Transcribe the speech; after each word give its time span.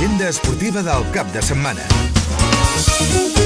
L'agenda 0.00 0.30
esportiva 0.32 0.80
del 0.80 1.04
cap 1.12 1.28
de 1.34 1.42
setmana. 1.44 3.39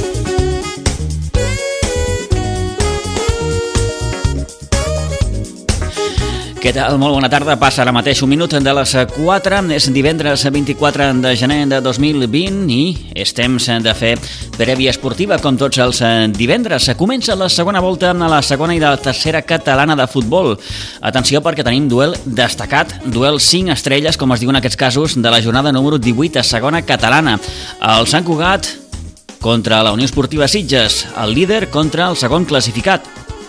Què 6.64 6.70
tal? 6.72 6.94
Molt 6.96 7.12
bona 7.12 7.28
tarda. 7.28 7.58
Passa 7.60 7.82
ara 7.82 7.92
mateix 7.92 8.22
un 8.24 8.30
minut 8.32 8.54
de 8.56 8.72
les 8.72 8.92
4. 9.12 9.56
És 9.76 9.90
divendres 9.92 10.46
24 10.48 11.10
de 11.20 11.32
gener 11.36 11.58
de 11.68 11.80
2020 11.84 12.70
i 12.72 13.10
és 13.20 13.34
temps 13.36 13.66
de 13.84 13.92
fer 13.92 14.14
prèvia 14.56 14.94
esportiva 14.94 15.36
com 15.44 15.58
tots 15.60 15.76
els 15.84 16.00
divendres. 16.32 16.86
Comença 16.96 17.36
la 17.36 17.50
segona 17.52 17.82
volta 17.84 18.14
a 18.14 18.30
la 18.32 18.38
segona 18.40 18.72
i 18.72 18.80
de 18.80 18.86
la 18.88 18.96
tercera 18.96 19.42
catalana 19.44 19.92
de 19.92 20.06
futbol. 20.08 20.54
Atenció 21.04 21.42
perquè 21.44 21.66
tenim 21.68 21.84
duel 21.84 22.16
destacat, 22.24 22.94
duel 23.12 23.42
5 23.44 23.74
estrelles, 23.76 24.16
com 24.16 24.32
es 24.32 24.40
diu 24.40 24.48
en 24.48 24.56
aquests 24.62 24.80
casos, 24.80 25.18
de 25.20 25.34
la 25.34 25.42
jornada 25.44 25.68
número 25.70 25.98
18 26.00 26.40
a 26.40 26.46
segona 26.48 26.80
catalana. 26.80 27.36
El 27.92 28.08
Sant 28.08 28.24
Cugat 28.24 28.70
contra 29.44 29.82
la 29.84 29.92
Unió 29.92 30.08
Esportiva 30.08 30.48
Sitges, 30.48 31.02
el 31.20 31.36
líder 31.36 31.68
contra 31.68 32.08
el 32.08 32.16
segon 32.16 32.48
classificat, 32.48 33.04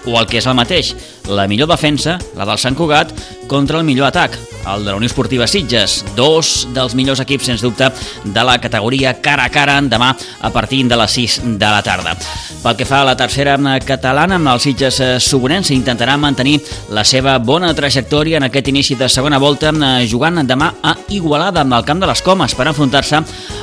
o 0.05 0.19
el 0.19 0.27
que 0.29 0.39
és 0.41 0.47
el 0.49 0.57
mateix, 0.57 0.93
la 1.27 1.47
millor 1.51 1.69
defensa, 1.71 2.19
la 2.37 2.47
del 2.47 2.61
Sant 2.61 2.77
Cugat, 2.77 3.13
contra 3.51 3.81
el 3.81 3.87
millor 3.87 4.09
atac, 4.09 4.37
el 4.73 4.85
de 4.85 4.91
la 4.91 4.95
Unió 4.97 5.07
Esportiva 5.07 5.47
Sitges, 5.47 6.03
dos 6.15 6.67
dels 6.73 6.95
millors 6.95 7.21
equips, 7.21 7.45
sens 7.49 7.61
dubte, 7.61 7.91
de 8.23 8.43
la 8.43 8.57
categoria 8.61 9.15
cara 9.21 9.45
a 9.45 9.51
cara 9.53 9.77
demà 9.81 10.13
a 10.41 10.51
partir 10.53 10.83
de 10.87 10.97
les 10.97 11.11
6 11.11 11.39
de 11.59 11.69
la 11.69 11.81
tarda. 11.83 12.15
Pel 12.63 12.77
que 12.79 12.87
fa 12.87 13.01
a 13.03 13.05
la 13.05 13.15
tercera 13.17 13.57
catalana, 13.85 14.39
amb 14.39 14.49
els 14.55 14.65
Sitges 14.65 15.01
Sobonens 15.23 15.69
intentarà 15.75 16.17
mantenir 16.17 16.57
la 16.89 17.03
seva 17.05 17.37
bona 17.37 17.73
trajectòria 17.77 18.39
en 18.41 18.47
aquest 18.49 18.71
inici 18.71 18.95
de 18.97 19.09
segona 19.09 19.37
volta, 19.37 19.71
jugant 20.09 20.41
demà 20.47 20.73
a 20.81 20.95
Igualada, 21.13 21.61
amb 21.61 21.77
el 21.77 21.85
camp 21.85 22.01
de 22.01 22.09
les 22.09 22.23
Comes, 22.25 22.55
per 22.55 22.67
enfrontar-se 22.71 23.21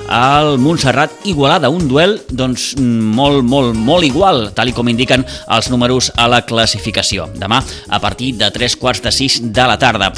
al 0.09 0.59
Montserrat 0.59 1.27
Igualada, 1.27 1.71
un 1.71 1.89
duel 1.89 2.21
doncs, 2.31 2.73
molt, 2.79 3.43
molt, 3.43 3.75
molt 3.75 4.07
igual, 4.07 4.51
tal 4.55 4.73
com 4.73 4.89
indiquen 4.89 5.27
els 5.51 5.69
números 5.73 6.13
a 6.17 6.29
la 6.31 6.45
classificació. 6.47 7.27
Demà 7.35 7.63
a 7.89 8.01
partir 8.01 8.35
de 8.39 8.51
3 8.51 8.77
quarts 8.77 9.03
de 9.03 9.13
6 9.13 9.41
de 9.53 9.67
la 9.69 9.79
tarda. 9.79 10.13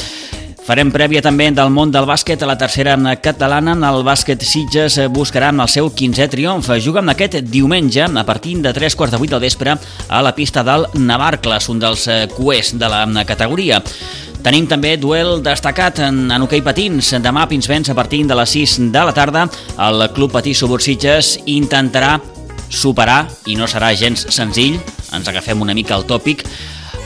Farem 0.64 0.88
prèvia 0.88 1.20
també 1.20 1.50
del 1.52 1.68
món 1.68 1.90
del 1.92 2.06
bàsquet 2.08 2.40
a 2.40 2.46
la 2.48 2.56
tercera 2.56 2.94
catalana. 3.20 3.74
El 3.90 4.00
bàsquet 4.06 4.40
Sitges 4.48 4.96
buscarà 5.12 5.50
el 5.52 5.68
seu 5.68 5.90
15è 5.92 6.28
triomf. 6.32 6.70
Juga 6.80 7.02
amb 7.02 7.12
aquest 7.12 7.36
diumenge 7.52 8.06
a 8.08 8.24
partir 8.24 8.56
de 8.64 8.72
3 8.72 8.96
quarts 8.96 9.12
de 9.12 9.20
8 9.20 9.34
del 9.34 9.44
vespre 9.44 9.76
a 10.08 10.22
la 10.22 10.34
pista 10.34 10.64
del 10.64 10.86
Navarcles, 10.94 11.68
un 11.68 11.78
dels 11.78 12.08
cuers 12.32 12.72
de 12.80 12.88
la 12.88 13.24
categoria. 13.28 13.82
Tenim 14.44 14.64
també 14.66 14.96
duel 14.96 15.42
destacat 15.44 16.00
en, 16.04 16.30
en 16.32 16.42
hoquei 16.48 16.64
patins. 16.64 17.12
Demà 17.20 17.44
Pinsbens 17.48 17.92
a 17.92 17.94
partir 17.94 18.24
de 18.24 18.34
les 18.34 18.56
6 18.56 18.78
de 18.88 19.04
la 19.04 19.12
tarda 19.12 19.44
el 19.76 20.08
Club 20.16 20.32
Patí 20.32 20.54
Subursitges 20.56 21.42
intentarà 21.44 22.16
superar, 22.72 23.26
i 23.46 23.56
no 23.56 23.68
serà 23.68 23.92
gens 23.92 24.24
senzill, 24.32 24.80
ens 25.12 25.28
agafem 25.28 25.60
una 25.60 25.76
mica 25.76 25.94
al 25.94 26.08
tòpic, 26.08 26.42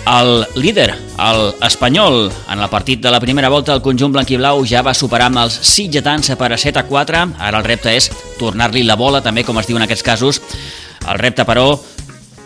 el 0.08 0.46
líder, 0.54 0.94
el 1.18 1.54
espanyol, 1.66 2.32
en 2.50 2.60
el 2.60 2.70
partit 2.72 3.00
de 3.02 3.10
la 3.10 3.20
primera 3.20 3.50
volta 3.52 3.74
el 3.74 3.82
conjunt 3.84 4.14
blanquiblau 4.14 4.64
ja 4.66 4.80
va 4.82 4.94
superar 4.96 5.28
amb 5.28 5.42
els 5.42 5.58
sitgetans 5.68 6.32
per 6.40 6.52
a 6.54 6.58
7 6.58 6.80
a 6.80 6.86
4. 6.88 7.24
Ara 7.36 7.60
el 7.60 7.66
repte 7.66 7.92
és 7.92 8.08
tornar-li 8.38 8.86
la 8.88 8.96
bola, 8.96 9.20
també 9.20 9.44
com 9.44 9.58
es 9.60 9.68
diu 9.68 9.76
en 9.76 9.84
aquests 9.84 10.06
casos. 10.06 10.40
El 11.04 11.20
repte, 11.20 11.44
però, 11.44 11.74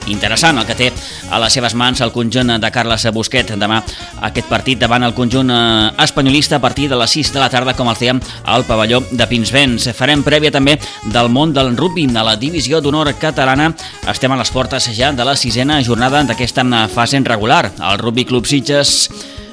interessant 0.06 0.58
el 0.58 0.66
que 0.66 0.76
té 0.78 0.90
a 1.30 1.38
les 1.42 1.52
seves 1.52 1.74
mans 1.78 2.00
el 2.00 2.12
conjunt 2.12 2.56
de 2.60 2.70
Carles 2.74 3.06
Busquet 3.14 3.52
demà 3.58 3.80
aquest 4.28 4.48
partit 4.50 4.80
davant 4.80 5.04
el 5.06 5.14
conjunt 5.14 5.50
eh, 5.50 5.90
espanyolista 6.02 6.56
a 6.56 6.62
partir 6.64 6.88
de 6.90 6.98
les 6.98 7.10
6 7.10 7.32
de 7.34 7.42
la 7.42 7.50
tarda 7.52 7.76
com 7.78 7.90
el 7.90 7.98
fèiem 7.98 8.20
al 8.44 8.64
pavelló 8.64 9.02
de 9.10 9.26
Pinsbens. 9.28 9.90
Farem 9.96 10.24
prèvia 10.24 10.52
també 10.54 10.78
del 11.12 11.28
món 11.28 11.52
del 11.52 11.76
rugby 11.76 12.08
a 12.16 12.24
la 12.26 12.36
divisió 12.36 12.80
d'honor 12.80 13.12
catalana. 13.20 13.70
Estem 14.08 14.32
a 14.32 14.40
les 14.40 14.50
portes 14.50 14.88
ja 14.96 15.12
de 15.12 15.24
la 15.24 15.36
sisena 15.36 15.82
jornada 15.82 16.22
d'aquesta 16.24 16.64
fase 16.88 17.20
regular. 17.24 17.70
El 17.78 17.98
Rugby 17.98 18.24
Club 18.24 18.46
Sitges 18.46 19.10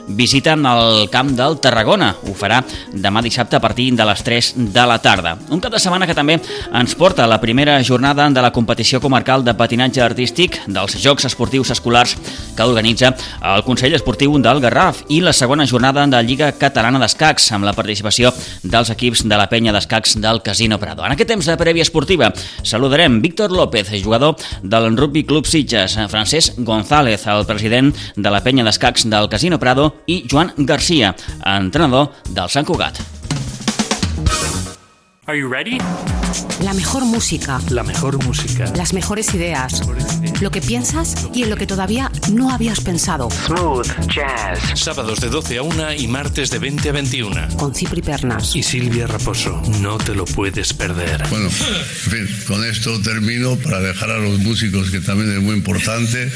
visiten 0.09 0.65
el 0.65 1.09
camp 1.09 1.31
del 1.37 1.59
Tarragona. 1.61 2.11
Ho 2.27 2.33
farà 2.37 2.59
demà 2.91 3.21
dissabte 3.23 3.57
a 3.57 3.61
partir 3.63 3.91
de 3.95 4.05
les 4.05 4.23
3 4.25 4.53
de 4.73 4.85
la 4.89 4.97
tarda. 4.99 5.37
Un 5.49 5.61
cap 5.61 5.73
de 5.73 5.79
setmana 5.79 6.07
que 6.09 6.17
també 6.17 6.39
ens 6.39 6.95
porta 6.97 7.27
la 7.29 7.39
primera 7.41 7.77
jornada 7.83 8.29
de 8.29 8.41
la 8.41 8.51
competició 8.51 8.99
comarcal 9.01 9.43
de 9.45 9.53
patinatge 9.53 10.01
artístic 10.03 10.59
dels 10.67 10.97
Jocs 10.99 11.29
Esportius 11.29 11.71
Escolars 11.75 12.17
que 12.55 12.65
organitza 12.65 13.13
el 13.53 13.63
Consell 13.63 13.95
Esportiu 13.95 14.35
del 14.41 14.61
Garraf 14.63 15.03
i 15.09 15.21
la 15.21 15.33
segona 15.33 15.67
jornada 15.67 16.05
de 16.07 16.23
Lliga 16.23 16.51
Catalana 16.57 16.99
d'Escacs 16.99 17.51
amb 17.55 17.67
la 17.67 17.75
participació 17.77 18.33
dels 18.63 18.89
equips 18.93 19.23
de 19.29 19.37
la 19.37 19.47
penya 19.51 19.73
d'escacs 19.75 20.17
del 20.21 20.41
Casino 20.41 20.79
Prado. 20.79 21.05
En 21.05 21.13
aquest 21.13 21.29
temps 21.29 21.45
de 21.45 21.57
prèvia 21.59 21.85
esportiva 21.85 22.31
saludarem 22.63 23.21
Víctor 23.21 23.51
López, 23.51 23.91
jugador 24.03 24.35
del 24.63 24.95
Rugby 24.97 25.23
Club 25.23 25.47
Sitges, 25.47 25.97
Francesc 26.09 26.57
González, 26.57 27.25
el 27.27 27.45
president 27.45 27.93
de 28.15 28.29
la 28.29 28.43
penya 28.43 28.65
d'escacs 28.65 29.07
del 29.09 29.29
Casino 29.29 29.59
Prado 29.59 29.93
i 30.07 30.23
Joan 30.29 30.53
Garcia, 30.57 31.15
entrenador 31.45 32.13
del 32.29 32.49
Sant 32.49 32.67
Cugat. 32.67 32.99
Are 35.29 35.37
you 35.37 35.47
ready? 35.47 35.77
La 36.63 36.73
mejor 36.73 37.05
música. 37.05 37.61
La 37.69 37.83
mejor 37.83 38.17
música. 38.25 38.65
Las 38.75 38.93
mejores 38.93 39.31
ideas. 39.35 39.83
Lo 40.41 40.49
que 40.49 40.59
piensas 40.59 41.13
y 41.35 41.43
en 41.43 41.51
lo 41.51 41.55
que 41.55 41.67
todavía 41.67 42.11
no 42.31 42.49
habías 42.49 42.81
pensado. 42.81 43.29
Smooth 43.29 44.07
Jazz. 44.07 44.57
Sábados 44.73 45.19
de 45.19 45.29
12 45.29 45.59
a 45.59 45.61
1 45.61 45.93
y 45.99 46.07
martes 46.07 46.49
de 46.49 46.57
20 46.57 46.89
a 46.89 46.91
21. 46.93 47.47
Con 47.57 47.75
Cipri 47.75 48.01
Pernas. 48.01 48.55
Y 48.55 48.63
Silvia 48.63 49.05
Raposo. 49.05 49.61
No 49.81 49.99
te 49.99 50.15
lo 50.15 50.25
puedes 50.25 50.73
perder. 50.73 51.23
Bueno, 51.29 51.45
en 51.45 51.51
fin, 51.51 52.27
con 52.47 52.65
esto 52.65 52.99
termino 52.99 53.55
para 53.57 53.81
dejar 53.81 54.09
a 54.09 54.17
los 54.17 54.39
músicos, 54.39 54.89
que 54.89 54.99
también 54.99 55.31
es 55.31 55.43
muy 55.43 55.53
importante, 55.53 56.31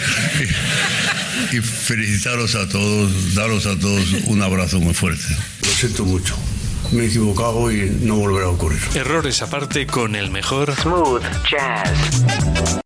y, 1.52 1.58
y 1.58 1.62
felicitaros 1.62 2.54
a 2.54 2.70
todos, 2.70 3.34
daros 3.34 3.66
a 3.66 3.76
todos 3.80 4.06
un 4.28 4.44
abrazo 4.44 4.80
muy 4.80 4.94
fuerte. 4.94 5.36
Lo 5.64 5.70
siento 5.70 6.06
mucho. 6.06 6.36
Me 6.94 7.06
he 7.06 7.08
equivocado 7.08 7.72
y 7.72 7.90
no 8.02 8.18
volverá 8.18 8.46
a 8.46 8.50
ocurrir. 8.50 8.80
Errores 8.94 9.42
aparte 9.42 9.88
con 9.88 10.16
el 10.16 10.30
mejor 10.30 10.76
Smooth 10.76 11.24
Jazz. 11.50 12.82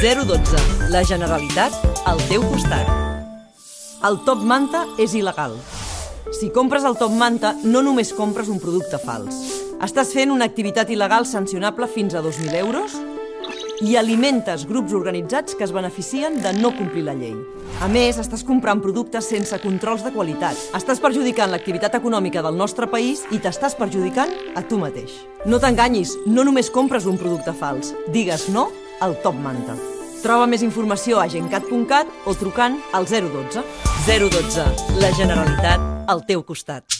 012. 0.00 0.88
La 0.88 1.04
Generalitat 1.04 1.72
al 2.06 2.18
teu 2.26 2.42
costat. 2.42 2.90
El 4.02 4.18
top 4.26 4.42
manta 4.42 4.82
és 4.98 5.14
il·legal. 5.14 5.54
Si 6.34 6.50
compres 6.50 6.82
el 6.88 6.98
top 6.98 7.14
manta, 7.14 7.54
no 7.62 7.84
només 7.86 8.10
compres 8.16 8.50
un 8.50 8.58
producte 8.58 8.98
fals. 8.98 9.38
Estàs 9.78 10.10
fent 10.16 10.34
una 10.34 10.48
activitat 10.50 10.90
il·legal 10.90 11.28
sancionable 11.28 11.86
fins 11.86 12.18
a 12.18 12.24
2.000 12.24 12.58
euros 12.64 12.98
i 13.80 13.96
alimentes 13.96 14.66
grups 14.68 14.92
organitzats 14.92 15.56
que 15.56 15.64
es 15.64 15.72
beneficien 15.72 16.36
de 16.42 16.52
no 16.58 16.72
complir 16.76 17.04
la 17.06 17.14
llei. 17.16 17.34
A 17.80 17.88
més, 17.88 18.18
estàs 18.20 18.44
comprant 18.44 18.82
productes 18.84 19.30
sense 19.32 19.56
controls 19.62 20.04
de 20.04 20.12
qualitat. 20.12 20.58
Estàs 20.76 21.00
perjudicant 21.00 21.52
l'activitat 21.52 21.96
econòmica 21.96 22.44
del 22.44 22.58
nostre 22.60 22.90
país 22.92 23.24
i 23.32 23.40
t'estàs 23.40 23.78
perjudicant 23.78 24.32
a 24.54 24.62
tu 24.62 24.78
mateix. 24.80 25.16
No 25.46 25.60
t'enganyis, 25.62 26.16
no 26.26 26.44
només 26.44 26.70
compres 26.70 27.08
un 27.08 27.16
producte 27.20 27.56
fals. 27.56 27.94
Digues 28.12 28.50
no 28.52 28.68
al 29.00 29.16
Top 29.24 29.38
Manta. 29.40 29.78
Troba 30.20 30.44
més 30.44 30.60
informació 30.60 31.22
a 31.22 31.28
gencat.cat 31.32 32.28
o 32.28 32.36
trucant 32.36 32.76
al 32.92 33.08
012. 33.08 33.64
012. 34.04 34.70
La 35.00 35.14
Generalitat 35.16 36.10
al 36.10 36.26
teu 36.28 36.44
costat. 36.44 36.99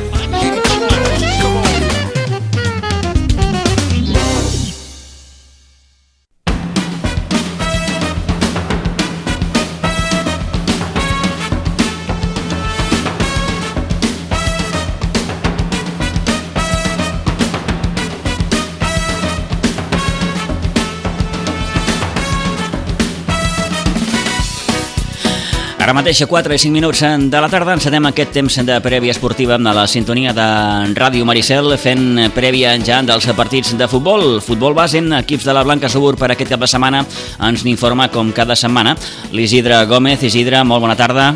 Ara 25.91 25.97
mateix 25.99 26.21
a 26.23 26.25
4 26.31 26.55
i 26.55 26.59
5 26.61 26.71
minuts 26.71 27.01
de 27.03 27.39
la 27.43 27.49
tarda 27.51 27.73
encetem 27.75 28.05
aquest 28.07 28.31
temps 28.31 28.55
de 28.63 28.77
prèvia 28.79 29.11
esportiva 29.11 29.57
a 29.59 29.73
la 29.75 29.83
sintonia 29.91 30.31
de 30.31 30.45
Ràdio 30.95 31.27
Maricel 31.27 31.67
fent 31.75 32.31
prèvia 32.31 32.77
ja 32.79 33.01
dels 33.03 33.27
partits 33.35 33.75
de 33.75 33.91
futbol. 33.91 34.39
Futbol 34.39 34.71
base, 34.71 35.03
equips 35.19 35.51
de 35.51 35.59
la 35.59 35.67
Blanca 35.67 35.91
Subur 35.91 36.15
per 36.15 36.31
aquest 36.31 36.55
cap 36.55 36.63
de 36.63 36.71
setmana 36.71 37.03
ens 37.43 37.67
n'informa 37.67 38.07
com 38.07 38.31
cada 38.31 38.55
setmana 38.55 38.95
l'Isidre 39.35 39.83
Gómez. 39.83 40.23
Isidre, 40.23 40.63
molt 40.63 40.87
bona 40.87 40.95
tarda. 40.95 41.33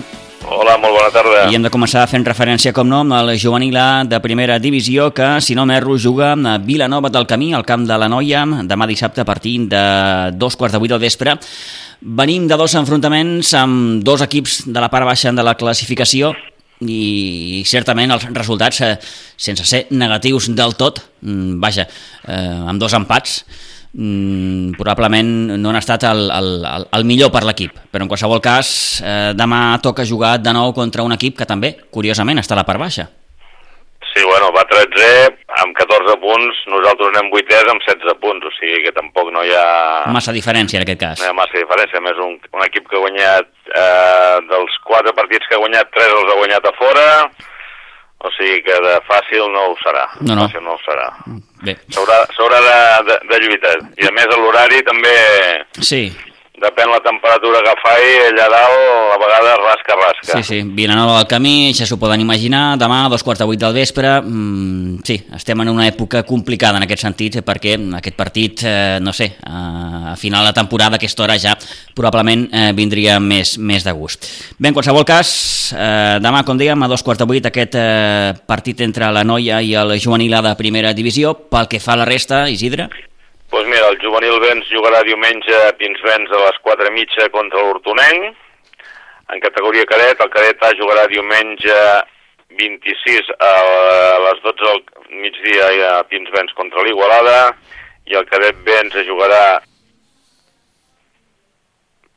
Hola, 0.55 0.77
molt 0.79 0.95
bona 0.95 1.09
tarda. 1.11 1.39
I 1.51 1.57
hem 1.57 1.65
de 1.65 1.69
començar 1.73 2.05
fent 2.07 2.23
referència, 2.23 2.71
com 2.71 2.87
no, 2.87 3.01
al 3.11 3.33
juvenil 3.41 3.75
A 3.75 4.05
de 4.07 4.21
primera 4.23 4.55
divisió 4.63 5.09
que, 5.11 5.41
si 5.43 5.55
no 5.57 5.65
m'erro, 5.67 5.97
juga 5.99 6.31
a 6.31 6.53
Vilanova 6.63 7.11
del 7.11 7.27
Camí, 7.27 7.51
al 7.53 7.65
camp 7.67 7.83
de 7.89 7.97
la 7.99 8.07
Noia, 8.07 8.45
demà 8.63 8.87
dissabte 8.87 9.19
a 9.19 9.27
partir 9.27 9.57
de 9.67 9.83
dos 10.39 10.55
quarts 10.55 10.77
de 10.77 10.79
vuit 10.79 10.93
del 10.93 11.03
vespre. 11.03 11.35
Venim 11.99 12.47
de 12.47 12.55
dos 12.55 12.75
enfrontaments 12.79 13.51
amb 13.59 14.03
dos 14.07 14.23
equips 14.23 14.61
de 14.71 14.79
la 14.79 14.89
part 14.93 15.09
baixa 15.09 15.35
de 15.35 15.43
la 15.43 15.57
classificació 15.59 16.31
i 16.79 17.63
certament 17.67 18.15
els 18.15 18.27
resultats, 18.31 18.79
eh, 18.79 18.95
sense 19.35 19.67
ser 19.67 19.85
negatius 19.91 20.47
del 20.55 20.75
tot, 20.79 21.03
mm, 21.21 21.59
vaja, 21.59 21.87
eh, 22.27 22.69
amb 22.71 22.79
dos 22.79 22.93
empats, 22.93 23.43
mm, 23.95 24.75
probablement 24.77 25.57
no 25.57 25.71
han 25.71 25.79
estat 25.79 26.05
el, 26.11 26.27
el, 26.31 26.49
el, 26.69 26.87
el 26.99 27.05
millor 27.07 27.31
per 27.33 27.45
l'equip, 27.47 27.77
però 27.91 28.05
en 28.05 28.11
qualsevol 28.11 28.43
cas 28.43 28.69
eh, 29.01 29.31
demà 29.37 29.79
toca 29.83 30.07
jugar 30.07 30.37
de 30.43 30.53
nou 30.55 30.75
contra 30.75 31.05
un 31.07 31.15
equip 31.15 31.39
que 31.39 31.47
també, 31.49 31.75
curiosament, 31.91 32.43
està 32.43 32.57
a 32.57 32.61
la 32.61 32.67
part 32.67 32.81
baixa. 32.81 33.07
Sí, 34.15 34.23
bueno, 34.23 34.47
va 34.55 34.63
13 34.63 35.07
amb 35.59 35.75
14 35.75 36.13
punts, 36.21 36.59
nosaltres 36.71 37.09
anem 37.11 37.33
8 37.35 37.57
amb 37.71 37.83
16 37.83 38.15
punts, 38.21 38.45
o 38.47 38.51
sigui 38.55 38.85
que 38.85 38.93
tampoc 38.95 39.27
no 39.35 39.43
hi 39.43 39.51
ha... 39.51 39.65
Massa 40.15 40.31
diferència 40.35 40.79
en 40.79 40.85
aquest 40.85 41.01
cas. 41.01 41.19
No 41.19 41.27
hi 41.27 41.33
ha 41.33 41.35
massa 41.35 41.59
diferència, 41.59 42.03
més 42.03 42.21
un, 42.23 42.37
un 42.55 42.63
equip 42.63 42.87
que 42.87 42.95
ha 42.95 43.03
guanyat 43.03 43.49
eh, 43.75 44.37
dels 44.51 44.79
4 44.87 45.15
partits 45.19 45.49
que 45.49 45.57
ha 45.57 45.63
guanyat, 45.63 45.91
3 45.97 46.15
els 46.21 46.31
ha 46.31 46.39
guanyat 46.39 46.69
a 46.71 46.73
fora, 46.79 47.05
o 48.25 48.31
sigui 48.35 48.61
que 48.65 48.77
de 48.85 48.95
fàcil 49.09 49.45
no 49.53 49.67
ho 49.71 49.75
serà. 49.83 50.05
No, 50.21 50.35
no. 50.35 50.47
Fàcil 50.47 50.63
no 50.65 50.73
ho 50.75 50.81
serà. 50.85 51.07
Bé. 51.65 51.75
S'haurà 51.93 52.59
de, 52.67 52.77
de, 53.09 53.19
de 53.31 53.41
lluitar. 53.43 53.75
I 54.01 54.09
a 54.09 54.13
més 54.17 54.33
l'horari 54.35 54.81
també 54.85 55.13
Sí, 55.81 56.03
depèn 56.61 56.89
la 56.91 57.01
temperatura 57.03 57.61
que 57.65 57.73
faci, 57.81 58.11
allà 58.29 58.45
dalt 58.51 59.13
a 59.13 59.17
vegades 59.21 59.61
rasca, 59.61 59.97
rasca. 59.99 60.37
sí, 60.37 60.43
sí. 60.43 60.59
Vilanova 60.75 61.17
del 61.19 61.27
Camí, 61.27 61.73
ja 61.75 61.87
s'ho 61.87 61.97
poden 62.01 62.21
imaginar, 62.23 62.77
demà 62.79 63.03
a 63.05 63.09
dos 63.11 63.23
quarts 63.23 63.41
de 63.41 63.47
vuit 63.49 63.59
del 63.59 63.73
vespre. 63.75 64.21
Mm, 64.21 65.01
sí, 65.05 65.17
estem 65.35 65.61
en 65.61 65.71
una 65.73 65.87
època 65.87 66.23
complicada 66.23 66.79
en 66.79 66.87
aquest 66.87 67.03
sentit, 67.03 67.39
eh, 67.39 67.45
perquè 67.45 67.75
aquest 67.99 68.15
partit, 68.15 68.63
eh, 68.63 68.99
no 69.01 69.13
sé, 69.13 69.31
a, 69.43 70.13
a 70.13 70.15
final 70.15 70.45
de 70.45 70.53
temporada, 70.53 70.95
a 70.95 71.01
aquesta 71.01 71.23
hora 71.23 71.37
ja 71.39 71.55
probablement 71.95 72.47
eh, 72.51 72.71
vindria 72.73 73.19
més, 73.19 73.57
més 73.57 73.83
de 73.83 73.91
gust. 73.91 74.29
Bé, 74.57 74.69
en 74.69 74.77
qualsevol 74.77 75.05
cas, 75.05 75.73
eh, 75.75 76.19
demà, 76.23 76.43
com 76.45 76.57
dèiem, 76.57 76.81
a 76.81 76.91
dos 76.91 77.03
quarts 77.03 77.23
de 77.23 77.29
vuit, 77.29 77.45
aquest 77.45 77.75
eh, 77.75 78.33
partit 78.47 78.81
entre 78.81 79.11
la 79.11 79.25
Noia 79.27 79.61
i 79.61 79.75
el 79.75 79.97
juvenil 79.99 80.39
de 80.41 80.55
primera 80.55 80.93
divisió. 80.93 81.35
Pel 81.51 81.67
que 81.71 81.79
fa 81.79 81.93
a 81.93 82.03
la 82.03 82.07
resta, 82.07 82.45
Isidre? 82.49 82.89
Doncs 83.55 83.69
pues 83.69 83.79
mira, 83.79 83.87
el 83.87 83.99
juvenil 84.03 84.39
Vents 84.43 84.67
jugarà 84.67 84.99
diumenge 85.07 85.55
a 85.63 85.71
Pinsbens 85.79 86.27
a 86.27 86.39
les 86.41 86.57
4 86.59 86.89
i 86.89 86.91
mitja 86.91 87.29
contra 87.31 87.61
l'Hortonenc. 87.63 88.35
En 89.31 89.39
categoria 89.39 89.85
cadet, 89.87 90.19
el 90.19 90.31
cadet 90.33 90.59
A 90.67 90.73
jugarà 90.75 91.05
diumenge 91.07 91.77
26 92.59 93.29
a 93.39 93.53
les 94.25 94.41
12 94.43 94.59
del 94.59 94.83
migdia 95.21 95.69
a 95.93 96.03
Pinsbens 96.09 96.51
contra 96.59 96.83
l'Igualada 96.83 97.55
i 98.11 98.19
el 98.19 98.27
cadet 98.27 98.59
B 98.67 98.75
ens 98.75 98.99
jugarà 99.07 99.39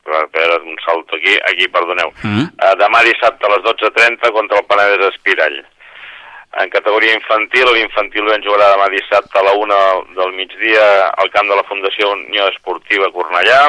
a 0.09 0.21
veure, 0.35 0.59
un 0.67 0.75
salto 0.83 1.15
aquí, 1.15 1.39
aquí, 1.53 1.71
perdoneu. 1.71 2.11
Mm. 2.19 2.51
Uh, 2.51 2.75
demà 2.83 3.05
dissabte 3.07 3.47
a 3.47 3.55
les 3.55 3.63
12.30 3.63 4.35
contra 4.35 4.59
el 4.59 4.67
Penedès 4.67 5.13
Espirall. 5.13 5.61
En 6.57 6.69
categoria 6.73 7.13
infantil, 7.13 7.69
l'infantil 7.75 8.25
ben 8.25 8.41
jugarà 8.41 8.71
demà 8.73 8.87
dissabte 8.89 9.37
a 9.37 9.43
la 9.45 9.53
1 9.53 9.75
del 10.17 10.31
migdia 10.33 10.87
al 11.21 11.29
camp 11.29 11.45
de 11.51 11.55
la 11.59 11.65
Fundació 11.69 12.09
Unió 12.15 12.47
Esportiva 12.49 13.11
Cornellà. 13.13 13.67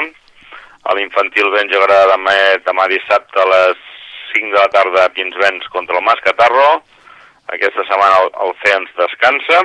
L'infantil 0.96 1.52
ben 1.52 1.68
jugarà 1.68 2.06
demà, 2.08 2.32
demà 2.64 2.88
dissabte 2.88 3.42
a 3.42 3.46
les 3.52 3.84
5 4.32 4.54
de 4.56 4.58
la 4.58 4.72
tarda 4.72 5.04
a 5.04 5.12
Pinsbens 5.12 5.68
contra 5.68 6.00
el 6.00 6.06
Mas 6.08 6.24
Catarro. 6.24 6.80
Aquesta 7.52 7.84
setmana 7.84 8.24
el, 8.24 8.32
el 8.48 8.72
ens 8.72 8.96
descansa. 8.96 9.62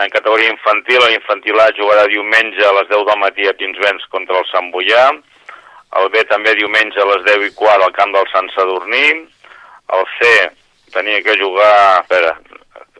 En 0.00 0.10
categoria 0.12 0.52
infantil, 0.56 1.04
l'infantil 1.04 1.60
A 1.60 1.70
jugarà 1.76 2.08
diumenge 2.08 2.64
a 2.64 2.74
les 2.80 2.88
10 2.96 3.08
del 3.12 3.20
matí 3.20 3.48
a 3.48 3.56
Pinsbens 3.60 4.08
contra 4.08 4.40
el 4.40 4.48
Sant 4.48 4.72
Boià. 4.72 5.10
El 6.00 6.08
B 6.12 6.24
també 6.32 6.56
diumenge 6.56 7.00
a 7.00 7.10
les 7.12 7.24
10 7.28 7.50
i 7.50 7.56
quart 7.60 7.84
al 7.84 7.92
camp 7.92 8.16
del 8.16 8.28
Sant 8.32 8.48
Sadurní. 8.56 9.08
El 9.96 10.08
C 10.16 10.30
tenia 10.94 11.22
que 11.22 11.36
jugar, 11.40 12.02
espera, 12.02 12.36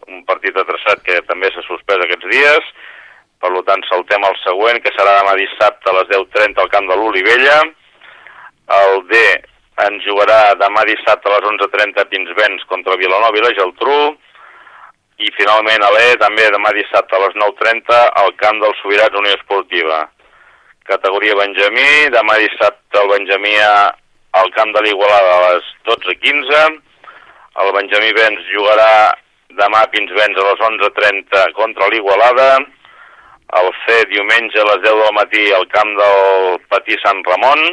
un 0.06 0.22
partit 0.26 0.56
atrasat 0.56 1.02
que 1.06 1.20
també 1.26 1.50
s'ha 1.50 1.64
suspès 1.66 2.02
aquests 2.02 2.28
dies, 2.30 2.70
per 3.42 3.50
tant 3.68 3.82
saltem 3.88 4.24
al 4.24 4.36
següent, 4.42 4.80
que 4.82 4.92
serà 4.96 5.18
demà 5.20 5.34
dissabte 5.38 5.90
a 5.90 5.96
les 5.98 6.08
10.30 6.14 6.62
al 6.62 6.70
camp 6.72 6.88
de 6.88 6.96
l'Olivella. 6.96 7.58
El 8.76 9.02
D 9.10 9.18
ens 9.86 10.06
jugarà 10.06 10.54
demà 10.58 10.84
dissabte 10.88 11.28
a 11.28 11.34
les 11.36 11.48
11.30 11.52 12.00
a 12.00 12.08
Pinsbens 12.10 12.64
contra 12.70 12.96
Vilanova 12.96 13.36
i 13.38 13.44
la 13.44 13.52
Geltrú. 13.58 13.98
I 15.26 15.30
finalment 15.36 15.84
a 15.84 15.92
l'E 15.92 16.16
també 16.20 16.48
demà 16.52 16.72
dissabte 16.76 17.16
a 17.16 17.22
les 17.22 17.36
9.30 17.40 18.00
al 18.22 18.34
camp 18.40 18.60
del 18.62 18.74
Sobirats 18.80 19.20
Unió 19.20 19.36
Esportiva. 19.36 20.00
Categoria 20.88 21.36
Benjamí, 21.38 22.08
demà 22.14 22.36
dissabte 22.40 23.00
el 23.02 23.12
Benjamí 23.12 23.54
al 23.66 24.52
camp 24.56 24.74
de 24.76 24.82
l'Igualada 24.84 25.36
a 25.36 25.46
les 25.46 25.70
12.15 25.88 26.85
el 27.62 27.73
Benjamí 27.73 28.12
Benz 28.12 28.49
jugarà 28.53 29.14
demà 29.56 29.81
a 29.85 29.88
Pinsbens 29.93 30.37
a 30.37 30.44
les 30.49 30.62
11.30 30.69 31.44
contra 31.56 31.88
l'Igualada. 31.93 32.50
El 33.61 33.70
C 33.85 34.03
diumenge 34.11 34.61
a 34.61 34.67
les 34.69 34.82
10 34.85 35.00
del 35.00 35.14
matí 35.17 35.44
al 35.55 35.67
camp 35.73 35.93
del 35.97 36.58
Patí 36.73 36.99
Sant 37.00 37.23
Ramon. 37.29 37.64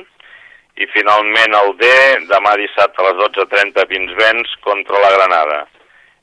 I 0.80 0.88
finalment 0.94 1.54
el 1.60 1.76
D 1.82 1.90
demà 2.32 2.56
dissabte 2.58 3.02
a 3.02 3.10
les 3.10 3.20
12.30 3.26 3.84
a 3.84 3.90
Pinsbens 3.90 4.56
contra 4.66 5.02
la 5.04 5.12
Granada. 5.18 5.60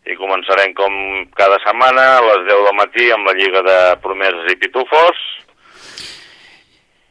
I 0.09 0.17
començarem 0.17 0.73
com 0.79 0.97
cada 1.37 1.61
setmana 1.67 2.07
a 2.17 2.25
les 2.31 2.47
10 2.49 2.65
del 2.67 2.79
matí 2.81 3.11
amb 3.13 3.29
la 3.29 3.37
Lliga 3.37 3.63
de 3.67 3.79
Promeses 4.07 4.49
i 4.55 4.59
Pitufos. 4.63 5.21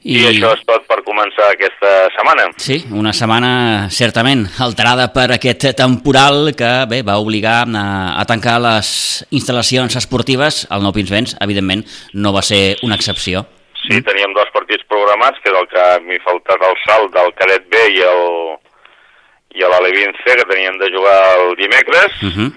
I... 0.04 0.16
I 0.16 0.26
això 0.30 0.54
és 0.56 0.62
tot 0.64 0.86
per 0.88 1.02
començar 1.04 1.50
aquesta 1.52 1.90
setmana. 2.16 2.46
Sí, 2.58 2.78
una 2.96 3.12
setmana 3.12 3.90
certament 3.92 4.46
alterada 4.64 5.10
per 5.12 5.28
aquest 5.36 5.66
temporal 5.76 6.54
que 6.56 6.70
bé 6.88 7.02
va 7.04 7.18
obligar 7.20 7.66
a, 7.68 7.86
a 8.16 8.24
tancar 8.30 8.60
les 8.64 8.92
instal·lacions 9.36 9.98
esportives. 10.00 10.64
El 10.72 10.86
Nou 10.86 10.96
Pinsbens, 10.96 11.36
evidentment, 11.44 11.84
no 12.14 12.32
va 12.32 12.46
ser 12.46 12.78
una 12.88 12.96
excepció. 12.96 13.44
Sí, 13.84 14.00
teníem 14.06 14.32
dos 14.36 14.48
partits 14.56 14.88
programats, 14.88 15.40
que 15.44 15.52
és 15.52 15.60
el 15.60 15.68
que 15.72 15.86
m'hi 16.08 16.20
faltat 16.24 16.64
el 16.64 16.80
salt 16.86 17.14
del 17.16 17.36
cadet 17.36 17.68
B 17.72 17.84
i 17.96 18.02
el 18.08 18.26
i 19.60 19.66
l'Alevin 19.66 20.12
C, 20.22 20.36
que 20.38 20.46
teníem 20.46 20.78
de 20.78 20.92
jugar 20.94 21.20
el 21.40 21.56
dimecres, 21.58 22.12
Uh 22.24 22.30
-huh. 22.30 22.50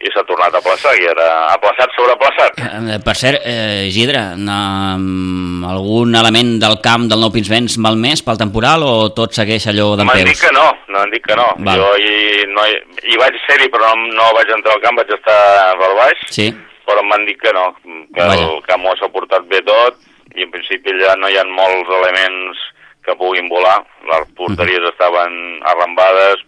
I 0.00 0.08
s'ha 0.14 0.22
tornat 0.24 0.54
a 0.56 0.62
plaçar, 0.64 0.94
i 0.96 1.04
era 1.04 1.26
aplaçat 1.52 1.90
sobre 1.92 2.14
aplaçat. 2.14 2.56
Eh, 2.64 2.98
Per 3.04 3.14
cert, 3.20 3.42
eh, 3.44 3.88
Gidre, 3.92 4.22
um, 4.32 5.64
algun 5.68 6.14
element 6.16 6.54
del 6.62 6.78
camp 6.80 7.04
del 7.10 7.20
Nou 7.20 7.30
Pinsbens 7.34 7.76
malmès 7.84 8.22
pel 8.24 8.38
temporal 8.40 8.82
o 8.86 9.10
tot 9.16 9.36
segueix 9.36 9.66
allò 9.68 9.90
d'en 9.96 10.08
M'han 10.08 10.22
dit 10.24 10.32
peus? 10.32 10.40
que 10.46 10.52
no, 10.56 10.66
m'han 10.88 11.10
dit 11.12 11.24
que 11.26 11.36
no. 11.36 11.46
Val. 11.68 11.76
Jo 11.82 11.90
hi, 12.00 12.46
no 12.48 12.64
hi, 12.64 12.76
hi 13.12 13.20
vaig 13.20 13.36
ser-hi, 13.46 13.68
però 13.68 13.92
no, 13.94 14.08
no 14.16 14.30
vaig 14.38 14.48
entrar 14.56 14.74
al 14.78 14.82
camp, 14.86 14.96
vaig 15.02 15.12
estar 15.18 15.40
per 15.82 15.92
baix, 16.00 16.24
Sí, 16.32 16.48
però 16.88 17.04
m'han 17.04 17.26
dit 17.28 17.38
que 17.40 17.52
no, 17.52 17.66
que 17.84 18.24
Vaja. 18.24 18.40
el 18.48 18.62
camp 18.66 18.86
ho 18.86 18.92
ha 18.94 19.00
suportat 19.04 19.44
bé 19.52 19.60
tot, 19.68 20.00
i 20.34 20.42
en 20.46 20.50
principi 20.50 20.96
ja 21.02 21.12
no 21.20 21.28
hi 21.28 21.36
ha 21.36 21.44
molts 21.44 21.92
elements 22.00 22.58
que 23.04 23.14
puguin 23.16 23.48
volar, 23.48 23.78
les 24.08 24.28
porteries 24.36 24.84
estaven 24.92 25.60
arrambades, 25.64 26.40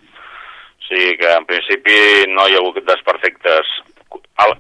sigui 0.89 1.17
que 1.21 1.33
en 1.37 1.49
principi 1.49 1.97
no 2.33 2.49
hi 2.49 2.57
ha 2.57 2.63
hagut 2.63 2.83
desperfectes 2.87 3.73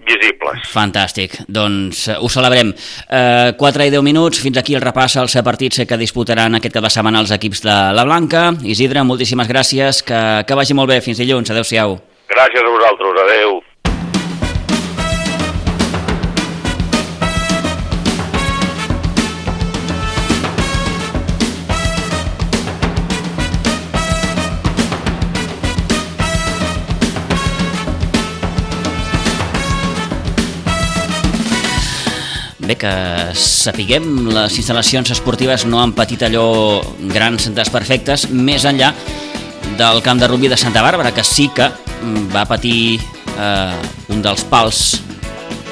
visibles. 0.07 0.69
fantàstic. 0.73 1.35
Doncs 1.49 2.09
eh, 2.09 2.17
ho 2.21 2.29
celebrem. 2.29 2.73
Eh, 3.09 3.53
4 3.59 3.87
i 3.87 3.91
10 3.91 4.03
minuts, 4.03 4.41
fins 4.43 4.59
aquí 4.59 4.75
el 4.75 4.83
repàs 4.83 5.17
als 5.17 5.37
partits 5.45 5.83
que 5.89 5.97
disputaran 5.97 6.55
aquest 6.55 6.75
cap 6.75 6.85
de 6.85 6.91
setmana 6.91 7.21
els 7.21 7.33
equips 7.33 7.63
de 7.63 7.77
la 7.97 8.05
Blanca. 8.05 8.53
Isidre, 8.63 9.03
moltíssimes 9.05 9.49
gràcies, 9.49 10.03
que, 10.03 10.45
que 10.47 10.55
vagi 10.55 10.75
molt 10.75 10.91
bé. 10.91 11.01
Fins 11.01 11.19
dilluns, 11.19 11.51
adeu-siau. 11.51 11.99
Gràcies 12.29 12.63
a 12.63 12.71
vosaltres, 12.71 13.21
adeu. 13.27 13.62
Bé, 32.73 32.79
que 32.81 33.37
sapiguem, 33.37 34.31
les 34.33 34.55
instal·lacions 34.57 35.11
esportives 35.13 35.67
no 35.69 35.83
han 35.83 35.91
patit 35.93 36.23
allò 36.25 36.81
grans 37.13 37.51
desperfectes, 37.53 38.31
més 38.33 38.65
enllà 38.65 38.89
del 39.77 40.01
camp 40.01 40.23
de 40.23 40.31
rugby 40.31 40.49
de 40.49 40.57
Santa 40.57 40.81
Bàrbara, 40.81 41.13
que 41.13 41.21
sí 41.21 41.51
que 41.53 41.67
mm, 41.69 42.31
va 42.33 42.47
patir 42.49 42.97
eh, 42.97 43.77
un 44.09 44.25
dels 44.25 44.47
pals 44.49 44.81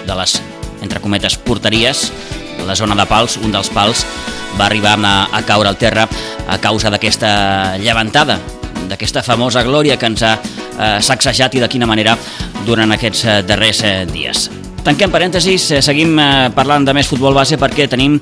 de 0.04 0.18
les, 0.18 0.36
entre 0.84 1.00
cometes, 1.00 1.38
porteries, 1.40 2.10
la 2.68 2.76
zona 2.76 2.98
de 2.98 3.08
pals, 3.08 3.40
un 3.40 3.56
dels 3.56 3.72
pals 3.72 4.04
va 4.60 4.68
arribar 4.68 4.98
a, 5.00 5.16
a 5.32 5.44
caure 5.48 5.72
al 5.72 5.80
terra 5.80 6.04
a 6.04 6.60
causa 6.60 6.92
d'aquesta 6.92 7.78
llevantada, 7.80 8.36
d'aquesta 8.92 9.24
famosa 9.24 9.64
glòria 9.64 9.96
que 9.96 10.12
ens 10.12 10.20
ha 10.20 10.36
eh, 10.36 10.96
sacsejat 11.00 11.56
i 11.56 11.64
de 11.64 11.72
quina 11.72 11.88
manera 11.88 12.18
durant 12.68 12.92
aquests 12.92 13.24
eh, 13.24 13.44
darrers 13.48 13.86
eh, 13.88 14.02
dies. 14.12 14.50
Tanquem 14.80 15.10
parèntesis, 15.12 15.70
eh, 15.76 15.82
seguim 15.84 16.14
eh, 16.18 16.48
parlant 16.56 16.86
de 16.86 16.94
més 16.96 17.08
futbol 17.08 17.34
base 17.36 17.58
perquè 17.60 17.84
tenim 17.90 18.16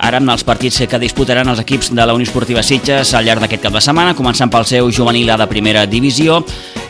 ara 0.00 0.16
amb 0.16 0.32
els 0.32 0.44
partits 0.48 0.80
que 0.88 1.00
disputaran 1.02 1.48
els 1.52 1.60
equips 1.60 1.90
de 1.92 2.06
la 2.06 2.14
Unió 2.16 2.24
Esportiva 2.24 2.62
Sitges 2.64 3.12
al 3.14 3.26
llarg 3.28 3.44
d'aquest 3.44 3.66
cap 3.66 3.76
de 3.76 3.82
setmana, 3.84 4.16
començant 4.16 4.48
pel 4.50 4.64
seu 4.64 4.88
juvenil 4.90 5.28
A 5.30 5.36
de 5.36 5.46
primera 5.50 5.84
divisió, 5.86 6.40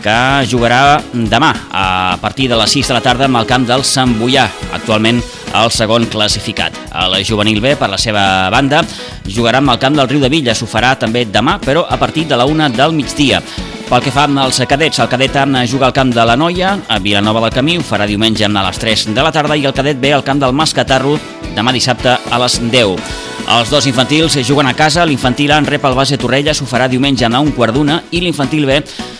que 0.02 0.16
jugarà 0.50 1.00
demà 1.12 1.50
a 1.70 2.16
partir 2.20 2.48
de 2.50 2.58
les 2.58 2.72
6 2.72 2.88
de 2.90 2.96
la 2.96 3.02
tarda 3.04 3.28
amb 3.28 3.40
el 3.40 3.48
camp 3.48 3.66
del 3.68 3.84
Sant 3.84 4.16
Boià, 4.18 4.46
actualment 4.72 5.20
el 5.60 5.72
segon 5.74 6.06
classificat. 6.10 6.76
El 6.94 7.18
juvenil 7.26 7.60
B, 7.60 7.74
per 7.76 7.90
la 7.90 7.98
seva 7.98 8.22
banda, 8.52 8.84
jugarà 9.26 9.58
amb 9.60 9.74
el 9.74 9.80
camp 9.82 9.98
del 9.98 10.08
Riu 10.08 10.22
de 10.22 10.30
Villa, 10.32 10.54
s'ho 10.54 10.68
farà 10.70 10.94
també 10.98 11.26
demà, 11.26 11.58
però 11.62 11.84
a 11.88 11.98
partir 11.98 12.26
de 12.30 12.38
la 12.38 12.46
una 12.46 12.68
del 12.70 12.94
migdia. 12.96 13.42
Pel 13.90 14.04
que 14.04 14.12
fa 14.14 14.28
als 14.38 14.60
cadets, 14.70 15.00
el 15.02 15.08
cadet 15.10 15.36
A 15.36 15.66
juga 15.66 15.86
al 15.86 15.92
camp 15.92 16.14
de 16.14 16.24
la 16.24 16.36
Noia, 16.36 16.78
a 16.88 16.98
Vilanova 17.00 17.40
del 17.40 17.50
Camí, 17.50 17.76
ho 17.76 17.82
farà 17.82 18.06
diumenge 18.06 18.44
a 18.44 18.48
les 18.48 18.78
3 18.78 19.14
de 19.14 19.22
la 19.22 19.32
tarda, 19.32 19.56
i 19.56 19.66
el 19.66 19.74
cadet 19.74 19.98
B 19.98 20.12
al 20.14 20.22
camp 20.22 20.38
del 20.38 20.52
Mascatarro, 20.52 21.18
demà 21.56 21.72
dissabte 21.72 22.16
a 22.16 22.38
les 22.42 22.60
10. 22.70 23.28
Els 23.50 23.70
dos 23.72 23.86
infantils 23.88 24.36
juguen 24.46 24.68
a 24.70 24.76
casa, 24.78 25.02
l'infantil 25.06 25.50
A 25.50 25.56
en 25.58 25.66
rep 25.66 25.82
el 25.88 25.96
base 25.98 26.18
Torrella, 26.20 26.52
s'ho 26.54 26.68
farà 26.70 26.86
diumenge 26.86 27.26
a 27.26 27.40
un 27.40 27.50
quart 27.50 27.74
d'una, 27.74 27.96
i 28.14 28.20
l'infantil 28.22 28.66
B 28.66 28.76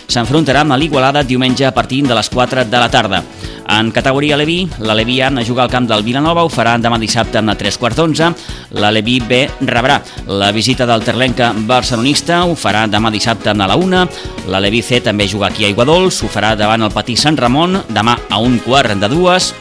s'enfrontarà 0.07 0.61
amb 0.63 0.77
l'Igualada 0.79 1.23
diumenge 1.23 1.65
a 1.65 1.73
partir 1.73 2.03
de 2.07 2.15
les 2.15 2.29
4 2.29 2.63
de 2.63 2.79
la 2.79 2.89
tarda. 2.89 3.23
En 3.71 3.91
categoria 3.91 4.37
Leví, 4.37 4.69
la 4.79 4.95
Leví 4.95 5.19
A 5.21 5.29
juga 5.43 5.63
al 5.63 5.69
camp 5.69 5.87
del 5.87 6.03
Vilanova, 6.03 6.43
ho 6.43 6.49
farà 6.49 6.77
demà 6.77 6.97
dissabte 6.97 7.39
a 7.39 7.55
3 7.55 7.77
quarts 7.77 7.97
d'onze. 7.97 8.33
La 8.71 8.91
Leví 8.91 9.19
B 9.19 9.47
rebrà 9.61 10.01
la 10.27 10.51
visita 10.51 10.85
del 10.85 11.03
Terlenca 11.03 11.53
barcelonista, 11.53 12.45
ho 12.45 12.55
farà 12.55 12.87
demà 12.87 13.11
dissabte 13.11 13.49
a 13.49 13.53
la 13.53 13.75
1. 13.75 14.07
La 14.47 14.59
Leví 14.59 14.81
C 14.81 15.01
també 15.01 15.27
juga 15.27 15.47
aquí 15.47 15.65
a 15.65 15.69
Iguadols, 15.69 16.23
ho 16.23 16.27
farà 16.27 16.55
davant 16.55 16.83
el 16.83 16.91
Patí 16.91 17.15
Sant 17.15 17.37
Ramon, 17.37 17.83
demà 17.89 18.17
a 18.29 18.39
un 18.39 18.59
quart 18.59 18.95
de 18.95 19.07
dues. 19.09 19.53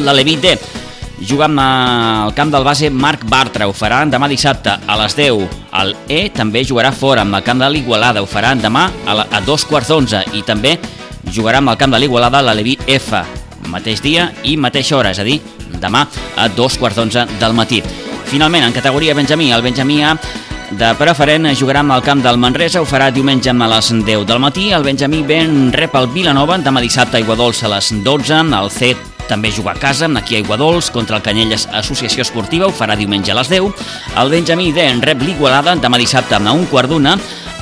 La 0.00 0.12
Leví 0.12 0.36
D 0.36 0.58
juga 1.20 1.46
al 1.46 2.34
camp 2.34 2.50
del 2.52 2.64
base 2.64 2.90
Marc 2.90 3.24
Bartra, 3.24 3.66
ho 3.66 3.72
farà 3.72 4.04
demà 4.04 4.28
dissabte 4.28 4.70
a 4.86 4.96
les 5.00 5.16
10. 5.16 5.48
El 5.80 5.94
E 6.08 6.28
també 6.34 6.64
jugarà 6.64 6.92
fora 6.92 7.22
amb 7.22 7.34
el 7.34 7.44
camp 7.44 7.60
de 7.60 7.70
l'Igualada, 7.70 8.22
ho 8.22 8.28
farà 8.28 8.54
demà 8.54 8.90
a, 9.06 9.14
la, 9.14 9.26
a 9.30 9.40
dos 9.40 9.64
quarts 9.64 9.88
d'onze 9.88 10.22
i 10.36 10.42
també 10.42 10.76
jugarà 11.32 11.58
amb 11.58 11.72
el 11.72 11.78
camp 11.80 11.92
de 11.92 12.00
l'Igualada 12.00 12.42
la 12.42 12.54
Levi 12.54 12.76
F, 12.86 13.22
mateix 13.72 14.02
dia 14.02 14.30
i 14.44 14.56
mateixa 14.56 14.96
hora, 14.96 15.10
és 15.10 15.20
a 15.20 15.26
dir, 15.26 15.40
demà 15.80 16.06
a 16.36 16.48
dos 16.48 16.78
quarts 16.78 17.00
d'onze 17.00 17.26
del 17.40 17.56
matí. 17.56 17.82
Finalment, 18.26 18.66
en 18.66 18.74
categoria 18.74 19.14
Benjamí, 19.14 19.52
el 19.52 19.62
Benjamí 19.62 20.02
A 20.02 20.16
de 20.66 20.94
preferent 20.98 21.46
jugarà 21.54 21.80
amb 21.84 21.94
el 21.94 22.02
camp 22.02 22.24
del 22.24 22.40
Manresa, 22.42 22.82
ho 22.82 22.86
farà 22.88 23.12
diumenge 23.14 23.50
a 23.50 23.68
les 23.70 23.92
10 24.04 24.26
del 24.26 24.40
matí. 24.42 24.72
El 24.72 24.82
Benjamí 24.82 25.22
Ben 25.22 25.70
rep 25.72 25.94
el 25.94 26.08
Vilanova, 26.10 26.58
demà 26.58 26.82
dissabte 26.82 27.16
a 27.16 27.20
Iguadols 27.22 27.62
a 27.62 27.76
les 27.76 27.92
12. 28.02 28.42
El 28.60 28.70
C 28.70 29.15
també 29.28 29.50
juga 29.50 29.72
a 29.72 29.80
casa, 29.80 30.08
aquí 30.16 30.36
a 30.36 30.38
Iguadols, 30.38 30.90
contra 30.90 31.16
el 31.16 31.22
Canyelles 31.22 31.68
Associació 31.72 32.22
Esportiva, 32.22 32.66
ho 32.66 32.72
farà 32.72 32.96
diumenge 32.96 33.32
a 33.32 33.38
les 33.38 33.50
10. 33.50 33.86
El 34.16 34.30
Benjamí 34.30 34.72
D 34.72 34.86
rep 35.02 35.22
l'Igualada, 35.22 35.76
demà 35.76 35.98
dissabte 35.98 36.36
a 36.36 36.52
un 36.52 36.66
quart 36.66 36.88
d'una. 36.90 37.16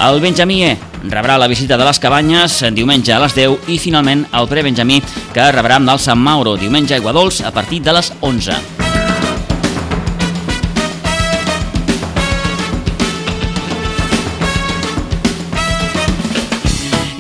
El 0.04 0.21
Benjamí 0.21 0.62
E 0.64 0.76
rebrà 1.04 1.37
la 1.38 1.49
visita 1.49 1.76
de 1.76 1.85
les 1.85 2.00
Cabanyes 2.00 2.62
diumenge 2.73 3.12
a 3.12 3.21
les 3.23 3.35
10 3.37 3.68
i 3.68 3.78
finalment 3.78 4.26
el 4.33 4.49
pre-Benjamí 4.49 5.02
que 5.35 5.50
rebrà 5.52 5.76
amb 5.76 5.92
el 5.92 6.00
Sant 6.00 6.18
Mauro 6.18 6.56
diumenge 6.56 6.94
a 6.94 7.02
Iguadols 7.02 7.42
a 7.42 7.52
partir 7.52 7.83
de 7.83 7.92
les 7.92 8.12
11. 8.21 8.84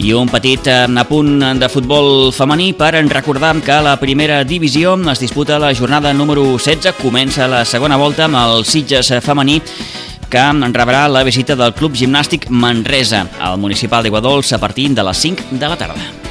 I 0.04 0.12
un 0.12 0.28
petit 0.28 0.66
eh, 0.68 0.84
apunt 1.00 1.38
de 1.56 1.68
futbol 1.72 2.28
femení 2.36 2.74
per 2.76 2.90
recordar 3.08 3.54
que 3.64 3.78
la 3.80 3.94
primera 3.96 4.42
divisió 4.44 4.98
es 5.10 5.20
disputa 5.20 5.58
la 5.58 5.72
jornada 5.74 6.12
número 6.12 6.44
16, 6.58 6.92
comença 7.00 7.48
la 7.48 7.64
segona 7.64 7.96
volta 7.96 8.26
amb 8.26 8.36
el 8.36 8.66
Sitges 8.68 9.14
femení 9.24 9.62
que 10.28 10.44
rebrà 10.74 11.08
la 11.08 11.24
visita 11.24 11.56
del 11.56 11.72
Club 11.72 11.96
Gimnàstic 11.96 12.50
Manresa 12.50 13.30
al 13.40 13.56
municipal 13.56 14.04
d'Iguadols 14.04 14.52
a 14.52 14.60
partir 14.60 14.90
de 14.92 15.02
les 15.02 15.16
5 15.16 15.56
de 15.56 15.68
la 15.68 15.76
tarda. 15.76 16.23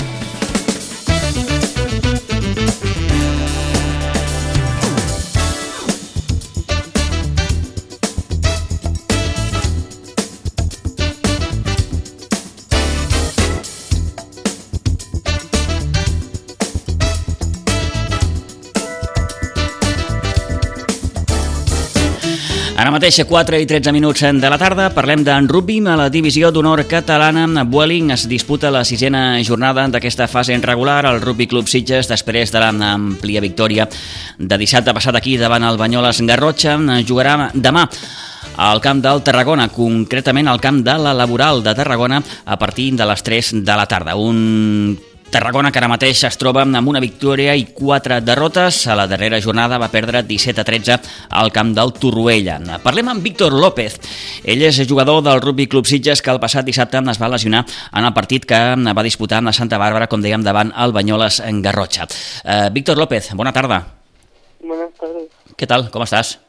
Ara 22.74 22.90
mateix, 22.90 23.20
4 23.30 23.60
i 23.62 23.68
13 23.70 23.92
minuts 23.94 24.24
de 24.42 24.50
la 24.50 24.58
tarda, 24.58 24.88
parlem 24.96 25.22
d'en 25.24 25.46
rugby. 25.48 25.76
A 25.86 25.94
la 25.96 26.08
divisió 26.10 26.50
d'honor 26.52 26.82
catalana, 26.90 27.46
Vueling 27.70 28.10
es 28.16 28.26
disputa 28.28 28.72
la 28.74 28.82
sisena 28.84 29.38
jornada 29.46 29.86
d'aquesta 29.94 30.28
fase 30.28 30.58
regular. 30.58 31.06
El 31.06 31.22
Rugby 31.22 31.46
Club 31.48 31.70
Sitges, 31.70 32.10
després 32.10 32.52
de 32.52 32.60
l'àmplia 32.60 33.42
victòria 33.46 33.86
de 34.40 34.58
dissabte 34.58 34.94
passat 34.94 35.16
aquí 35.16 35.38
davant 35.38 35.64
el 35.64 35.78
Banyoles 35.78 36.24
Garrotxa, 36.26 36.80
jugarà 37.06 37.52
demà 37.54 37.86
al 38.58 38.82
camp 38.82 39.06
del 39.06 39.22
Tarragona, 39.22 39.70
concretament 39.70 40.50
al 40.50 40.60
camp 40.60 40.82
de 40.84 40.98
la 40.98 41.14
Laboral 41.14 41.62
de 41.62 41.76
Tarragona 41.78 42.24
a 42.46 42.58
partir 42.58 42.96
de 42.98 43.06
les 43.06 43.22
3 43.22 43.54
de 43.64 43.76
la 43.78 43.86
tarda. 43.86 44.16
Un 44.16 44.98
Tarragona, 45.34 45.72
que 45.74 45.80
ara 45.82 45.90
mateix 45.90 46.20
es 46.28 46.36
troba 46.38 46.62
amb 46.62 46.90
una 46.92 47.00
victòria 47.02 47.56
i 47.58 47.64
quatre 47.74 48.20
derrotes. 48.22 48.84
A 48.86 48.94
la 48.94 49.08
darrera 49.10 49.40
jornada 49.42 49.80
va 49.82 49.90
perdre 49.90 50.22
17 50.22 50.62
a 50.62 50.66
13 50.68 50.98
al 51.34 51.50
camp 51.56 51.72
del 51.74 51.90
Torroella. 51.98 52.60
Parlem 52.84 53.10
amb 53.10 53.26
Víctor 53.26 53.56
López. 53.58 53.98
Ell 54.46 54.62
és 54.68 54.78
jugador 54.86 55.24
del 55.26 55.42
Rugby 55.42 55.66
Club 55.66 55.90
Sitges 55.90 56.22
que 56.22 56.30
el 56.30 56.42
passat 56.44 56.68
dissabte 56.70 57.02
es 57.02 57.22
va 57.22 57.32
lesionar 57.34 57.64
en 57.66 58.06
el 58.06 58.14
partit 58.14 58.46
que 58.46 58.60
va 58.94 59.08
disputar 59.10 59.42
amb 59.42 59.50
la 59.50 59.56
Santa 59.58 59.82
Bàrbara, 59.82 60.06
com 60.08 60.22
dèiem, 60.22 60.46
davant 60.46 60.70
el 60.78 60.94
Banyoles 60.94 61.42
en 61.42 61.64
Garrotxa. 61.66 62.06
Uh, 62.46 62.70
Víctor 62.70 63.02
López, 63.02 63.34
bona 63.34 63.52
tarda. 63.52 63.82
Buenas 64.62 64.94
tardes. 64.94 65.30
¿Qué 65.58 65.66
tal? 65.66 65.90
¿Cómo 65.90 66.04
estás? 66.04 66.40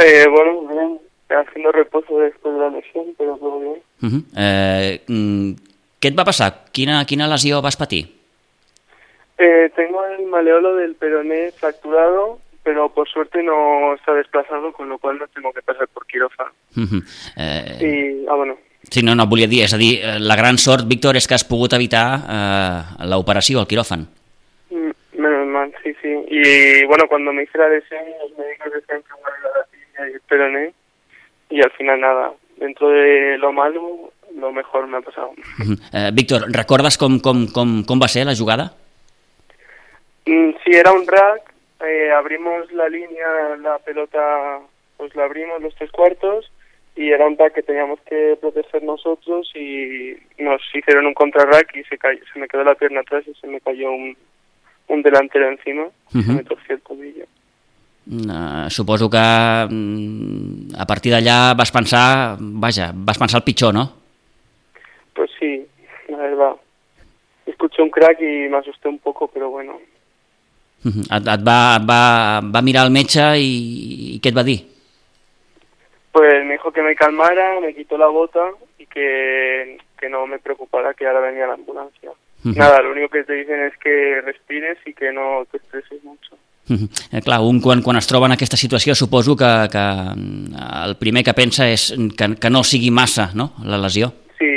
Eh, 0.00 0.24
bueno, 0.30 0.62
bien. 0.72 0.98
Haciendo 1.28 1.72
reposo 1.72 2.20
después 2.20 2.54
de 2.54 2.60
la 2.60 2.70
lesión, 2.70 3.04
pero 3.18 3.36
todo 3.36 3.60
bien. 3.60 3.82
Uh 4.00 4.06
-huh. 4.06 4.24
eh, 4.36 5.56
què 6.06 6.12
et 6.12 6.18
va 6.18 6.22
passar? 6.28 6.52
Quina, 6.70 7.00
quina 7.10 7.26
lesió 7.26 7.58
vas 7.64 7.74
patir? 7.74 8.04
Eh, 9.38 9.70
tengo 9.74 10.04
el 10.06 10.26
maleolo 10.30 10.76
del 10.76 10.94
peroné 10.94 11.50
fracturado, 11.50 12.38
pero 12.62 12.88
por 12.90 13.08
suerte 13.08 13.42
no 13.42 13.94
está 13.94 14.14
desplazado, 14.14 14.72
con 14.72 14.88
lo 14.88 14.98
cual 14.98 15.18
no 15.18 15.26
tengo 15.34 15.52
que 15.52 15.62
pasar 15.62 15.88
por 15.88 16.06
quirófano. 16.06 16.52
Uh 16.76 16.86
-huh. 16.86 17.02
eh... 17.36 18.22
I, 18.22 18.26
ah, 18.30 18.36
bueno. 18.36 18.56
Sí, 18.88 19.02
no, 19.02 19.16
no, 19.16 19.24
et 19.24 19.28
volia 19.28 19.48
dir, 19.48 19.64
és 19.64 19.74
a 19.74 19.78
dir, 19.78 19.98
eh, 19.98 20.20
la 20.20 20.36
gran 20.36 20.58
sort, 20.58 20.86
Víctor, 20.86 21.16
és 21.16 21.26
que 21.26 21.34
has 21.34 21.44
pogut 21.44 21.72
evitar 21.72 22.06
eh, 22.36 22.80
l'operació, 23.10 23.58
el 23.58 23.66
quiròfan. 23.66 24.06
Mm, 24.70 24.92
menos 25.18 25.46
mal, 25.48 25.74
sí, 25.82 25.90
sí. 26.00 26.12
Y 26.30 26.86
bueno, 26.86 27.08
cuando 27.08 27.32
me 27.32 27.42
hice 27.42 27.58
la 27.58 27.68
lesión, 27.68 28.04
los 28.22 28.30
médicos 28.38 28.72
decían 28.78 29.02
que 29.02 29.14
guardara 29.20 29.58
la 29.58 29.64
tibia 29.72 30.02
y 30.10 30.12
el 30.14 30.20
peroné, 30.28 30.72
y 31.50 31.58
al 31.66 31.72
final 31.72 31.98
nada, 32.00 32.32
dentro 32.58 32.88
de 32.90 33.38
lo 33.38 33.50
malo, 33.52 34.12
lo 34.36 34.52
mejor 34.52 34.86
me 34.86 34.98
ha 34.98 35.00
pasado. 35.00 35.30
Uh 35.30 35.64
-huh. 35.64 35.78
eh, 35.92 36.10
Víctor, 36.12 36.40
recordes 36.52 36.96
com, 36.98 37.18
com, 37.20 37.46
com, 37.48 37.82
com 37.84 37.98
va 38.00 38.08
ser 38.08 38.24
la 38.26 38.36
jugada? 38.36 38.74
Mm, 40.26 40.50
sí, 40.62 40.70
era 40.72 40.92
un 40.92 41.06
rack, 41.06 41.42
eh, 41.80 42.10
abrimos 42.12 42.70
la 42.72 42.88
línea, 42.88 43.56
la 43.60 43.78
pelota, 43.78 44.60
pues 44.96 45.14
la 45.14 45.24
abrimos 45.24 45.62
los 45.62 45.74
tres 45.76 45.90
cuartos 45.90 46.50
y 46.96 47.10
era 47.10 47.26
un 47.26 47.36
rack 47.36 47.54
que 47.54 47.62
teníamos 47.62 48.00
que 48.08 48.36
proteger 48.40 48.82
nosotros 48.82 49.50
y 49.54 50.16
nos 50.38 50.60
hicieron 50.74 51.06
un 51.06 51.14
contrarrack 51.14 51.76
y 51.76 51.84
se, 51.84 51.98
cayó, 51.98 52.20
se 52.32 52.38
me 52.38 52.48
quedó 52.48 52.64
la 52.64 52.74
pierna 52.74 53.00
atrás 53.00 53.24
y 53.26 53.34
se 53.34 53.46
me 53.46 53.60
cayó 53.60 53.90
un, 53.90 54.16
un 54.88 55.02
delantero 55.02 55.48
encima, 55.48 55.84
uh 55.84 55.90
-huh. 56.12 56.26
se 56.26 56.32
me 56.32 56.44
torció 56.44 56.74
el 56.74 56.82
tobillo. 56.82 57.26
Uh, 58.08 58.70
suposo 58.70 59.10
que 59.10 59.18
uh, 59.18 60.78
a 60.78 60.86
partir 60.86 61.10
d'allà 61.10 61.54
vas 61.58 61.72
pensar, 61.72 62.38
vaja, 62.38 62.92
vas 62.94 63.18
pensar 63.18 63.38
el 63.40 63.44
pitjor, 63.44 63.74
no? 63.74 63.95
Pues 65.16 65.30
sí, 65.40 65.66
la 66.08 66.18
verdad. 66.18 66.54
Escuché 67.46 67.82
un 67.82 67.90
crack 67.90 68.20
y 68.20 68.48
me 68.48 68.58
asusté 68.58 68.88
un 68.88 68.98
poco, 68.98 69.28
pero 69.28 69.50
bueno. 69.50 69.80
Uh 70.84 70.90
-huh. 70.90 71.16
et, 71.16 71.26
et, 71.26 71.40
va, 71.48 71.78
va, 71.78 72.40
va 72.54 72.62
mirar 72.62 72.84
el 72.84 72.92
metge 72.92 73.24
i, 73.38 74.14
i 74.14 74.20
què 74.20 74.28
et 74.28 74.36
va 74.36 74.44
dir? 74.44 74.60
Pues 76.12 76.44
me 76.44 76.52
dijo 76.52 76.70
que 76.70 76.82
me 76.82 76.94
calmara, 76.94 77.60
me 77.60 77.74
quitó 77.74 77.96
la 77.98 78.08
bota 78.08 78.44
y 78.78 78.86
que 78.86 79.78
que 79.98 80.08
no 80.08 80.26
me 80.26 80.38
preocupara 80.38 80.94
que 80.94 81.06
ahora 81.06 81.20
venía 81.20 81.46
la 81.46 81.54
ambulancia. 81.54 82.10
Ujú. 82.44 82.58
Nada, 82.58 82.80
lo 82.82 82.92
único 82.92 83.08
que 83.08 83.24
te 83.24 83.32
dicen 83.32 83.60
es 83.64 83.76
que 83.78 84.20
respires 84.20 84.78
y 84.84 84.92
que 84.92 85.12
no 85.12 85.46
te 85.50 85.56
estreses 85.56 86.02
mucho. 86.04 86.36
Mhm. 86.68 86.88
Eh, 87.12 87.22
clar, 87.22 87.40
un 87.40 87.60
quan, 87.60 87.80
quan 87.80 87.96
es 87.96 88.06
troba 88.06 88.26
en 88.26 88.32
aquesta 88.32 88.56
situació 88.56 88.94
suposo 88.94 89.36
que, 89.36 89.68
que 89.70 89.78
mm, 89.78 90.56
el 90.84 90.96
primer 90.98 91.22
que 91.22 91.34
pensa 91.34 91.68
és 91.70 91.94
que, 92.18 92.34
que 92.34 92.50
no 92.50 92.64
sigui 92.64 92.90
massa 92.90 93.30
no? 93.34 93.52
la 93.62 93.78
lesió. 93.78 94.12
Sí, 94.38 94.50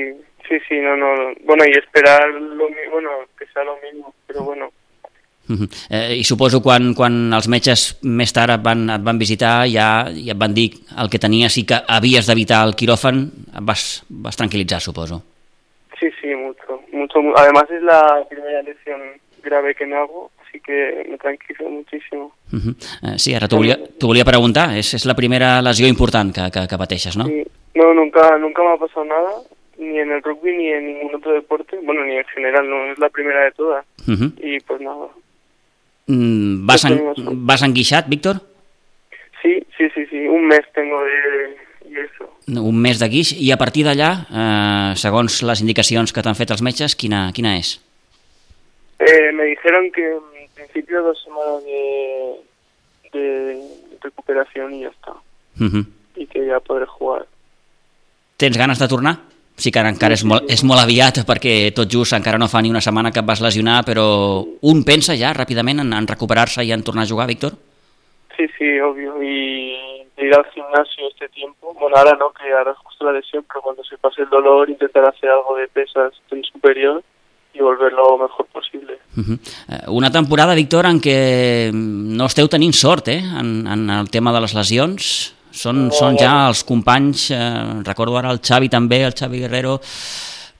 sí, 0.49 0.57
sí, 0.67 0.75
no, 0.81 0.97
no. 0.97 1.33
Bueno, 1.45 1.63
y 1.65 1.71
esperar 1.77 2.27
lo 2.33 2.67
bueno, 2.91 3.09
que 3.37 3.45
sea 3.53 3.63
lo 3.63 3.77
mismo, 3.83 4.13
pero 4.27 4.43
bueno. 4.43 4.69
Mhm. 5.47 5.67
Eh, 5.89 6.15
I 6.17 6.23
suposo 6.23 6.61
quan, 6.61 6.93
quan 6.93 7.33
els 7.33 7.47
metges 7.49 7.97
més 8.03 8.29
tard 8.33 8.53
et 8.53 8.61
van, 8.61 8.83
et 8.93 9.01
van 9.01 9.17
visitar 9.17 9.63
ja, 9.65 10.05
ja 10.13 10.33
et 10.35 10.37
van 10.37 10.53
dir 10.53 10.67
el 11.01 11.09
que 11.09 11.17
tenies 11.17 11.55
i 11.57 11.63
que 11.65 11.79
havies 11.87 12.27
d'evitar 12.29 12.59
el 12.67 12.75
quiròfan, 12.77 13.23
et 13.57 13.63
vas, 13.65 14.03
vas 14.09 14.37
tranquil·litzar, 14.37 14.77
suposo. 14.81 15.23
Sí, 15.99 16.07
sí, 16.21 16.35
mucho, 16.35 16.81
mucho. 16.93 17.21
mu- 17.21 17.33
Además 17.35 17.65
es 17.71 17.81
la 17.81 18.23
primera 18.29 18.61
lesión 18.61 19.01
grave 19.41 19.73
que 19.73 19.87
me 19.87 19.95
hago, 19.95 20.29
así 20.45 20.59
que 20.59 21.07
me 21.09 21.17
tranquilizo 21.17 21.67
muchísimo. 21.67 22.31
Mhm. 22.51 22.75
Eh, 23.03 23.17
sí, 23.17 23.33
ara 23.33 23.47
t'ho 23.47 23.57
volia, 23.57 23.79
volia 24.01 24.23
preguntar, 24.25 24.77
és, 24.77 24.93
és 24.93 25.05
la 25.09 25.15
primera 25.15 25.63
lesió 25.63 25.87
important 25.87 26.29
que, 26.31 26.51
que, 26.53 26.67
que 26.67 26.77
pateixes, 26.77 27.17
no? 27.17 27.25
Sí. 27.25 27.41
No, 27.73 27.91
nunca, 27.93 28.37
nunca 28.37 28.61
me 28.61 28.73
ha 28.73 28.77
pasado 28.77 29.05
nada, 29.05 29.31
ni 29.79 29.97
en 29.99 30.11
el 30.11 30.21
rugby 30.21 30.55
ni 30.55 30.67
en 30.69 30.85
ningún 30.85 31.15
otro 31.15 31.33
deporte. 31.33 31.79
Bueno, 31.81 32.03
ni 32.05 32.17
en 32.17 32.25
general, 32.25 32.69
no 32.69 32.91
es 32.91 32.99
la 32.99 33.09
primera 33.09 33.45
de 33.45 33.51
todas. 33.51 33.85
Mhm. 34.05 34.33
Y 34.41 34.59
pues 34.59 34.81
nada. 34.81 35.07
Mm, 36.07 36.65
vas, 36.65 36.85
en, 36.85 37.45
vas 37.47 37.61
enguixat, 37.61 38.07
Víctor? 38.09 38.41
Sí, 39.41 39.63
sí, 39.77 39.89
sí, 39.95 40.05
sí. 40.07 40.27
Un 40.27 40.47
mes 40.47 40.61
tengo 40.73 41.01
de 41.03 41.57
y 41.89 41.97
eso. 41.97 42.29
Un 42.47 42.77
mes 42.77 42.99
de 42.99 43.07
guix, 43.09 43.31
i 43.33 43.51
a 43.51 43.57
partir 43.57 43.85
d'allà, 43.85 44.09
eh, 44.29 44.91
segons 44.99 45.41
les 45.45 45.61
indicacions 45.63 46.13
que 46.13 46.21
t'han 46.25 46.37
fet 46.37 46.51
els 46.53 46.61
metges, 46.65 46.95
quina, 46.95 47.29
quina 47.33 47.55
és? 47.57 47.77
Eh, 48.99 49.31
me 49.31 49.45
dijeron 49.45 49.89
que 49.91 50.05
en 50.11 50.49
principio 50.55 51.01
dos 51.01 51.21
semanas 51.23 51.63
de, 51.63 52.35
de 53.13 53.61
recuperación 54.01 54.73
y 54.73 54.81
ya 54.81 54.89
está. 54.89 55.13
Mhm. 55.55 55.85
Y 56.15 56.27
que 56.27 56.45
ya 56.45 56.59
podré 56.59 56.85
jugar. 56.85 57.25
Tens 58.37 58.57
ganes 58.57 58.79
de 58.79 58.87
tornar? 58.87 59.19
Sí 59.59 59.71
que 59.71 59.79
ara 59.81 59.91
encara 59.91 60.15
és 60.15 60.23
molt, 60.23 60.47
és 60.47 60.63
molt 60.63 60.79
aviat 60.79 61.21
perquè 61.27 61.73
tot 61.75 61.91
just 61.91 62.15
encara 62.15 62.39
no 62.39 62.47
fa 62.47 62.61
ni 62.63 62.71
una 62.71 62.81
setmana 62.81 63.11
que 63.11 63.19
et 63.19 63.27
vas 63.27 63.41
lesionar, 63.43 63.83
però 63.85 64.05
un 64.61 64.83
pensa 64.87 65.17
ja 65.19 65.33
ràpidament 65.35 65.83
en, 65.83 65.91
en 65.93 66.07
recuperar-se 66.07 66.63
i 66.63 66.71
en 66.71 66.83
tornar 66.83 67.03
a 67.03 67.11
jugar, 67.11 67.27
Víctor? 67.27 67.57
Sí, 68.37 68.47
sí, 68.57 68.79
obvio. 68.79 69.21
Y 69.21 69.75
ir 70.19 70.33
al 70.33 70.45
gimnasio 70.51 71.07
este 71.09 71.29
tiempo. 71.29 71.75
Bueno, 71.79 71.95
ahora 71.97 72.15
no, 72.19 72.31
que 72.31 72.51
ahora 72.51 72.71
es 72.71 72.77
justo 72.77 73.05
la 73.05 73.13
lesión, 73.13 73.43
pero 73.47 73.61
cuando 73.61 73.83
se 73.83 73.97
pase 73.97 74.23
el 74.23 74.29
dolor, 74.29 74.69
intentar 74.69 75.05
hacer 75.05 75.29
algo 75.29 75.55
de 75.55 75.67
pesas 75.67 76.13
en 76.31 76.43
superior 76.43 77.03
y 77.53 77.59
volver 77.59 77.93
lo 77.93 78.17
mejor 78.17 78.45
posible. 78.47 78.99
Uh 79.17 79.21
-huh. 79.21 79.39
Una 79.87 80.11
temporada, 80.11 80.55
Víctor, 80.55 80.85
en 80.85 81.01
què 81.01 81.71
no 81.73 82.25
esteu 82.25 82.47
tenint 82.47 82.73
sort 82.73 83.07
eh? 83.07 83.19
en, 83.19 83.67
en 83.67 83.89
el 83.89 84.09
tema 84.09 84.31
de 84.31 84.41
les 84.41 84.53
lesions. 84.53 85.35
Són, 85.59 85.87
No. 85.87 85.91
són 85.91 86.15
ja 86.17 86.47
els 86.47 86.61
companys, 86.63 87.31
eh, 87.35 87.83
recordo 87.83 88.17
ara 88.17 88.31
el 88.31 88.39
Xavi 88.39 88.69
també, 88.69 89.01
el 89.03 89.13
Xavi 89.17 89.39
Guerrero, 89.43 89.79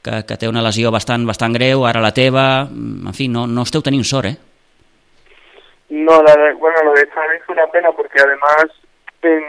que, 0.03 0.23
que 0.27 0.35
té 0.37 0.47
una 0.49 0.61
lesió 0.65 0.91
bastant, 0.91 1.25
bastant 1.27 1.53
greu, 1.55 1.85
ara 1.87 2.01
la 2.03 2.11
teva, 2.11 2.67
en 2.71 3.13
fi, 3.15 3.27
no, 3.31 3.45
no 3.47 3.63
esteu 3.63 3.81
tenint 3.85 4.03
sort, 4.03 4.25
eh? 4.33 4.37
No, 5.89 6.21
la, 6.21 6.35
de- 6.35 6.53
bueno, 6.53 6.77
lo 6.83 6.93
de 6.93 7.07
Xavi 7.07 7.37
fue 7.45 7.55
una 7.55 7.67
pena 7.67 7.91
porque 7.91 8.19
además 8.21 8.65
en 9.23 9.41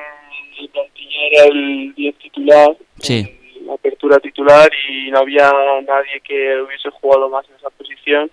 mi 0.59 0.69
plantilla 0.69 1.21
era 1.33 1.45
el 1.47 1.95
10 1.95 2.15
titular, 2.19 2.77
Sí. 3.01 3.19
la 3.67 3.75
apertura 3.75 4.19
titular 4.21 4.71
y 4.89 5.11
no 5.11 5.19
había 5.19 5.51
nadie 5.87 6.21
que 6.25 6.61
hubiese 6.63 6.91
jugado 6.91 7.29
más 7.29 7.45
en 7.51 7.57
esa 7.57 7.71
posición 7.71 8.31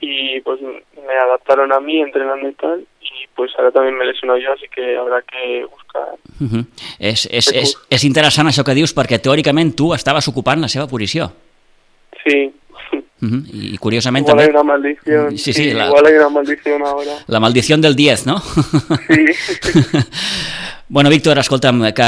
y 0.00 0.40
pues 0.40 0.60
me 0.60 1.14
adaptaron 1.14 1.72
a 1.72 1.80
mí 1.80 2.00
entrenando 2.00 2.48
y 2.48 2.54
tal 2.54 2.86
y 3.22 3.26
pues 3.36 3.50
ahora 3.58 3.70
también 3.70 3.96
me 3.96 4.04
lesiono 4.04 4.36
yo 4.38 4.52
así 4.52 4.66
que 4.74 4.96
habrá 4.96 5.20
que 5.22 5.64
buscar 5.70 6.08
Uh 6.40 6.46
-huh. 6.46 6.64
és, 6.98 7.28
és, 7.30 7.52
és, 7.52 7.76
és 7.90 8.04
interessant 8.04 8.48
això 8.48 8.64
que 8.64 8.74
dius 8.74 8.94
perquè 8.96 9.18
teòricament 9.20 9.74
tu 9.76 9.92
estaves 9.94 10.26
ocupant 10.28 10.60
la 10.60 10.68
seva 10.68 10.86
posició. 10.86 11.32
sí 12.24 12.52
Uh 13.22 13.28
-huh. 13.28 13.74
I 13.74 13.76
curiosament 13.78 14.26
igual 14.26 14.38
hay 14.40 14.46
també 14.46 14.58
una 14.60 14.72
maldición 14.72 15.38
Sí, 15.38 15.52
sí, 15.52 15.72
la- 15.74 15.86
igual 15.86 16.06
hay 16.06 16.14
una 16.14 16.28
maldición 16.30 16.82
ahora 16.82 17.12
la 17.26 17.40
maldició 17.40 17.76
del 17.76 17.94
10, 17.94 18.26
no? 18.26 18.38
sí 18.40 19.24
Bueno, 20.90 21.08
Víctor, 21.08 21.38
escolta'm, 21.38 21.84
que 21.94 22.06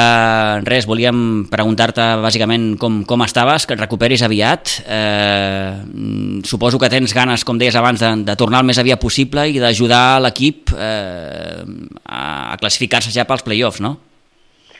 res, 0.66 0.88
volíem 0.90 1.45
preguntar-te 1.47 2.03
bàsicament 2.18 2.73
com, 2.83 2.97
com 3.07 3.23
estaves, 3.23 3.62
que 3.62 3.77
et 3.77 3.81
recuperis 3.81 4.25
aviat. 4.27 4.73
Eh, 4.83 6.42
suposo 6.42 6.81
que 6.83 6.90
tens 6.90 7.14
ganes, 7.14 7.45
com 7.47 7.61
deies 7.61 7.79
abans, 7.79 8.03
de, 8.03 8.11
de 8.27 8.35
tornar 8.35 8.64
el 8.64 8.66
més 8.66 8.81
aviat 8.83 8.99
possible 8.99 9.47
i 9.47 9.62
d'ajudar 9.62 10.18
l'equip 10.27 10.75
eh, 10.75 11.62
a, 11.62 12.25
a 12.51 12.59
classificar-se 12.59 13.14
ja 13.14 13.23
pels 13.29 13.47
play-offs, 13.47 13.79
no? 13.87 14.01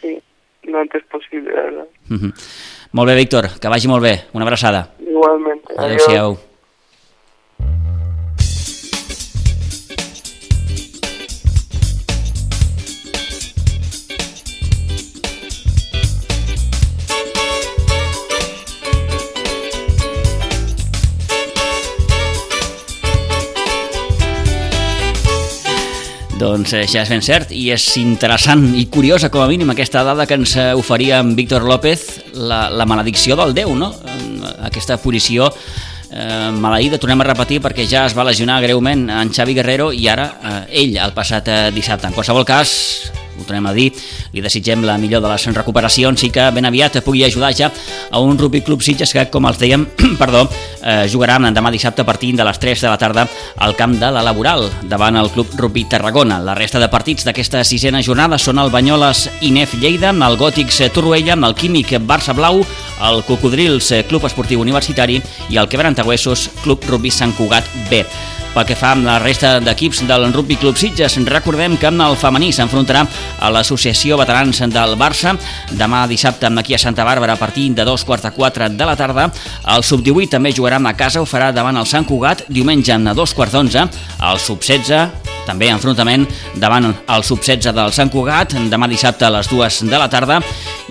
sí 0.01 0.19
lo 0.67 0.81
antes 0.83 1.07
posible 1.07 1.55
la 1.55 1.63
verdad 1.63 1.89
Uh 2.11 2.19
-huh. 2.19 2.33
Molt 2.93 3.09
bé, 3.09 3.15
Víctor, 3.15 3.49
que 3.61 3.69
vagi 3.69 3.89
molt 3.89 4.03
bé. 4.03 4.25
Una 4.33 4.45
abraçada. 4.45 4.91
igualmente 4.99 5.73
adiós. 5.79 6.03
Adéu-siau. 6.03 6.39
Doncs 26.43 26.73
eh, 26.75 26.87
ja 26.91 27.05
és 27.05 27.11
ben 27.13 27.23
cert 27.23 27.53
i 27.55 27.69
és 27.71 27.85
interessant 28.01 28.65
i 28.75 28.89
curiosa 28.91 29.29
com 29.31 29.45
a 29.45 29.47
mínim 29.51 29.71
aquesta 29.71 30.03
dada 30.03 30.27
que 30.27 30.35
ens 30.41 30.57
eh, 30.59 30.73
oferia 30.75 31.21
en 31.23 31.37
Víctor 31.39 31.63
López, 31.63 32.03
la, 32.35 32.65
la 32.71 32.87
maledicció 32.89 33.37
del 33.39 33.55
Déu, 33.55 33.77
no? 33.79 33.93
Eh, 33.95 34.51
Aquesta 34.67 34.97
posició 34.99 35.47
eh, 36.11 36.51
maleïda, 36.51 36.99
tornem 36.99 37.23
a 37.23 37.29
repetir 37.31 37.61
perquè 37.63 37.87
ja 37.87 38.09
es 38.09 38.19
va 38.19 38.27
lesionar 38.27 38.59
greument 38.65 39.07
en 39.07 39.31
Xavi 39.31 39.55
Guerrero 39.55 39.93
i 39.95 40.09
ara 40.11 40.29
eh, 40.43 40.61
ell 40.83 40.99
el 40.99 41.15
passat 41.15 41.47
eh, 41.47 41.61
dissabte. 41.75 42.11
En 42.11 42.17
qualsevol 42.19 42.49
cas, 42.49 43.13
ho 43.39 43.45
tornem 43.45 43.67
a 43.67 43.73
dir, 43.77 43.91
li 44.33 44.43
desitgem 44.45 44.85
la 44.87 44.99
millor 45.01 45.23
de 45.25 45.31
les 45.33 45.47
recuperacions 45.57 46.25
i 46.27 46.31
que 46.33 46.49
ben 46.55 46.67
aviat 46.69 47.01
pugui 47.05 47.25
ajudar 47.25 47.53
ja 47.57 47.71
a 48.11 48.21
un 48.21 48.39
Rugby 48.39 48.63
Club 48.63 48.83
Sitges 48.83 49.13
que, 49.13 49.27
com 49.33 49.47
els 49.49 49.61
dèiem, 49.61 49.87
perdó, 50.23 50.45
eh, 50.83 51.07
jugaran 51.13 51.49
demà 51.55 51.73
dissabte 51.73 52.03
a 52.03 52.09
partir 52.09 52.35
de 52.37 52.45
les 52.45 52.59
3 52.59 52.85
de 52.85 52.91
la 52.91 52.99
tarda 52.99 53.27
al 53.59 53.77
camp 53.77 53.97
de 54.01 54.11
la 54.11 54.23
Laboral, 54.23 54.69
davant 54.89 55.17
el 55.17 55.31
Club 55.31 55.55
Rugby 55.57 55.85
Tarragona. 55.85 56.41
La 56.41 56.57
resta 56.59 56.81
de 56.83 56.91
partits 56.93 57.27
d'aquesta 57.29 57.65
sisena 57.65 58.03
jornada 58.03 58.39
són 58.39 58.61
el 58.63 58.71
Banyoles 58.71 59.29
Inef 59.41 59.75
Lleida, 59.81 60.13
el 60.13 60.39
Gòtics 60.39 60.83
Torroella, 60.93 61.39
el 61.39 61.57
Químic 61.57 61.97
Barça 62.07 62.35
Blau, 62.37 62.63
el 63.03 63.25
Cocodrils 63.27 63.93
Club 64.09 64.29
Esportiu 64.29 64.61
Universitari 64.61 65.21
i 65.51 65.59
el 65.59 65.69
Quebrantagüessos 65.69 66.49
Club 66.63 66.85
Rugby 66.89 67.11
Sant 67.11 67.35
Cugat 67.39 67.69
B. 67.91 68.05
Pel 68.53 68.67
que 68.69 68.75
fa 68.77 68.91
amb 68.93 69.07
la 69.09 69.15
resta 69.17 69.55
d'equips 69.65 70.03
del 70.05 70.27
Rugby 70.29 70.59
Club 70.61 70.77
Sitges, 70.77 71.15
recordem 71.25 71.79
que 71.81 71.89
el 71.89 72.17
femení 72.21 72.51
s'enfrontarà 72.53 73.07
a 73.41 73.49
l'Associació 73.49 74.19
Veterans 74.21 74.61
del 74.69 74.93
Barça 75.01 75.33
demà 75.73 76.03
dissabte 76.07 76.51
aquí 76.61 76.75
a 76.75 76.79
Santa 76.79 77.05
Bàrbara 77.05 77.33
a 77.33 77.41
partir 77.41 77.71
de 77.73 77.85
dos 77.85 78.05
quarts 78.05 78.25
de 78.25 78.31
quatre 78.37 78.69
de 78.69 78.85
la 78.85 78.97
tarda. 78.97 79.31
El 79.65 79.83
sub-18 79.83 80.29
també 80.37 80.53
jugarà 80.53 80.77
a 80.77 80.93
casa, 80.93 81.23
ho 81.23 81.25
farà 81.25 81.51
davant 81.51 81.77
el 81.77 81.87
Sant 81.87 82.05
Cugat 82.05 82.45
diumenge 82.49 82.93
a 82.93 83.15
dos 83.15 83.33
quarts 83.33 83.53
d'onze. 83.53 83.89
El 84.21 84.39
sub-16 84.39 85.33
també 85.47 85.71
enfrontament 85.73 86.27
davant 86.61 86.93
el 86.93 87.25
sub-16 87.25 87.73
del 87.73 87.93
Sant 87.93 88.13
Cugat 88.13 88.53
demà 88.69 88.87
dissabte 88.87 89.25
a 89.27 89.33
les 89.33 89.49
dues 89.49 89.81
de 89.89 89.99
la 89.99 90.11
tarda 90.13 90.43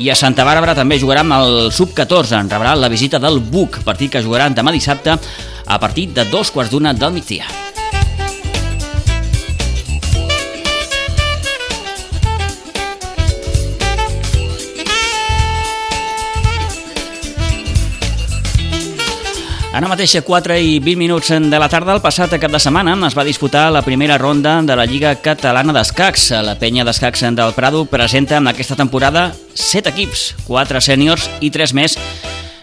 i 0.02 0.10
a 0.10 0.16
Santa 0.16 0.44
Bàrbara 0.48 0.76
també 0.76 1.00
jugarà 1.00 1.22
amb 1.22 1.38
el 1.38 1.72
sub-14 1.72 2.42
rebrà 2.50 2.76
la 2.76 2.90
visita 2.90 3.20
del 3.20 3.40
Buc, 3.40 3.84
partit 3.86 4.12
que 4.12 4.24
jugaran 4.24 4.58
demà 4.58 4.74
dissabte 4.74 5.20
a 5.72 5.80
partir 5.80 6.10
de 6.12 6.26
dos 6.26 6.52
quarts 6.52 6.70
d'una 6.72 6.92
del 6.94 7.14
migdia. 7.16 7.46
Ara 19.72 19.88
mateix 19.88 20.18
a 20.20 20.22
4 20.28 20.58
i 20.60 20.74
20 20.84 21.00
minuts 21.00 21.30
de 21.32 21.60
la 21.64 21.70
tarda, 21.72 21.96
el 21.96 22.04
passat 22.04 22.36
cap 22.36 22.52
de 22.52 22.60
setmana 22.60 22.98
es 23.08 23.16
va 23.16 23.24
disputar 23.24 23.70
la 23.72 23.82
primera 23.82 24.18
ronda 24.20 24.58
de 24.62 24.76
la 24.76 24.84
Lliga 24.86 25.16
Catalana 25.24 25.72
d'Escacs. 25.72 26.28
La 26.44 26.58
penya 26.60 26.84
d'escacs 26.84 27.24
del 27.32 27.56
Prado 27.56 27.86
presenta 27.88 28.44
en 28.44 28.52
aquesta 28.52 28.76
temporada 28.76 29.32
7 29.56 29.96
equips, 29.96 30.36
4 30.52 30.84
sèniors 30.84 31.32
i 31.40 31.50
3 31.56 31.74
més 31.80 31.96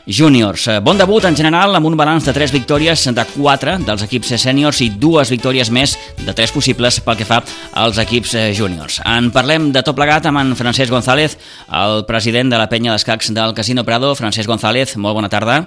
júniors. 0.09 0.64
Bon 0.83 0.97
debut 0.97 1.25
en 1.29 1.37
general 1.37 1.77
amb 1.77 1.87
un 1.87 1.97
balanç 1.97 2.25
de 2.25 2.33
3 2.33 2.53
victòries 2.57 3.05
de 3.12 3.25
4 3.37 3.77
dels 3.85 4.05
equips 4.09 4.33
sèniors 4.40 4.81
i 4.81 4.88
dues 4.88 5.29
victòries 5.29 5.71
més 5.71 5.99
de 6.25 6.33
3 6.33 6.55
possibles 6.57 7.01
pel 7.05 7.18
que 7.21 7.29
fa 7.29 7.42
als 7.77 8.01
equips 8.01 8.35
júniors. 8.57 9.03
En 9.05 9.31
parlem 9.35 9.71
de 9.75 9.85
tot 9.85 9.97
plegat 9.99 10.27
amb 10.27 10.40
en 10.40 10.55
Francesc 10.57 10.90
González, 10.90 11.37
el 11.68 12.07
president 12.09 12.49
de 12.49 12.59
la 12.59 12.71
penya 12.73 12.97
d'escacs 12.97 13.35
del 13.37 13.53
Casino 13.55 13.85
Prado. 13.85 14.14
Francesc 14.16 14.49
González, 14.49 14.97
molt 14.97 15.21
bona 15.21 15.29
tarda. 15.29 15.61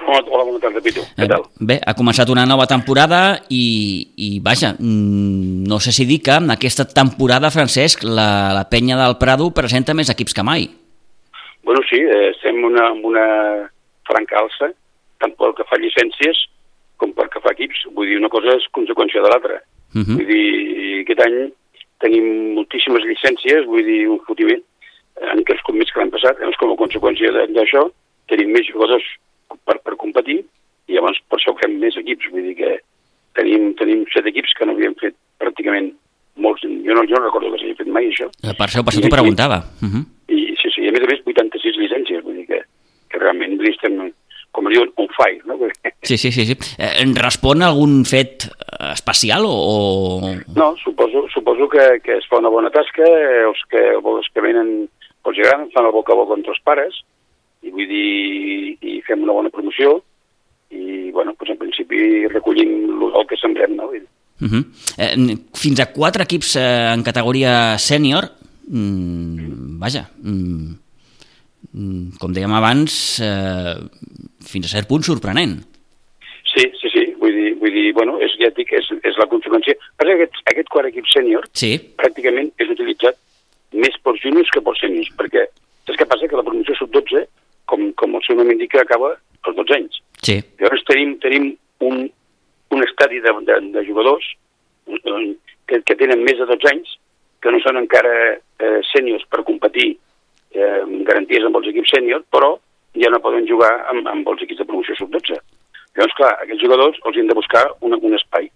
Hola, 0.00 0.20
hola 0.28 0.44
bona 0.44 0.60
tarda, 0.60 0.80
Pitu. 0.84 1.02
Què 1.16 1.26
tal? 1.30 1.44
Bé, 1.58 1.78
ha 1.80 1.94
començat 1.98 2.30
una 2.32 2.44
nova 2.48 2.66
temporada 2.70 3.40
i, 3.48 3.64
i 4.16 4.30
vaja, 4.44 4.74
mm, 4.78 5.64
no 5.70 5.80
sé 5.80 5.92
si 5.92 6.06
dir 6.08 6.20
que 6.22 6.36
en 6.36 6.50
aquesta 6.52 6.86
temporada, 6.88 7.50
Francesc, 7.50 8.04
la, 8.04 8.52
la 8.56 8.68
penya 8.70 8.98
del 9.00 9.18
Prado 9.22 9.50
presenta 9.54 9.94
més 9.94 10.12
equips 10.12 10.36
que 10.36 10.46
mai. 10.46 10.68
Bueno, 11.62 11.82
sí, 11.88 12.00
eh, 12.00 12.30
estem 12.30 12.62
una, 12.64 12.88
amb 12.90 13.04
una 13.04 13.26
franca 14.08 14.40
alça, 14.40 14.70
tant 15.20 15.34
pel 15.38 15.54
que 15.54 15.66
fa 15.68 15.78
llicències 15.78 16.46
com 17.00 17.12
pel 17.16 17.28
que 17.32 17.40
fa 17.40 17.52
equips. 17.56 17.86
Vull 17.96 18.08
dir, 18.08 18.18
una 18.20 18.32
cosa 18.32 18.56
és 18.56 18.68
conseqüència 18.76 19.22
de 19.22 19.28
l'altra. 19.28 19.60
Uh 19.94 20.02
-huh. 20.02 20.16
Vull 20.16 20.26
dir, 20.26 21.00
aquest 21.02 21.20
any 21.26 21.52
tenim 22.00 22.54
moltíssimes 22.56 23.04
llicències, 23.04 23.66
vull 23.66 23.84
dir, 23.84 24.08
un 24.08 24.20
fotiment, 24.26 24.62
en 25.20 25.42
què 25.44 25.52
els 25.52 25.74
més 25.76 25.90
que 25.92 26.00
l'any 26.00 26.12
passat, 26.14 26.38
llavors 26.38 26.56
com 26.56 26.72
a 26.72 26.80
conseqüència 26.80 27.32
d'això 27.52 27.90
tenim 28.30 28.52
més 28.54 28.66
jugadors 28.66 29.04
per, 29.66 29.78
per 29.84 29.96
competir 29.96 30.38
i 30.88 30.96
llavors 30.96 31.18
per 31.28 31.38
això 31.38 31.54
fem 31.60 31.78
més 31.82 31.96
equips, 31.96 32.30
vull 32.32 32.42
dir 32.42 32.56
que 32.56 32.78
tenim, 33.38 33.74
tenim 33.74 34.04
set 34.14 34.26
equips 34.26 34.54
que 34.56 34.66
no 34.66 34.72
havíem 34.72 34.94
fet 35.02 35.14
pràcticament 35.42 35.92
molts, 36.36 36.62
jo 36.62 36.96
no, 36.96 37.04
jo 37.04 37.18
no 37.18 37.26
recordo 37.26 37.50
que 37.52 37.58
s'hagi 37.60 37.76
fet 37.82 37.90
mai 37.92 38.08
això, 38.08 38.30
Eh, 38.42 38.54
Per 38.56 38.66
això, 38.66 38.84
per 38.84 38.92
això 38.92 39.00
I 39.00 39.02
t'ho 39.02 39.16
preguntava. 39.16 39.58
Uh 39.82 39.88
-huh. 39.88 40.04
i 40.28 40.56
sí, 40.56 40.68
sí, 40.74 40.88
a 40.88 40.92
més 40.92 41.02
a 41.02 41.10
més 41.10 41.20
86 41.60 41.78
llicències, 41.80 42.24
vull 42.24 42.40
dir 42.40 42.46
que, 42.48 42.60
que 43.10 43.20
realment 43.20 43.58
estem, 43.68 43.98
com 44.50 44.68
es 44.68 44.74
diuen, 44.74 44.92
on 44.96 45.10
fire, 45.16 45.42
no? 45.46 45.58
Sí, 46.02 46.16
sí, 46.16 46.32
sí. 46.32 46.46
sí. 46.48 46.56
Eh, 46.80 47.04
respon 47.20 47.62
a 47.62 47.68
algun 47.70 48.00
fet 48.08 48.48
eh, 48.48 48.92
especial 48.94 49.44
o... 49.46 49.52
o... 49.52 50.32
No, 50.56 50.72
suposo, 50.82 51.26
suposo 51.32 51.68
que, 51.68 52.00
que 52.04 52.16
es 52.18 52.28
fa 52.30 52.40
una 52.40 52.52
bona 52.52 52.72
tasca, 52.72 53.04
eh, 53.04 53.44
els 53.46 53.60
que, 53.70 53.84
els 54.00 54.30
que 54.32 54.44
venen 54.44 54.72
els 55.28 55.38
agrada, 55.38 55.68
fan 55.74 55.86
el 55.86 55.94
boca 55.94 56.14
a 56.14 56.20
boca 56.22 56.38
entre 56.38 56.54
els 56.54 56.62
pares, 56.64 57.02
i 57.60 57.72
vull 57.74 57.88
dir, 57.90 58.78
i 58.80 59.00
fem 59.06 59.26
una 59.26 59.36
bona 59.36 59.52
promoció, 59.52 59.98
i, 60.70 61.10
bueno, 61.12 61.34
doncs 61.36 61.52
en 61.52 61.60
principi 61.60 62.00
recollim 62.30 62.72
el 63.10 63.26
que 63.28 63.38
sembrem, 63.40 63.76
no? 63.76 63.90
Uh 63.90 64.48
-huh. 64.48 64.64
eh, 64.96 65.36
fins 65.52 65.80
a 65.80 65.92
quatre 65.92 66.24
equips 66.24 66.56
eh, 66.56 66.94
en 66.94 67.02
categoria 67.02 67.76
sènior, 67.78 68.30
mm, 68.68 69.78
vaja, 69.78 70.08
mm, 70.22 70.72
com 72.18 72.32
dèiem 72.34 72.52
abans, 72.56 72.94
eh, 73.22 73.76
fins 74.42 74.66
a 74.66 74.72
cert 74.74 74.88
punt 74.90 75.04
sorprenent. 75.06 75.60
Sí, 76.50 76.64
sí, 76.80 76.90
sí, 76.90 77.04
vull 77.20 77.34
dir, 77.36 77.54
vull 77.60 77.74
dir 77.74 77.92
bueno, 77.94 78.18
és, 78.18 78.34
ja 78.40 78.50
et 78.50 78.56
dic, 78.58 78.72
és, 78.74 78.88
és 79.06 79.18
la 79.20 79.28
conseqüència. 79.30 79.76
Però 80.00 80.14
aquest, 80.16 80.40
aquest 80.50 80.70
quart 80.72 80.90
equip 80.90 81.06
sènior 81.12 81.46
Sí, 81.54 81.76
pràcticament 82.00 82.50
és 82.58 82.72
utilitzat 82.74 83.18
més 83.78 83.94
per 84.02 84.16
juniors 84.18 84.50
que 84.50 84.62
per 84.66 84.74
sèniors, 84.80 85.12
perquè 85.18 85.46
saps 85.86 85.98
què 86.00 86.08
passa? 86.10 86.26
Que 86.26 86.38
la 86.38 86.46
promoció 86.46 86.74
sub-12, 86.78 87.22
com, 87.70 87.86
com 88.00 88.18
el 88.18 88.24
seu 88.26 88.38
nom 88.38 88.50
indica, 88.50 88.82
acaba 88.82 89.14
als 89.46 89.56
12 89.56 89.76
anys. 89.78 90.00
sí. 90.26 90.40
Llavors 90.60 90.82
tenim, 90.90 91.14
tenim 91.22 91.52
un, 91.86 92.02
un 92.74 92.84
estadi 92.84 93.22
de, 93.22 93.32
de, 93.46 93.60
de 93.76 93.86
jugadors 93.86 94.26
eh, 94.90 95.30
que, 95.70 95.80
que 95.86 95.96
tenen 95.96 96.26
més 96.26 96.38
de 96.38 96.50
12 96.50 96.72
anys, 96.74 96.98
que 97.40 97.52
no 97.54 97.62
són 97.62 97.78
encara 97.80 98.14
eh, 98.34 98.80
sèniors 98.90 99.24
per 99.30 99.46
competir 99.46 99.94
eh, 100.54 100.82
garanties 101.08 101.46
amb 101.46 101.58
els 101.60 101.70
equips 101.72 101.94
sèniors, 101.94 102.26
però 102.34 102.54
ja 102.98 103.10
no 103.12 103.22
poden 103.22 103.46
jugar 103.48 103.70
amb, 103.92 104.06
amb 104.10 104.28
els 104.32 104.44
equips 104.46 104.62
de 104.62 104.68
promoció 104.68 104.96
sub-12. 104.98 105.38
Llavors, 105.96 106.16
clar, 106.18 106.34
aquests 106.44 106.62
jugadors 106.62 107.00
els 107.06 107.18
hem 107.18 107.28
de 107.30 107.36
buscar 107.38 107.64
un, 107.86 107.96
un 107.98 108.14
espai. 108.18 108.50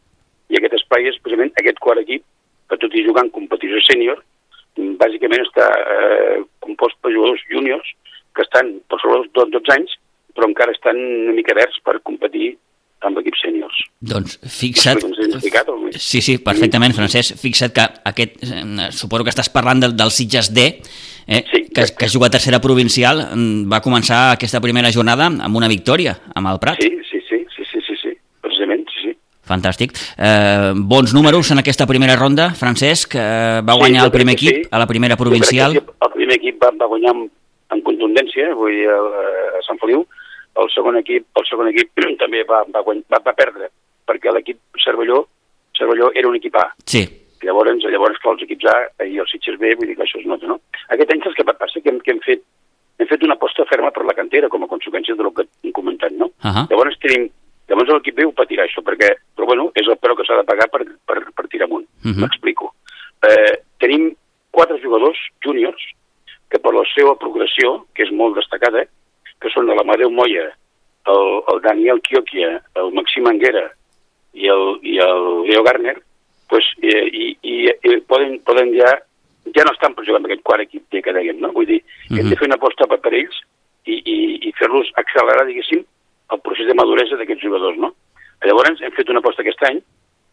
I 0.50 0.58
aquest 0.58 0.78
espai 0.78 1.08
és 1.10 1.18
precisament 1.22 1.52
aquest 1.60 1.80
quart 1.82 2.02
equip, 2.02 2.24
que 2.70 2.78
tot 2.80 2.94
i 2.96 3.04
jugar 3.06 3.26
en 3.26 3.34
competició 3.34 3.80
sènior, 3.86 4.22
bàsicament 5.00 5.44
està 5.44 5.68
eh, 5.70 6.38
compost 6.64 6.98
per 7.02 7.12
jugadors 7.14 7.42
júniors 7.50 7.90
que 8.34 8.42
estan 8.42 8.72
per 8.90 8.98
sobre 9.02 9.20
els 9.22 9.30
12 9.36 9.74
anys, 9.76 9.94
però 10.34 10.48
encara 10.50 10.74
estan 10.74 10.98
una 10.98 11.34
mica 11.36 11.54
verds 11.54 11.78
per 11.86 12.00
competir 12.02 12.54
amb 13.06 13.18
equips 13.22 13.42
sèniors. 13.44 13.80
Doncs 14.00 14.38
fixa't... 14.42 15.02
Explicat, 15.04 15.68
o? 15.68 15.76
Sí, 15.94 16.20
sí, 16.24 16.38
perfectament, 16.42 16.94
Francesc. 16.96 17.36
Fixa't 17.40 17.72
que 17.76 17.84
aquest, 18.10 18.40
eh, 18.44 18.88
suposo 18.92 19.24
que 19.26 19.32
estàs 19.34 19.50
parlant 19.52 19.80
del, 19.84 19.94
del 19.96 20.10
Sitges 20.14 20.52
D, 20.54 20.66
eh, 21.26 21.44
Sí, 21.50 21.64
que, 21.74 21.86
que 21.98 22.08
juga 22.08 22.28
a 22.28 22.30
tercera 22.34 22.60
provincial, 22.60 23.22
mm, 23.34 23.68
va 23.72 23.80
començar 23.82 24.32
aquesta 24.34 24.60
primera 24.60 24.90
jornada 24.92 25.26
amb 25.26 25.56
una 25.56 25.68
victòria, 25.70 26.16
amb 26.34 26.50
el 26.52 26.58
Prat. 26.62 26.80
Sí, 26.82 26.90
sí, 27.10 27.20
sí, 27.28 27.40
sí, 27.56 27.64
sí, 27.70 27.80
sí, 27.86 27.96
sí, 28.02 28.12
precisament, 28.44 28.84
sí, 28.94 29.08
sí. 29.10 29.16
Fantàstic. 29.44 29.92
Eh, 30.16 30.72
bons 30.74 31.12
números 31.12 31.50
en 31.52 31.58
aquesta 31.60 31.86
primera 31.86 32.16
ronda, 32.16 32.50
Francesc. 32.56 33.14
Eh, 33.16 33.60
va 33.66 33.74
Sí, 33.74 33.78
guanyar 33.80 34.02
jo 34.02 34.06
el 34.06 34.12
primer 34.12 34.34
equip 34.38 34.62
sí. 34.62 34.68
a 34.70 34.78
la 34.78 34.86
primera 34.86 35.16
provincial. 35.16 35.72
sí, 35.72 35.78
El 36.06 36.12
primer 36.14 36.36
equip 36.38 36.62
va, 36.62 36.70
va 36.80 36.86
guanyar 36.86 37.10
amb, 37.12 37.30
amb 37.74 37.82
contundència, 37.84 38.54
vull 38.54 38.72
dir, 38.72 38.86
a, 38.88 39.00
a 39.58 39.64
Sant 39.66 39.78
Feliu. 39.82 40.06
El 40.60 40.70
segon 40.70 40.96
equip, 41.00 41.26
el 41.36 41.46
segon 41.48 41.72
equip 41.72 42.04
també 42.22 42.44
va, 42.48 42.62
va, 42.70 42.84
va, 42.86 43.20
va 43.26 43.36
perdre, 43.36 43.70
perquè 44.06 44.32
l'equip 44.32 44.60
Cervelló, 44.84 45.24
Cervelló 45.74 46.12
era 46.14 46.30
un 46.30 46.36
equip 46.38 46.56
A. 46.60 46.68
Sí, 46.86 47.04
Llavors, 47.44 47.84
llavors 47.92 48.18
clar, 48.22 48.34
els 48.34 48.44
equips 48.46 48.66
A 48.72 49.04
i 49.04 49.18
els 49.20 49.30
Sitges 49.32 49.58
B, 49.60 49.74
vull 49.78 49.90
dir 49.90 49.96
que 49.98 50.04
això 50.06 50.20
es 50.20 50.26
nota, 50.28 50.48
no? 50.48 50.58
Aquest 50.94 51.10
any 51.12 51.22
saps 51.24 51.36
què 51.36 51.46
va 51.46 51.56
passar? 51.58 51.82
Que 51.84 51.92
hem, 51.92 52.00
que 52.04 52.14
hem, 52.14 52.20
fet, 52.24 52.44
hem 53.00 53.10
fet 53.10 53.24
una 53.26 53.36
aposta 53.36 53.66
ferma 53.68 53.90
per 53.94 54.06
la 54.08 54.16
cantera 54.16 54.50
com 54.52 54.64
a 54.64 54.70
conseqüència 54.70 55.16
del 55.18 55.30
que 55.36 55.44
hem 55.44 55.74
comentat, 55.76 56.14
no? 56.20 56.30
Ahà. 56.48 56.64
Llavors 56.70 56.96
tenim, 57.02 57.28
llavors 57.68 57.92
l'equip 57.92 58.16
B 58.16 58.28
ho 58.28 58.32
patirà 58.36 58.64
això, 58.64 58.84
perquè, 58.86 59.10
però 59.36 59.50
bueno, 59.50 59.68
és 59.76 59.88
el 59.90 60.00
preu 60.00 60.16
que 60.16 60.26
s'ha 60.28 60.40
de 60.40 60.46
pagar 60.48 60.70
per, 60.72 60.84
per, 61.10 61.20
per 61.36 61.46
tirar 61.52 61.68
amunt. 61.68 61.86
Mhm. 62.04 62.24
M'explico. 62.24 62.72
Eh, 63.28 63.52
tenim 63.82 64.12
quatre 64.54 64.80
jugadors 64.80 65.20
júniors 65.44 65.84
que 66.48 66.60
per 66.62 66.72
la 66.72 66.84
seva 66.94 67.16
progressió, 67.20 67.80
que 67.94 68.06
és 68.06 68.12
molt 68.14 68.38
destacada, 68.38 68.86
que 69.40 69.50
són 69.52 69.66
de 69.68 69.74
l'Amadeu 69.76 70.10
Moya, 70.10 70.44
el, 71.06 71.24
el 71.52 71.60
Daniel 71.64 72.00
Chioquia, 72.06 72.60
el 72.80 72.92
Maxim 72.96 73.26
Anguera 73.28 73.66
i 74.34 74.48
el, 74.48 74.78
i 74.82 74.98
el 75.04 75.24
Leo 75.48 75.62
Garner, 75.66 75.96
pues, 76.48 76.64
eh, 76.82 77.04
i, 77.12 77.26
i, 77.42 77.56
i 77.68 77.96
poden, 78.08 78.38
poden 78.46 78.72
ja, 78.76 78.90
ja 79.54 79.64
no 79.66 79.72
estan 79.74 79.94
per 79.94 80.04
jugar 80.06 80.20
amb 80.22 80.28
aquest 80.30 80.42
quart 80.46 80.64
equip 80.64 80.88
que 80.90 81.12
dèiem, 81.12 81.40
no? 81.42 81.52
Vull 81.52 81.66
dir, 81.68 81.80
hem 82.10 82.22
Mhm. 82.24 82.30
de 82.30 82.36
fer 82.40 82.48
una 82.48 82.56
aposta 82.60 82.86
per, 82.86 83.00
per 83.04 83.12
ells 83.14 83.36
i, 83.86 84.00
i, 84.00 84.16
i 84.48 84.52
fer-los 84.58 84.90
accelerar, 84.96 85.46
diguéssim, 85.46 85.84
el 86.32 86.40
procés 86.40 86.66
de 86.66 86.74
maduresa 86.74 87.16
d'aquests 87.20 87.44
jugadors, 87.44 87.76
no? 87.78 87.92
Llavors 88.44 88.80
hem 88.80 88.92
fet 88.92 89.08
una 89.12 89.20
aposta 89.20 89.42
aquest 89.42 89.62
any 89.68 89.78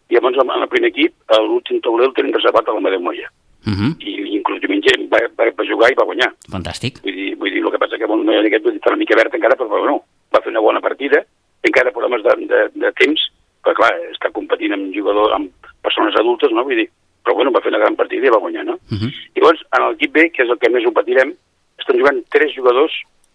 i 0.09 0.15
llavors 0.15 0.37
en 0.43 0.49
el 0.55 0.67
primer 0.71 0.89
equip, 0.91 1.13
l'últim 1.47 1.79
tauler 1.81 2.07
el 2.09 2.13
tenim 2.13 2.33
reservat 2.35 2.67
a 2.67 2.73
l'Amadeu 2.75 2.99
Moya. 2.99 3.29
Uh 3.65 3.73
-huh. 3.73 3.91
I 3.99 4.37
inclús 4.37 4.61
diumenge 4.61 4.93
va, 5.11 5.19
va, 5.37 5.49
va 5.57 5.69
jugar 5.71 5.91
i 5.91 5.97
va 5.99 6.05
guanyar. 6.05 6.31
fantàstic. 6.51 7.01
Vull 7.03 7.15
dir, 7.15 7.35
vull 7.37 7.51
dir 7.51 7.63
el 7.63 7.71
que 7.71 7.81
passa 7.83 7.97
que 7.97 8.07
bon, 8.07 8.25
no 8.25 8.31
hi 8.31 8.37
ha 8.37 8.41
aquest 8.41 8.63
vull 8.63 8.73
dir, 8.73 8.79
està 8.81 8.89
una 8.89 9.01
mica 9.03 9.15
verd 9.15 9.35
encara, 9.35 9.55
però 9.55 9.69
bueno, 9.69 10.03
va 10.33 10.41
fer 10.41 10.51
una 10.51 10.65
bona 10.65 10.81
partida, 10.81 11.23
encara 11.63 11.91
problemes 11.91 12.23
de, 12.23 12.47
de, 12.47 12.59
de 12.73 12.91
temps, 12.93 13.21
però 13.63 13.75
clar, 13.75 13.91
està 14.11 14.31
competint 14.31 14.73
amb 14.73 14.93
jugadors, 14.95 15.33
amb 15.33 15.51
persones 15.81 16.15
adultes, 16.15 16.51
no? 16.51 16.63
Vull 16.63 16.81
dir, 16.81 16.89
però 17.23 17.35
bueno, 17.35 17.51
va 17.51 17.61
fer 17.61 17.69
una 17.69 17.83
gran 17.83 17.95
partida 17.95 18.25
i 18.25 18.33
va 18.33 18.41
guanyar, 18.41 18.65
no? 18.65 18.79
Uh 18.89 18.97
-huh. 18.97 19.11
I 19.35 19.39
llavors, 19.39 19.61
en 19.77 19.87
l'equip 19.89 20.11
B, 20.11 20.31
que 20.31 20.43
és 20.43 20.49
el 20.49 20.57
que 20.57 20.69
més 20.69 20.85
ho 20.85 20.91
patirem, 20.91 21.33
estan 21.77 21.99
jugant 21.99 22.23
tres 22.29 22.53
jugadors, 22.55 22.93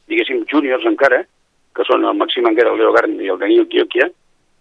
diguéssim, 0.08 0.44
júniors 0.50 0.84
encara, 0.84 1.24
que 1.74 1.84
són 1.84 2.04
el 2.04 2.16
Maxim 2.16 2.46
Anguera, 2.46 2.72
el 2.72 2.78
Leo 2.78 2.92
Garni 2.92 3.24
i 3.24 3.28
el 3.28 3.38
Daniel 3.38 3.68
Chioquia. 3.68 4.10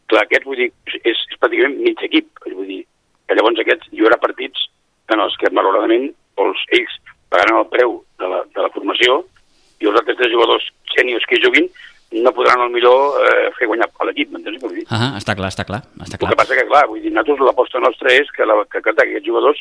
Clar, 0.08 0.24
aquest, 0.24 0.44
vull 0.46 0.58
dir, 0.58 0.72
és, 0.86 0.96
és 1.04 1.18
pràcticament 1.40 1.80
mig 1.80 1.98
equip. 2.04 2.28
Vull 2.54 2.68
dir, 2.68 2.86
que 3.28 3.36
llavors 3.36 3.60
aquests 3.60 3.88
hi 3.92 4.04
haurà 4.04 4.18
partits 4.18 4.70
en 5.14 5.20
els 5.20 5.36
que, 5.38 5.52
malauradament, 5.54 6.10
els, 6.42 6.64
ells 6.78 6.96
pagaran 7.30 7.62
el 7.62 7.70
preu 7.74 8.00
de 8.20 8.30
la, 8.32 8.44
de 8.56 8.62
la 8.62 8.72
formació 8.74 9.24
i 9.82 9.90
els 9.90 10.00
altres 10.00 10.18
tres 10.18 10.32
jugadors 10.32 10.66
sèniors 10.96 11.26
que 11.30 11.42
juguin 11.44 11.70
no 12.16 12.32
podran, 12.32 12.62
al 12.62 12.70
millor, 12.72 13.18
eh, 13.26 13.50
fer 13.58 13.68
guanyar 13.68 13.88
a 14.00 14.06
l'equip, 14.06 14.30
m'entens? 14.32 14.62
Uh 14.64 14.70
-huh. 14.70 15.18
Està 15.18 15.36
clar, 15.36 15.50
està 15.50 15.66
clar. 15.66 15.82
Està 16.00 16.16
el 16.16 16.20
que 16.20 16.26
clar. 16.26 16.38
passa 16.38 16.56
que, 16.56 16.68
clar, 16.68 16.88
vull 16.88 17.02
dir, 17.02 17.12
nosaltres 17.12 17.40
l'aposta 17.48 17.80
nostra 17.80 18.14
és 18.14 18.30
que, 18.32 18.46
la, 18.46 18.56
que, 18.72 18.82
que 18.82 18.90
aquests 18.90 19.26
jugadors, 19.26 19.60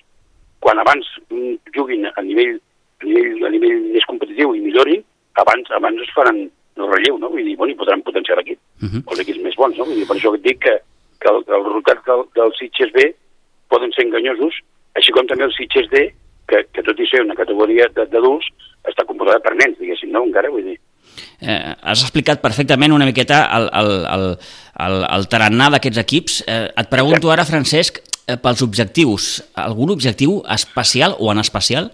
quan 0.60 0.78
abans 0.78 1.06
mm, 1.30 1.56
juguin 1.74 2.06
a 2.06 2.22
nivell, 2.22 2.60
a 3.00 3.04
nivell, 3.04 3.46
a 3.46 3.50
nivell 3.50 3.80
més 3.92 4.04
competitiu 4.04 4.54
i 4.54 4.60
millorin, 4.60 5.02
abans 5.34 5.70
abans 5.70 6.00
es 6.00 6.14
faran 6.14 6.50
el 6.76 6.88
relleu, 6.92 7.18
no? 7.18 7.30
Vull 7.30 7.44
dir, 7.44 7.56
bueno, 7.56 7.72
i 7.72 7.76
podran 7.76 8.02
potenciar 8.02 8.36
l'equip, 8.36 8.58
Uh 8.82 8.88
-huh. 8.88 9.02
els 9.10 9.20
equips 9.20 9.40
més 9.42 9.56
bons, 9.56 9.76
no? 9.76 9.84
Vull 9.84 9.96
dir, 9.96 10.06
per 10.06 10.16
això 10.16 10.34
et 10.34 10.42
dic 10.42 10.58
que, 10.58 10.78
que 11.20 11.28
el, 11.32 11.38
el 11.48 11.64
resultat 11.64 12.04
del, 12.04 12.22
del 12.34 12.52
Sitges 12.58 12.92
B 12.92 13.14
poden 13.68 13.90
ser 13.92 14.04
enganyosos, 14.04 14.54
així 14.98 15.12
com 15.12 15.26
també 15.26 15.44
el 15.48 15.52
Sitges 15.56 15.88
D, 15.92 16.06
que, 16.48 16.64
que 16.72 16.82
tot 16.86 16.98
i 17.00 17.06
ser 17.10 17.22
una 17.24 17.36
categoria 17.38 17.88
d'adults, 17.96 18.50
està 18.84 19.04
composada 19.08 19.40
per 19.44 19.54
nens, 19.56 19.78
diguéssim, 19.80 20.10
no? 20.12 20.24
Encara, 20.28 20.50
vull 20.52 20.66
dir. 20.66 20.76
Eh, 21.40 21.74
has 21.82 22.02
explicat 22.02 22.40
perfectament 22.42 22.92
una 22.92 23.06
miqueta 23.08 23.44
el, 23.56 23.68
el, 23.80 23.92
el, 24.14 24.24
el, 24.86 24.96
el 25.16 25.26
tarannà 25.32 25.70
d'aquests 25.72 26.00
equips. 26.02 26.40
Eh, 26.48 26.66
et 26.82 26.90
pregunto 26.92 27.30
ara, 27.32 27.46
Francesc, 27.48 28.00
eh, 28.26 28.36
pels 28.40 28.62
objectius. 28.66 29.28
Algun 29.64 29.94
objectiu 29.94 30.42
especial 30.52 31.16
o 31.18 31.30
en 31.32 31.40
especial? 31.42 31.90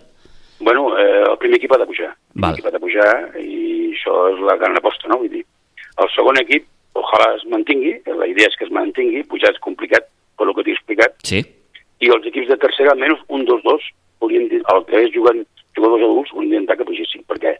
Bueno, 0.60 0.90
eh, 0.98 1.22
el 1.30 1.38
primer 1.38 1.60
equip 1.60 1.72
ha 1.76 1.78
de 1.78 1.86
pujar. 1.86 2.10
El 2.10 2.34
primer 2.34 2.46
Val. 2.48 2.58
equip 2.58 2.66
ha 2.68 2.74
de 2.76 2.82
pujar 2.82 3.12
i 3.40 3.60
això 3.94 4.16
és 4.34 4.42
la 4.48 4.56
gran 4.60 4.76
aposta, 4.80 5.08
no? 5.08 5.20
Vull 5.22 5.30
dir, 5.36 5.44
el 6.00 6.12
segon 6.16 6.40
equip, 6.42 6.66
ojalà 6.98 7.30
es 7.36 7.46
mantingui, 7.52 7.96
la 8.18 8.26
idea 8.28 8.48
és 8.50 8.56
que 8.58 8.66
es 8.66 8.74
mantingui, 8.74 9.22
pujar 9.30 9.52
és 9.54 9.62
complicat, 9.62 10.08
per 10.36 10.48
el 10.48 10.54
que 10.56 10.64
t'he 10.66 10.74
explicat, 10.78 11.16
Sí. 11.24 11.44
I 12.00 12.08
els 12.08 12.26
equips 12.26 12.48
de 12.48 12.56
tercera, 12.56 12.92
almenys 12.94 13.20
un 13.28 13.44
dels 13.44 13.62
dos, 13.64 13.82
haurien 14.22 14.48
el 14.50 14.84
que 14.88 15.02
és 15.04 15.12
jugant 15.14 15.42
jugadors 15.76 16.02
adults, 16.02 16.32
haurien 16.32 16.50
d'intentar 16.50 16.76
que 16.80 16.88
pugessin, 16.88 17.22
perquè 17.28 17.56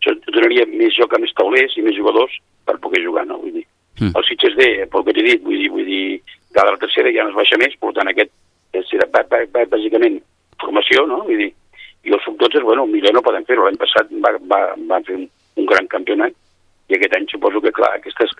això 0.00 0.14
donaria 0.34 0.66
més 0.70 0.94
joc 0.96 1.14
a 1.14 1.18
més 1.22 1.32
taulers 1.34 1.76
i 1.78 1.82
més 1.82 1.96
jugadors 1.96 2.34
per 2.66 2.78
poder 2.82 3.02
jugar, 3.04 3.26
no? 3.26 3.38
Vull 3.38 3.52
dir, 3.60 3.66
Mm. 4.00 4.10
el 4.18 4.24
Sitges 4.26 4.56
D, 4.58 4.86
pel 4.90 5.04
que 5.06 5.12
t'he 5.14 5.22
dit, 5.22 5.42
vull 5.44 5.54
dir, 5.56 5.68
vull 5.70 5.84
dir, 5.86 6.20
que 6.52 6.60
a 6.60 6.64
la 6.66 6.76
tercera 6.82 7.12
ja 7.14 7.22
no 7.22 7.30
es 7.30 7.36
baixa 7.36 7.56
més, 7.62 7.76
per 7.78 7.92
tant 7.94 8.08
aquest 8.10 8.30
bà- 9.12 9.66
bàsicament 9.70 10.20
formació, 10.60 11.06
no? 11.06 11.20
Vull 11.22 11.38
dir, 11.38 11.52
i 12.04 12.10
els 12.12 12.24
sub-12, 12.24 12.62
bueno, 12.62 12.86
millor 12.86 13.14
no 13.14 13.22
poden 13.22 13.44
fer-ho. 13.46 13.64
L'any 13.64 13.78
passat 13.78 14.10
va, 14.24 14.32
va, 14.50 14.74
van 14.90 15.04
fer 15.04 15.14
un, 15.14 15.28
un 15.56 15.66
gran 15.66 15.86
campionat 15.86 16.34
i 16.90 16.94
aquest 16.98 17.14
any 17.16 17.26
suposo 17.30 17.60
que, 17.62 17.70
clar, 17.72 17.92
aquestes 17.96 18.34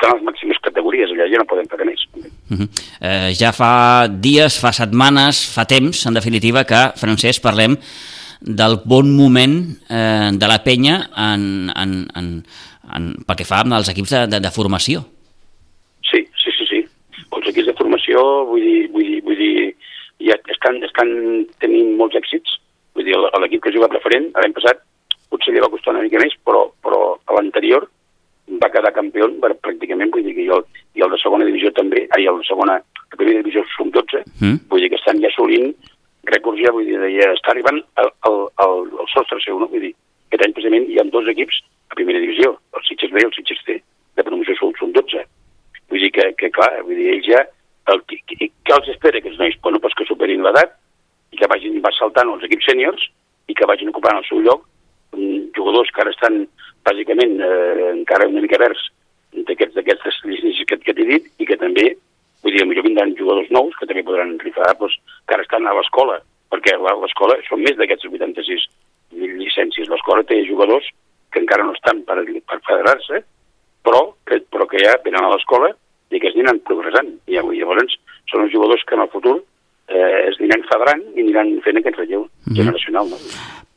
estan 0.00 0.16
les 0.16 0.24
màximes 0.24 0.60
categories, 0.64 1.12
allà 1.12 1.28
ja 1.28 1.40
no 1.40 1.48
poden 1.48 1.68
fer 1.68 1.84
més. 1.84 2.00
Uh 2.14 2.56
-huh. 2.56 2.68
eh, 3.00 3.30
ja 3.36 3.52
fa 3.52 4.08
dies, 4.08 4.58
fa 4.58 4.72
setmanes, 4.72 5.44
fa 5.54 5.64
temps, 5.64 6.06
en 6.06 6.14
definitiva, 6.14 6.64
que, 6.64 6.92
Francesc, 6.96 7.42
parlem 7.42 7.76
del 8.40 8.80
bon 8.84 9.14
moment 9.14 9.76
eh, 9.90 10.30
de 10.32 10.46
la 10.46 10.62
penya 10.64 11.10
en, 11.16 11.70
en, 11.76 12.08
en, 12.16 12.44
en, 12.96 13.14
pel 13.26 13.36
que 13.36 13.44
fa 13.44 13.60
als 13.60 13.88
equips 13.90 14.10
de, 14.10 14.26
de, 14.26 14.40
de 14.40 14.50
formació. 14.50 15.04
Sí, 16.10 16.26
sí, 16.42 16.50
sí, 16.56 16.64
sí. 16.66 16.80
Els 17.36 17.48
equips 17.48 17.66
de 17.66 17.74
formació, 17.74 18.46
vull 18.46 18.62
dir, 18.62 18.88
vull 18.90 19.04
dir, 19.04 19.22
vull 19.22 19.36
dir 19.36 19.74
ja 20.18 20.36
estan, 20.48 20.82
estan 20.82 21.46
tenint 21.60 21.96
molts 21.96 22.16
èxits. 22.16 22.58
Vull 22.94 23.04
dir, 23.04 23.14
l'equip 23.16 23.62
que 23.62 23.72
juga 23.72 23.88
preferent, 23.88 24.32
l'any 24.34 24.52
passat, 24.52 24.80
potser 25.28 25.52
li 25.52 25.60
va 25.60 25.68
costar 25.68 25.92
una 25.92 26.02
mica 26.02 26.18
més, 26.18 26.34
però, 26.44 26.72
però 26.82 27.18
a 27.26 27.34
l'anterior 27.34 27.88
quedar 28.80 28.96
campió 28.96 29.28
per, 29.44 29.52
pràcticament, 29.62 30.10
vull 30.14 30.24
dir 30.26 30.34
que 30.34 30.48
el, 30.56 30.64
i 30.96 31.04
el 31.04 31.12
de 31.12 31.20
segona 31.22 31.46
divisió 31.46 31.70
també, 31.76 32.06
ai, 32.16 32.26
el 32.26 32.40
de 32.40 32.48
segona, 32.48 32.80
la 32.80 33.18
primera 33.20 33.42
divisió 33.44 33.64
són 33.76 33.92
12, 33.94 34.24
Mm. 34.40 34.58
vull 34.70 34.80
dir 34.80 34.90
que 34.90 34.98
estan 34.98 35.20
ja 35.20 35.28
assolint 35.28 35.74
rècords 36.30 36.60
ja, 36.64 36.72
vull 36.72 36.86
dir, 36.88 36.98
ja 37.16 37.30
està 37.34 37.52
arribant 37.52 37.80
al, 38.00 38.10
al, 38.28 38.38
al, 38.64 38.82
al 39.02 39.08
sostre 39.12 39.38
seu, 39.44 39.58
no? 39.60 39.68
Vull 39.68 39.86
dir, 39.86 39.94
aquest 40.28 40.44
any 40.46 40.52
precisament 40.56 40.88
hi 40.88 40.98
ha 41.00 41.04
dos 41.12 41.28
equips 41.32 41.62
a 41.90 41.96
primera 41.98 42.20
divisió, 42.22 42.56
el 42.76 42.84
Sitges 42.86 43.10
B 43.12 43.22
i 43.22 43.26
el 43.26 43.32
Sitges 43.34 43.62
C, 43.66 43.78
de 44.16 44.26
promoció 44.26 44.54
són, 44.58 44.74
són 44.78 44.92
12. 44.96 45.24
Vull 45.90 46.04
dir 46.04 46.12
que, 46.14 46.26
que 46.38 46.50
clar, 46.54 46.70
vull 46.86 46.96
dir, 46.98 47.08
ells 47.16 47.26
ja, 47.26 47.40
el, 47.90 48.02
què 48.06 48.74
els 48.76 48.90
espera 48.92 49.18
aquests 49.18 49.40
nois? 49.40 49.56
Bueno, 49.64 49.80
pues 49.82 49.96
que 49.98 50.06
superin 50.06 50.44
l'edat 50.46 50.76
i 51.34 51.40
que 51.40 51.48
vagin 51.50 51.80
va 51.82 51.90
saltant 51.96 52.30
els 52.30 52.44
equips 52.46 52.68
sèniors 52.70 53.08
i 53.50 53.56
que 53.58 53.66
vagin 53.66 53.90
ocupant 53.90 54.20
el 54.20 54.26
seu 54.28 54.42
lloc 54.44 54.62
mm, 55.16 55.50
jugadors 55.56 55.90
que 55.90 56.04
ara 56.04 56.14
estan 56.14 56.44
bàsicament 56.86 57.40
eh, 57.40 57.90
encara 57.94 58.28
una 58.28 58.40
mica 58.44 58.58
d'aquests 58.60 59.74
d'aquestes 59.76 60.20
llicències 60.26 60.66
que, 60.66 60.78
que 60.82 60.94
t'he 60.96 61.06
dit 61.06 61.26
i 61.38 61.46
que 61.46 61.56
també, 61.60 61.84
vull 62.42 62.54
dir, 62.56 62.64
potser 62.66 62.84
vindran 62.86 63.14
jugadors 63.18 63.50
nous 63.54 63.76
que 63.78 63.86
també 63.86 64.02
podran 64.06 64.36
rifar, 64.42 64.72
doncs, 64.80 64.96
que 65.28 65.34
ara 65.36 65.44
estan 65.46 65.66
a 65.70 65.74
l'escola, 65.76 66.18
perquè 66.50 66.74
la- 66.80 66.96
l'escola 67.02 67.36
són 67.48 67.62
més 67.62 67.76
d'aquests 67.78 68.08
86 68.10 68.64
llicències. 69.12 69.88
L'escola 69.90 70.24
té 70.26 70.40
jugadors 70.48 70.86
que 71.30 71.38
encara 71.42 71.64
no 71.66 71.72
estan 71.76 72.02
per, 72.08 72.18
per 72.24 72.58
federar-se, 72.66 73.22
però 73.86 74.00
que, 74.26 74.40
però 74.50 74.66
que 74.68 74.82
ja 74.82 74.96
venen 75.04 75.24
a 75.24 75.30
l'escola 75.34 75.70
i 76.10 76.18
que 76.18 76.26
es 76.28 76.34
aniran 76.34 76.58
progressant. 76.66 77.12
I 77.30 77.38
llavors, 77.38 77.94
són 78.30 78.44
els 78.44 78.52
jugadors 78.52 78.82
que 78.86 78.96
en 78.98 79.04
el 79.04 79.12
futur 79.14 79.36
eh, 79.88 80.26
es 80.28 80.40
aniran 80.40 80.66
federant 80.70 81.04
i 81.14 81.22
aniran 81.22 81.52
fent 81.64 81.78
aquest 81.78 81.98
relleu 82.02 82.26
generacional. 82.58 83.08
No? 83.12 83.18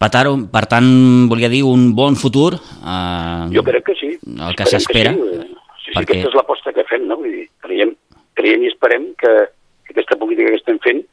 Per 0.04 0.10
tant, 0.12 0.46
per 0.52 0.66
tant, 0.68 0.88
volia 1.32 1.48
dir 1.48 1.62
un 1.64 1.94
bon 1.96 2.18
futur. 2.20 2.54
Eh, 2.60 3.44
Jo 3.56 3.64
crec 3.64 3.86
que 3.88 3.96
sí. 3.96 4.10
El 4.28 4.56
que 4.60 4.66
s'espera. 4.68 5.14
Sí, 5.16 5.22
sí, 5.40 5.48
sí, 5.86 5.92
perquè- 5.96 6.18
aquesta 6.20 6.30
és 6.30 6.36
l'aposta 6.36 6.74
que 6.76 6.84
fem, 6.90 7.06
no? 7.08 7.16
Vull 7.22 7.32
dir, 7.32 7.46
creiem, 7.64 7.94
creiem 8.36 8.64
i 8.66 8.72
esperem 8.74 9.06
que, 9.16 9.32
que 9.88 9.94
aquesta 9.96 10.18
política 10.20 10.50
que 10.52 10.60
estem 10.60 10.80
fent 10.84 11.04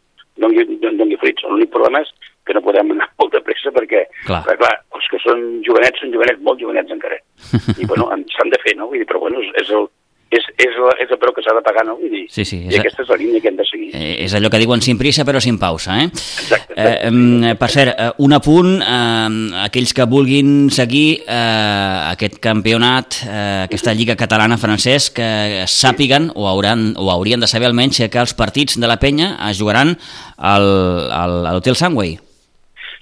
doni, 0.40 0.64
doni, 0.81 1.16
fruits. 1.20 1.44
L'únic 1.46 1.70
problema 1.70 2.00
és 2.03 2.11
que 2.46 2.55
no 2.57 2.62
podem 2.66 2.90
anar 2.96 3.07
molt 3.20 3.33
de 3.37 3.40
pressa 3.46 3.70
perquè, 3.70 4.07
Clar. 4.26 4.42
perquè, 4.46 4.59
clar, 4.64 4.74
els 4.96 5.07
que 5.12 5.18
són 5.22 5.62
jovenets 5.66 6.00
són 6.00 6.11
jovenets, 6.14 6.40
molt 6.42 6.59
jovenets 6.59 6.90
encara. 6.90 7.18
I, 7.81 7.87
bueno, 7.87 8.11
en- 8.16 8.26
s'han 8.35 8.50
de 8.50 8.59
fer, 8.64 8.74
no? 8.76 8.88
Vull 8.90 8.98
dir, 9.05 9.07
però, 9.07 9.20
bueno, 9.20 9.38
és, 9.44 9.53
és 9.62 9.70
el, 9.76 9.87
és, 10.31 10.45
és, 10.62 10.75
la, 10.79 10.93
és 11.03 11.11
el 11.11 11.19
preu 11.19 11.33
que 11.35 11.43
s'ha 11.43 11.55
de 11.57 11.62
pagar, 11.66 11.83
no? 11.87 11.97
Vull 11.99 12.11
dir, 12.12 12.25
Sí, 12.31 12.45
sí, 12.47 12.61
és 12.69 12.75
i 12.75 12.79
a- 12.79 12.81
aquesta 12.85 13.03
és 13.03 13.09
la 13.11 13.16
línia 13.19 13.40
que 13.43 13.49
hem 13.51 13.57
de 13.59 13.64
seguir. 13.66 13.88
Eh, 13.99 14.25
és 14.25 14.35
allò 14.38 14.51
que 14.53 14.61
diuen 14.62 14.81
sin 14.81 14.97
prisa 14.99 15.25
però 15.27 15.40
sin 15.43 15.59
pausa, 15.59 15.97
eh? 16.05 16.07
Exacte. 16.07 16.75
Eh, 16.77 17.55
per 17.59 17.69
cert, 17.71 17.95
eh, 17.99 18.11
un 18.23 18.33
apunt, 18.37 18.77
eh, 18.81 19.64
aquells 19.66 19.93
que 19.95 20.07
vulguin 20.07 20.71
seguir 20.71 21.23
eh, 21.27 22.12
aquest 22.12 22.38
campionat, 22.38 23.19
eh, 23.27 23.64
aquesta 23.66 23.93
Lliga 23.95 24.14
Catalana 24.16 24.57
francès, 24.57 25.11
que 25.11 25.64
sàpiguen 25.66 26.31
o, 26.37 26.47
hauran, 26.49 26.95
o 26.97 27.11
haurien 27.11 27.40
de 27.43 27.49
saber 27.51 27.66
almenys 27.66 27.99
que 28.11 28.19
els 28.23 28.35
partits 28.38 28.79
de 28.79 28.87
la 28.87 28.99
penya 29.03 29.33
es 29.51 29.59
jugaran 29.59 29.97
al, 30.38 30.66
al, 31.11 31.35
a 31.47 31.53
l'Hotel 31.57 31.75
Sunway. 31.75 32.14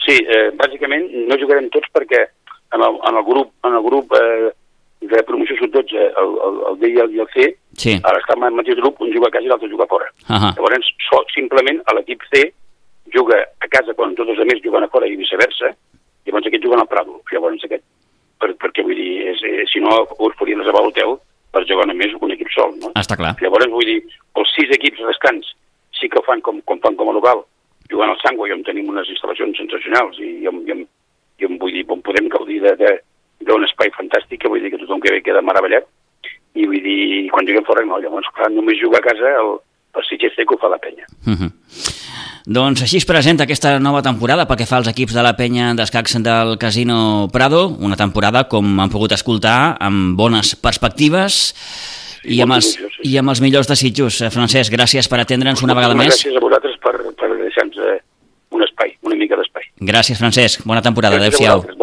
Sí, 0.06 0.16
eh, 0.16 0.48
bàsicament 0.56 1.04
no 1.28 1.36
jugarem 1.36 1.68
tots 1.68 1.90
perquè 1.92 2.24
en 2.72 2.80
el, 2.84 2.96
en 3.08 3.16
el 3.20 3.24
grup, 3.28 3.52
en 3.68 3.74
el 3.76 3.82
grup 3.84 4.12
eh, 4.16 4.48
de 5.00 5.22
promoció 5.22 5.56
sub-12, 5.56 5.94
el, 5.94 6.32
el, 6.46 6.56
el 6.70 6.78
D 6.80 6.88
i 6.90 6.98
el, 7.00 7.12
i 7.14 7.20
el 7.22 7.28
C, 7.34 7.48
Sí. 7.78 7.92
ara 8.02 8.18
està 8.18 8.34
en 8.34 8.42
el 8.48 8.56
mateix 8.58 8.76
grup, 8.80 8.98
un 9.00 9.12
juga 9.14 9.28
a 9.28 9.30
casa 9.30 9.46
i 9.46 9.48
l'altre 9.52 9.68
juga 9.70 9.84
a 9.86 9.90
fora. 9.92 10.08
Ahà. 10.26 10.48
Llavors, 10.56 10.88
so, 11.06 11.20
simplement 11.34 11.78
a 11.86 11.94
l'equip 11.94 12.24
C 12.32 12.48
juga 13.14 13.38
a 13.62 13.68
casa 13.70 13.94
quan 13.94 14.16
tots 14.18 14.30
els 14.34 14.40
altres 14.42 14.60
juguen 14.64 14.82
a 14.82 14.88
fora 14.90 15.06
i 15.06 15.14
viceversa, 15.16 15.70
i 16.26 16.30
llavors 16.32 16.46
aquest 16.50 16.64
juguen 16.64 16.80
al 16.82 16.88
Prado. 16.90 17.20
Llavors 17.32 17.62
aquest, 17.64 17.84
per, 18.42 18.50
perquè 18.58 18.82
vull 18.82 18.98
dir, 18.98 19.28
és, 19.30 19.42
eh, 19.46 19.64
si 19.70 19.80
no 19.80 19.94
us 20.18 20.34
podien 20.40 20.58
reservar 20.58 20.82
l'hotel 20.84 21.14
per 21.54 21.62
jugar 21.70 21.86
només 21.88 22.12
un 22.20 22.34
equip 22.34 22.50
sol, 22.52 22.74
no? 22.82 22.90
Està 22.98 23.16
clar. 23.16 23.36
Llavors, 23.40 23.70
vull 23.70 23.86
dir, 23.86 24.02
els 24.36 24.50
sis 24.56 24.74
equips 24.76 25.00
restants 25.06 25.54
sí 25.98 26.08
que 26.10 26.18
ho 26.18 26.22
fan 26.26 26.42
com, 26.42 26.60
com 26.66 26.78
fan 26.82 26.98
com 26.98 27.08
a 27.08 27.14
local, 27.16 27.44
jugant 27.90 28.10
al 28.10 28.18
Sangua, 28.20 28.48
i 28.48 28.52
on 28.52 28.66
tenim 28.66 28.90
unes 28.90 29.08
instal·lacions 29.14 29.56
sensacionals, 29.56 30.18
i, 30.20 30.42
i, 30.44 30.50
i, 30.50 30.76
i 31.38 31.46
on, 31.48 31.56
vull 31.62 31.72
dir, 31.72 31.86
on 31.88 32.02
podem 32.02 32.28
gaudir 32.28 32.60
de- 32.66 32.76
de- 32.82 32.98
espai 33.78 33.94
fantàstic, 33.94 34.42
que 34.42 34.50
vull 34.50 34.62
dir 34.62 34.72
que 34.74 34.82
tothom 34.82 35.00
que 35.00 35.14
ve 35.14 35.22
queda 35.22 35.44
meravellat, 35.46 35.86
i 36.58 36.66
vull 36.66 36.82
dir, 36.82 37.30
quan 37.30 37.46
juguem 37.46 37.64
fora, 37.64 37.86
no, 37.86 38.00
llavors, 38.02 38.26
clar, 38.34 38.50
només 38.50 38.80
jugar 38.82 38.98
a 39.00 39.06
casa 39.06 39.30
el, 39.38 39.54
el 39.94 40.06
Sitges 40.08 40.34
que 40.34 40.54
ho 40.54 40.58
fa 40.58 40.68
la 40.68 40.78
penya. 40.82 41.06
Uh 41.26 41.36
-huh. 41.38 41.50
Doncs 42.48 42.82
així 42.82 42.96
es 42.96 43.04
presenta 43.04 43.44
aquesta 43.44 43.78
nova 43.78 44.00
temporada 44.02 44.46
pel 44.48 44.56
que 44.56 44.66
fa 44.66 44.78
als 44.78 44.88
equips 44.88 45.12
de 45.12 45.22
la 45.22 45.36
penya 45.36 45.74
d'escacs 45.74 46.16
del 46.22 46.56
Casino 46.58 47.28
Prado, 47.30 47.68
una 47.68 47.94
temporada, 47.94 48.48
com 48.48 48.80
han 48.80 48.88
pogut 48.88 49.12
escoltar, 49.12 49.76
amb 49.78 50.16
bones 50.16 50.56
perspectives 50.56 51.54
i 52.24 52.40
amb, 52.40 52.54
els, 52.54 52.78
i 53.02 53.18
amb 53.18 53.28
els 53.28 53.40
millors 53.40 53.68
desitjos. 53.68 54.22
Eh, 54.22 54.30
Francesc, 54.30 54.72
gràcies 54.72 55.08
per 55.08 55.20
atendre'ns 55.20 55.62
una 55.62 55.74
vegada 55.74 55.94
més. 55.94 56.08
Gràcies 56.08 56.36
a 56.36 56.40
vosaltres 56.40 56.76
per, 56.80 56.94
per 57.20 57.28
deixar-nos 57.36 57.76
eh, 57.76 58.00
un 58.50 58.62
espai, 58.62 58.96
una 59.02 59.14
mica 59.14 59.36
d'espai. 59.36 59.62
Gràcies, 59.80 60.18
Francesc. 60.18 60.64
Bona 60.64 60.80
temporada. 60.80 61.16
Gràcies 61.16 61.46
Adéu-siau. 61.46 61.77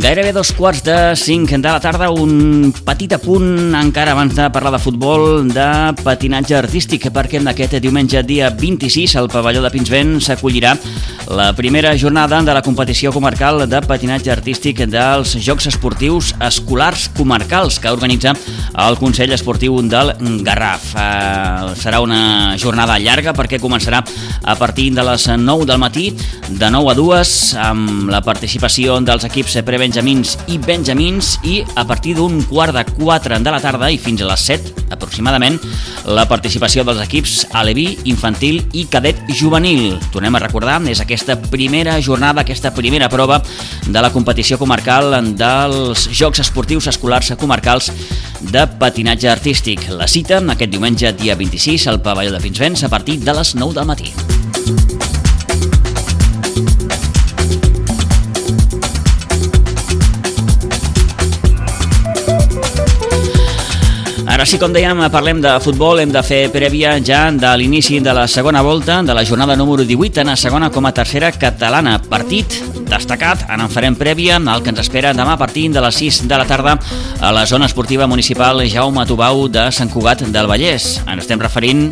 Gairebé 0.00 0.32
dos 0.32 0.48
quarts 0.56 0.80
de 0.80 1.14
cinc 1.14 1.50
de 1.50 1.68
la 1.68 1.78
tarda, 1.78 2.06
un 2.08 2.72
petit 2.86 3.12
apunt 3.12 3.74
encara 3.76 4.14
abans 4.14 4.32
de 4.32 4.46
parlar 4.48 4.72
de 4.72 4.78
futbol, 4.80 5.44
de 5.52 5.66
patinatge 6.00 6.56
artístic, 6.56 7.10
perquè 7.12 7.36
aquest 7.44 7.76
diumenge 7.84 8.22
dia 8.24 8.48
26 8.48 9.18
al 9.20 9.28
pavelló 9.28 9.60
de 9.60 9.70
Pinsbent 9.74 10.14
s'acollirà 10.24 10.72
la 11.28 11.52
primera 11.52 11.92
jornada 11.98 12.40
de 12.40 12.54
la 12.54 12.62
competició 12.62 13.12
comarcal 13.12 13.68
de 13.68 13.82
patinatge 13.84 14.32
artístic 14.32 14.80
dels 14.88 15.36
Jocs 15.36 15.68
Esportius 15.68 16.32
Escolars 16.48 17.10
Comarcals 17.14 17.78
que 17.78 17.92
organitza 17.92 18.32
el 18.86 18.96
Consell 18.98 19.36
Esportiu 19.36 19.82
del 19.82 20.14
Garraf. 20.46 20.94
Eh, 20.96 21.76
serà 21.76 22.00
una 22.00 22.56
jornada 22.56 22.96
llarga 22.98 23.36
perquè 23.36 23.60
començarà 23.60 24.00
a 24.00 24.56
partir 24.56 24.88
de 24.96 25.04
les 25.04 25.28
9 25.28 25.68
del 25.68 25.78
matí, 25.78 26.08
de 26.48 26.72
9 26.72 26.90
a 26.90 26.96
2, 26.98 27.36
amb 27.68 28.10
la 28.10 28.24
participació 28.24 28.96
dels 29.04 29.28
equips 29.28 29.60
prebenjamins 29.90 30.36
i 30.46 30.56
benjamins 30.62 31.32
i 31.42 31.56
a 31.74 31.82
partir 31.82 32.12
d'un 32.14 32.36
quart 32.46 32.76
de 32.76 32.84
4 32.94 33.40
de 33.42 33.50
la 33.50 33.58
tarda 33.58 33.88
i 33.90 33.98
fins 33.98 34.22
a 34.22 34.28
les 34.28 34.44
7 34.46 34.84
aproximadament 34.94 35.56
la 36.06 36.28
participació 36.30 36.84
dels 36.86 37.00
equips 37.02 37.48
aleví, 37.58 37.98
infantil 38.04 38.60
i 38.72 38.84
cadet 38.90 39.18
juvenil. 39.34 39.98
Tornem 40.14 40.36
a 40.36 40.42
recordar, 40.44 40.78
és 40.86 41.02
aquesta 41.02 41.36
primera 41.50 41.98
jornada, 42.00 42.42
aquesta 42.42 42.70
primera 42.74 43.08
prova 43.10 43.40
de 43.86 44.00
la 44.00 44.12
competició 44.14 44.58
comarcal 44.58 45.10
dels 45.34 46.06
Jocs 46.14 46.44
Esportius 46.46 46.86
Escolars 46.86 47.34
Comarcals 47.40 47.90
de 48.40 48.66
patinatge 48.78 49.30
artístic. 49.30 49.88
La 49.90 50.06
cita 50.06 50.38
aquest 50.38 50.70
diumenge 50.70 51.14
dia 51.18 51.34
26 51.34 51.88
al 51.90 52.02
pavelló 52.02 52.36
de 52.36 52.42
Pinsbens 52.46 52.84
a 52.84 52.92
partir 52.92 53.18
de 53.24 53.34
les 53.34 53.56
9 53.56 53.74
del 53.74 53.90
matí. 53.90 54.14
Ara 64.40 64.48
sí, 64.48 64.56
com 64.56 64.72
dèiem, 64.72 64.96
parlem 65.12 65.42
de 65.44 65.50
futbol, 65.60 65.98
hem 66.00 66.14
de 66.14 66.20
fer 66.24 66.46
prèvia 66.48 66.94
ja 67.04 67.26
de 67.28 67.50
l'inici 67.60 67.98
de 68.00 68.14
la 68.16 68.22
segona 68.24 68.62
volta 68.64 69.02
de 69.04 69.12
la 69.12 69.20
jornada 69.28 69.52
número 69.52 69.84
18 69.84 70.22
en 70.22 70.30
la 70.32 70.36
segona 70.40 70.70
com 70.72 70.86
a 70.88 70.94
tercera 70.96 71.28
catalana. 71.28 71.98
Partit 72.00 72.56
destacat. 72.88 73.44
Ara 73.50 73.66
en 73.66 73.68
farem 73.68 73.98
prèvia 74.00 74.38
al 74.40 74.64
que 74.64 74.72
ens 74.72 74.80
espera 74.80 75.12
demà 75.12 75.34
a 75.36 75.42
partir 75.42 75.66
de 75.74 75.82
les 75.84 76.00
6 76.00 76.22
de 76.24 76.38
la 76.40 76.48
tarda 76.48 76.78
a 77.20 77.34
la 77.36 77.44
zona 77.44 77.68
esportiva 77.68 78.08
municipal 78.08 78.64
Jaume 78.64 79.04
Tubau 79.04 79.44
de 79.52 79.66
Sant 79.76 79.92
Cugat 79.92 80.24
del 80.32 80.48
Vallès. 80.48 81.02
Ens 81.04 81.26
estem 81.26 81.44
referint 81.44 81.90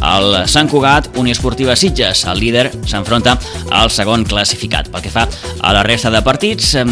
al 0.00 0.48
Sant 0.48 0.68
Cugat, 0.70 1.10
Unió 1.18 1.32
Esportiva 1.32 1.76
Sitges. 1.76 2.24
El 2.30 2.40
líder 2.40 2.68
s'enfronta 2.86 3.38
al 3.70 3.90
segon 3.90 4.24
classificat. 4.28 4.90
Pel 4.92 5.04
que 5.04 5.12
fa 5.12 5.26
a 5.26 5.72
la 5.74 5.82
resta 5.86 6.10
de 6.10 6.22
partits, 6.22 6.74
eh, 6.74 6.84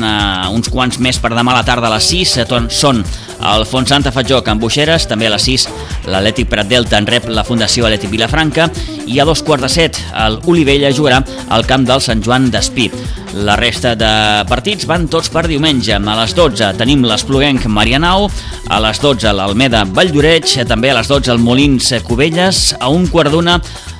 uns 0.52 0.68
quants 0.72 0.98
més 0.98 1.18
per 1.18 1.30
demà 1.34 1.52
a 1.52 1.60
la 1.60 1.64
tarda 1.64 1.88
a 1.88 1.94
les 1.96 2.10
6 2.10 2.36
eh, 2.38 2.46
són 2.70 3.04
el 3.46 3.66
Font 3.68 3.86
Santa 3.86 4.12
Fatjoc 4.12 4.48
amb 4.48 4.62
Buixeres, 4.62 5.06
també 5.08 5.26
a 5.28 5.34
les 5.34 5.44
6 5.44 5.68
l'Atlètic 6.08 6.48
Prat 6.48 6.68
Delta 6.70 6.98
en 6.98 7.06
rep 7.06 7.28
la 7.28 7.44
Fundació 7.44 7.84
Atlètic 7.86 8.10
Vilafranca 8.10 8.70
i 9.06 9.20
a 9.20 9.26
dos 9.28 9.42
quarts 9.44 9.66
de 9.66 9.68
set 9.68 10.00
el 10.24 10.40
Olivella 10.46 10.92
jugarà 10.94 11.20
al 11.52 11.66
camp 11.68 11.84
del 11.86 12.00
Sant 12.00 12.24
Joan 12.24 12.50
d'Espí. 12.50 12.88
La 13.36 13.56
resta 13.58 13.92
de 13.98 14.08
partits 14.48 14.86
van 14.88 15.04
tots 15.12 15.28
per 15.28 15.42
diumenge. 15.44 15.92
A 15.92 16.14
les 16.22 16.32
12 16.34 16.70
tenim 16.78 17.02
l'Espluguenc 17.04 17.66
Marianao, 17.68 18.30
a 18.72 18.78
les 18.80 19.00
12 19.02 19.34
l'Almeda 19.36 19.84
Valldoreix, 19.84 20.56
també 20.68 20.90
a 20.90 20.96
les 20.96 21.10
12 21.10 21.34
el 21.34 21.42
Molins 21.44 21.92
Cubelles, 22.06 22.70
a 22.80 22.88
un 22.88 22.95
quart 23.04 23.28
d'una 23.28 23.58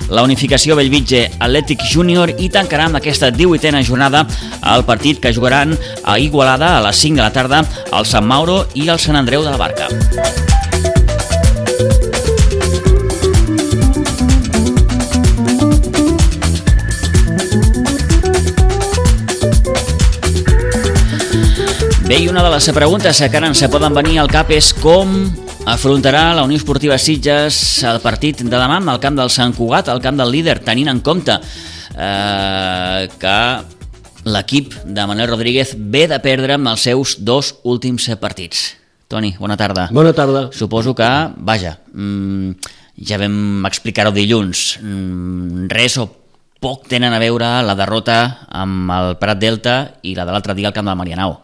la 0.09 0.23
unificació 0.25 0.73
Bellvitge 0.79 1.27
Atlètic 1.37 1.83
Júnior 1.91 2.31
i 2.41 2.49
tancarà 2.49 2.87
amb 2.87 2.97
aquesta 2.97 3.29
18a 3.29 3.83
jornada 3.85 4.25
el 4.73 4.85
partit 4.87 5.21
que 5.21 5.33
jugaran 5.35 5.77
a 6.03 6.17
Igualada 6.17 6.77
a 6.77 6.83
les 6.87 6.97
5 7.05 7.19
de 7.19 7.21
la 7.21 7.33
tarda 7.35 7.63
el 7.93 8.09
Sant 8.09 8.25
Mauro 8.25 8.63
i 8.73 8.87
el 8.89 8.97
Sant 8.97 9.19
Andreu 9.19 9.43
de 9.45 9.53
la 9.53 9.61
Barca. 9.61 9.91
Bé, 22.07 22.21
i 22.23 22.29
una 22.31 22.41
de 22.41 22.49
les 22.53 22.71
preguntes 22.71 23.19
que 23.19 23.37
ara 23.37 23.51
ens 23.51 23.65
poden 23.67 23.93
venir 23.93 24.21
al 24.21 24.31
cap 24.31 24.49
és 24.55 24.71
com 24.73 25.27
afrontarà 25.67 26.31
la 26.33 26.45
Unió 26.47 26.55
Esportiva 26.55 26.95
Sitges 26.95 27.57
el 27.83 27.99
partit 27.99 28.39
de 28.39 28.51
demà 28.53 28.77
al 28.79 29.01
camp 29.03 29.17
del 29.19 29.31
Sant 29.33 29.51
Cugat, 29.55 29.89
al 29.91 29.99
camp 30.03 30.15
del 30.19 30.31
líder, 30.31 30.61
tenint 30.63 30.87
en 30.87 31.01
compte 31.03 31.35
eh, 31.35 33.07
que 33.19 33.37
l'equip 34.27 34.77
de 34.85 35.07
Manuel 35.07 35.27
Rodríguez 35.33 35.73
ve 35.75 36.05
de 36.07 36.19
perdre 36.23 36.55
amb 36.55 36.71
els 36.71 36.85
seus 36.87 37.17
dos 37.19 37.57
últims 37.67 38.07
partits. 38.21 38.77
Toni, 39.11 39.33
bona 39.39 39.57
tarda. 39.59 39.87
Bona 39.91 40.13
tarda. 40.15 40.47
Suposo 40.55 40.93
que, 40.95 41.07
vaja, 41.37 41.77
mmm, 41.91 42.55
ja 43.07 43.19
vam 43.19 43.67
explicar-ho 43.67 44.13
dilluns, 44.15 44.77
mmm, 44.79 45.67
res 45.71 45.97
o 45.99 46.07
poc 46.63 46.87
tenen 46.87 47.13
a 47.13 47.19
veure 47.21 47.49
la 47.63 47.75
derrota 47.77 48.47
amb 48.47 48.91
el 48.95 49.17
Prat 49.19 49.39
Delta 49.39 49.75
i 50.01 50.15
la 50.15 50.25
de 50.25 50.31
l'altre 50.31 50.55
dia 50.55 50.71
al 50.71 50.75
camp 50.75 50.87
del 50.87 50.97
Marianao. 50.99 51.35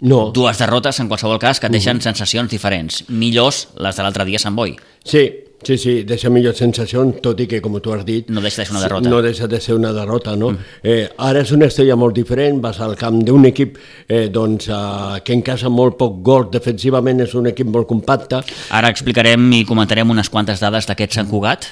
No. 0.00 0.30
Dues 0.34 0.58
derrotes, 0.58 0.98
en 1.00 1.08
qualsevol 1.08 1.38
cas, 1.38 1.60
que 1.60 1.66
et 1.66 1.72
deixen 1.72 1.96
uh 1.96 2.00
-huh. 2.00 2.10
sensacions 2.10 2.50
diferents. 2.50 3.04
Millors 3.08 3.68
les 3.76 3.96
de 3.96 4.02
l'altre 4.02 4.24
dia 4.24 4.36
a 4.36 4.38
Sant 4.38 4.56
Boi. 4.56 4.76
Sí, 5.04 5.30
sí, 5.62 5.78
sí, 5.78 6.02
deixa 6.04 6.30
millors 6.30 6.58
sensacions, 6.58 7.20
tot 7.22 7.40
i 7.40 7.46
que, 7.46 7.60
com 7.60 7.80
tu 7.80 7.92
has 7.92 8.04
dit... 8.04 8.28
No 8.28 8.40
deixa 8.40 8.62
de 8.62 8.66
ser 8.66 8.72
una 8.72 8.82
derrota. 8.82 9.08
No 9.08 9.22
deixa 9.22 9.46
de 9.46 9.60
ser 9.60 9.74
una 9.74 9.92
derrota, 9.92 10.36
no? 10.36 10.50
Mm. 10.50 10.58
Eh, 10.82 11.08
ara 11.18 11.40
és 11.40 11.52
una 11.52 11.66
estrella 11.66 11.96
molt 11.96 12.14
diferent, 12.14 12.60
vas 12.60 12.80
al 12.80 12.96
camp 12.96 13.22
d'un 13.24 13.44
equip 13.44 13.78
eh, 14.08 14.28
doncs, 14.28 14.68
eh, 14.68 15.20
que 15.24 15.32
encaixa 15.32 15.68
molt 15.68 15.96
poc 15.96 16.22
gol, 16.22 16.50
defensivament 16.50 17.20
és 17.20 17.34
un 17.34 17.46
equip 17.46 17.66
molt 17.66 17.86
compacte. 17.86 18.42
Ara 18.70 18.88
explicarem 18.88 19.52
i 19.52 19.64
comentarem 19.64 20.10
unes 20.10 20.28
quantes 20.28 20.60
dades 20.60 20.86
d'aquest 20.86 21.12
Sant 21.12 21.28
Cugat. 21.28 21.66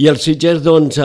I 0.00 0.08
el 0.08 0.18
Sitges 0.22 0.62
doncs, 0.64 0.98
eh, 0.98 1.04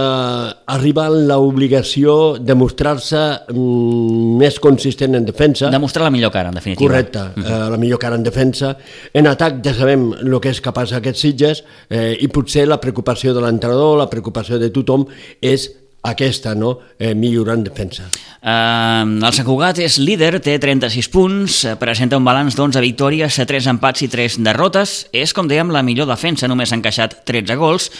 arriba 0.74 1.08
a 1.08 1.12
l'obligació 1.12 2.38
de 2.40 2.56
mostrar-se 2.56 3.24
mm, 3.54 4.38
més 4.40 4.60
consistent 4.64 5.18
en 5.18 5.26
defensa. 5.28 5.72
Demostrar 5.74 6.08
la 6.08 6.14
millor 6.14 6.32
cara, 6.32 6.50
en 6.54 6.60
definitiva. 6.60 6.88
Correcte, 6.88 7.20
uh 7.20 7.44
-huh. 7.44 7.46
eh, 7.46 7.70
la 7.72 7.78
millor 7.78 8.00
cara 8.00 8.16
en 8.16 8.24
defensa. 8.24 8.78
En 9.14 9.28
atac 9.28 9.64
ja 9.64 9.74
sabem 9.74 10.14
el 10.14 10.40
que 10.40 10.50
és 10.50 10.62
capaç 10.62 10.94
aquest 10.94 11.18
Sitges 11.18 11.64
eh, 11.90 12.18
i 12.20 12.28
potser 12.28 12.68
la 12.68 12.80
preocupació 12.80 13.34
de 13.34 13.42
l'entrenador, 13.42 13.98
la 13.98 14.10
preocupació 14.10 14.60
de 14.60 14.70
tothom 14.70 15.06
és 15.42 15.72
aquesta, 16.08 16.56
no? 16.56 16.80
Eh, 16.98 17.14
millorar 17.16 17.58
en 17.58 17.64
defensa. 17.64 18.08
Uh, 18.38 19.18
el 19.26 19.34
Sant 19.34 19.46
Cugat 19.48 19.80
és 19.84 19.98
líder, 20.00 20.38
té 20.46 20.58
36 20.62 21.10
punts, 21.12 21.64
eh, 21.66 21.76
presenta 21.80 22.20
un 22.20 22.24
balanç 22.28 22.56
d'11 22.56 22.82
victòries, 22.86 23.42
3 23.50 23.68
empats 23.74 24.06
i 24.06 24.08
3 24.08 24.38
derrotes. 24.46 25.08
És, 25.12 25.34
com 25.34 25.50
dèiem, 25.50 25.72
la 25.74 25.84
millor 25.84 26.08
defensa, 26.08 26.48
només 26.48 26.72
ha 26.72 26.80
encaixat 26.80 27.26
13 27.26 27.58
gols. 27.60 27.92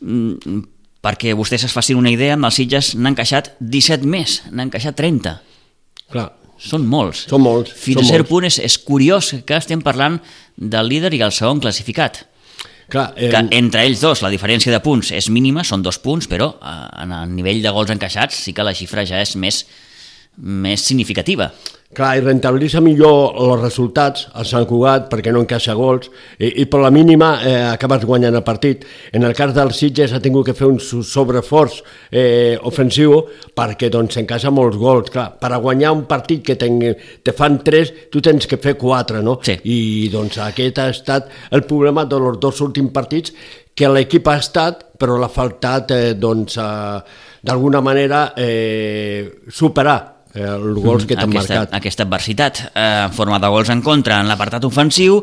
Mm, 0.00 0.62
perquè 1.04 1.34
vostès 1.38 1.64
es 1.68 1.74
facin 1.74 1.98
una 1.98 2.12
idea, 2.12 2.34
amb 2.36 2.48
els 2.48 2.58
Sitges 2.60 2.94
n'han 2.96 3.14
encaixat 3.14 3.52
17 3.60 4.06
més, 4.06 4.42
n'han 4.50 4.68
encaixat 4.68 4.98
30. 4.98 5.38
Clar. 6.12 6.30
Són 6.58 6.88
molts. 6.90 7.28
Són 7.30 7.44
molts. 7.44 7.70
Fins 7.70 8.00
són 8.00 8.08
a 8.08 8.08
cert 8.08 8.24
molts. 8.24 8.30
punt 8.32 8.46
és, 8.48 8.56
és 8.66 8.78
curiós 8.82 9.30
que 9.46 9.54
estem 9.54 9.82
parlant 9.84 10.18
del 10.58 10.88
líder 10.90 11.12
i 11.14 11.22
el 11.22 11.30
segon 11.30 11.62
classificat. 11.62 12.24
Clar, 12.88 13.12
eh, 13.14 13.28
que 13.30 13.42
entre 13.54 13.84
ells 13.84 14.00
dos 14.02 14.24
la 14.24 14.30
diferència 14.32 14.72
de 14.72 14.80
punts 14.82 15.12
és 15.14 15.28
mínima, 15.30 15.62
són 15.62 15.84
dos 15.84 16.00
punts, 16.02 16.26
però 16.26 16.48
eh, 16.56 16.76
en 17.04 17.12
el 17.14 17.34
nivell 17.36 17.60
de 17.62 17.70
gols 17.74 17.92
encaixats 17.94 18.42
sí 18.46 18.54
que 18.56 18.66
la 18.66 18.74
xifra 18.74 19.04
ja 19.06 19.20
és 19.22 19.36
més, 19.36 19.60
més 20.38 20.84
significativa. 20.86 21.50
Clar, 21.88 22.18
i 22.18 22.20
rentabilitza 22.20 22.82
millor 22.84 23.38
els 23.40 23.62
resultats 23.62 24.26
al 24.36 24.44
Sant 24.44 24.66
Cugat 24.68 25.06
perquè 25.08 25.32
no 25.32 25.40
encaixa 25.40 25.72
gols 25.72 26.10
i, 26.36 26.50
i 26.60 26.66
per 26.68 26.82
la 26.82 26.90
mínima 26.92 27.30
eh, 27.40 27.62
acabes 27.70 28.02
guanyant 28.04 28.36
el 28.36 28.44
partit. 28.44 28.82
En 29.16 29.24
el 29.24 29.32
cas 29.34 29.54
del 29.56 29.72
Sitges 29.72 30.12
ha 30.12 30.20
tingut 30.20 30.50
que 30.50 30.54
fer 30.54 30.68
un 30.68 30.76
sobreforç 30.84 31.78
eh, 32.12 32.58
ofensiu 32.68 33.16
perquè 33.56 33.88
doncs 33.88 34.20
encaixa 34.20 34.52
molts 34.52 34.76
gols. 34.76 35.08
Clar, 35.14 35.30
per 35.40 35.50
a 35.56 35.62
guanyar 35.64 35.94
un 35.96 36.04
partit 36.10 36.44
que 36.44 36.58
ten, 36.60 36.76
te 37.24 37.32
fan 37.32 37.56
3, 37.64 37.94
tu 38.12 38.20
tens 38.20 38.44
que 38.44 38.60
fer 38.60 38.76
4, 38.76 39.24
no? 39.24 39.38
Sí. 39.48 39.56
I 39.64 40.12
doncs 40.12 40.36
aquest 40.44 40.82
ha 40.84 40.90
estat 40.92 41.32
el 41.56 41.64
problema 41.64 42.04
dels 42.04 42.36
dos 42.36 42.60
últims 42.68 42.92
partits 42.92 43.32
que 43.72 43.88
l'equip 43.88 44.28
ha 44.28 44.36
estat, 44.42 44.84
però 45.00 45.16
l'ha 45.16 45.32
faltat 45.32 45.96
eh, 45.96 46.14
doncs, 46.20 46.60
eh, 46.60 47.26
d'alguna 47.48 47.80
manera 47.80 48.26
eh, 48.36 49.40
superar 49.48 50.17
eh, 50.34 50.44
els 50.44 50.80
gols 50.82 51.06
que 51.08 51.16
t'han 51.18 51.32
marcat. 51.32 51.74
Aquesta 51.78 52.06
adversitat 52.06 52.62
eh, 52.72 52.86
en 53.06 53.14
forma 53.16 53.40
de 53.42 53.50
gols 53.52 53.70
en 53.74 53.82
contra 53.84 54.20
en 54.22 54.30
l'apartat 54.30 54.64
ofensiu, 54.68 55.22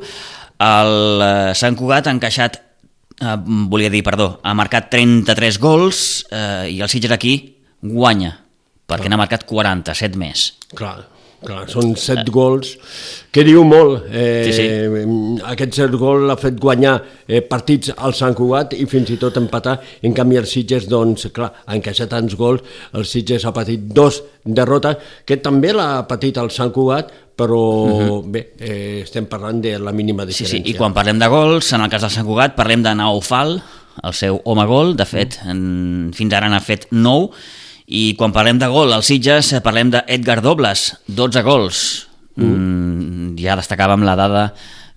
el 0.65 1.25
eh, 1.25 1.53
Sant 1.57 1.77
Cugat 1.79 2.07
ha 2.07 2.15
encaixat, 2.15 2.61
eh, 3.21 3.35
volia 3.71 3.91
dir, 3.93 4.03
perdó, 4.05 4.35
ha 4.43 4.55
marcat 4.57 4.89
33 4.93 5.59
gols 5.63 6.05
eh, 6.31 6.71
i 6.75 6.79
el 6.81 6.91
Sitges 6.91 7.15
aquí 7.15 7.35
guanya, 7.85 8.33
perquè 8.87 9.11
n'ha 9.11 9.19
marcat 9.19 9.45
47 9.49 10.17
més. 10.19 10.47
Clar, 10.75 10.97
clar, 11.45 11.65
són 11.71 11.93
set 11.99 12.29
gols, 12.33 12.75
que 13.31 13.43
diu 13.47 13.63
molt. 13.67 14.05
Eh, 14.11 14.43
Sí, 14.45 14.53
sí. 14.57 15.41
Aquest 15.51 15.73
set 15.77 15.91
gol 15.99 16.25
l'ha 16.27 16.35
fet 16.39 16.57
guanyar 16.61 16.95
eh, 17.27 17.41
partits 17.41 17.91
al 17.97 18.13
Sant 18.17 18.33
Cugat 18.37 18.73
i 18.73 18.85
fins 18.89 19.09
i 19.13 19.17
tot 19.21 19.37
empatar. 19.37 19.77
En 20.03 20.13
canvi, 20.17 20.37
el 20.41 20.45
Sitges, 20.49 20.87
doncs, 20.91 21.27
clar, 21.35 21.51
ha 21.65 21.75
encaixat 21.77 22.09
tants 22.09 22.35
gols, 22.39 22.61
el 22.93 23.05
Sitges 23.05 23.45
ha 23.45 23.53
patit 23.55 23.79
dos 23.95 24.21
derrotes, 24.45 24.97
que 25.25 25.37
també 25.37 25.73
l'ha 25.73 26.03
patit 26.09 26.37
el 26.37 26.51
Sant 26.51 26.71
Cugat, 26.75 27.11
però 27.35 28.21
bé, 28.31 28.45
eh, 28.59 29.01
estem 29.03 29.25
parlant 29.27 29.59
de 29.61 29.77
la 29.79 29.91
mínima 29.91 30.23
Mhm. 30.23 30.31
Sí, 30.31 30.43
diferència. 30.45 30.63
sí, 30.65 30.71
i 30.71 30.77
quan 30.77 30.93
parlem 30.93 31.19
de 31.19 31.27
gols, 31.27 31.73
en 31.73 31.81
el 31.81 31.89
cas 31.89 32.01
del 32.01 32.09
Sant 32.11 32.25
Cugat, 32.25 32.55
parlem 32.55 32.81
de 32.83 32.95
Naufal, 32.95 33.61
el 34.03 34.13
seu 34.13 34.41
home 34.45 34.65
gol, 34.65 34.95
de 34.95 35.05
fet, 35.05 35.37
en, 35.45 36.11
fins 36.13 36.33
ara 36.33 36.47
n'ha 36.49 36.59
fet 36.61 36.87
9, 36.91 37.29
i 37.85 38.15
quan 38.17 38.33
parlem 38.33 38.59
de 38.61 38.69
gol, 38.71 38.93
als 38.93 39.11
Sitges, 39.11 39.51
eh, 39.53 39.61
parlem 39.61 39.91
d'Edgar 39.93 40.41
Dobles, 40.41 40.95
12 41.07 41.43
gols. 41.45 42.07
Mm. 42.35 43.35
Ja 43.39 43.55
destacàvem 43.55 44.03
la 44.03 44.15
dada 44.19 44.45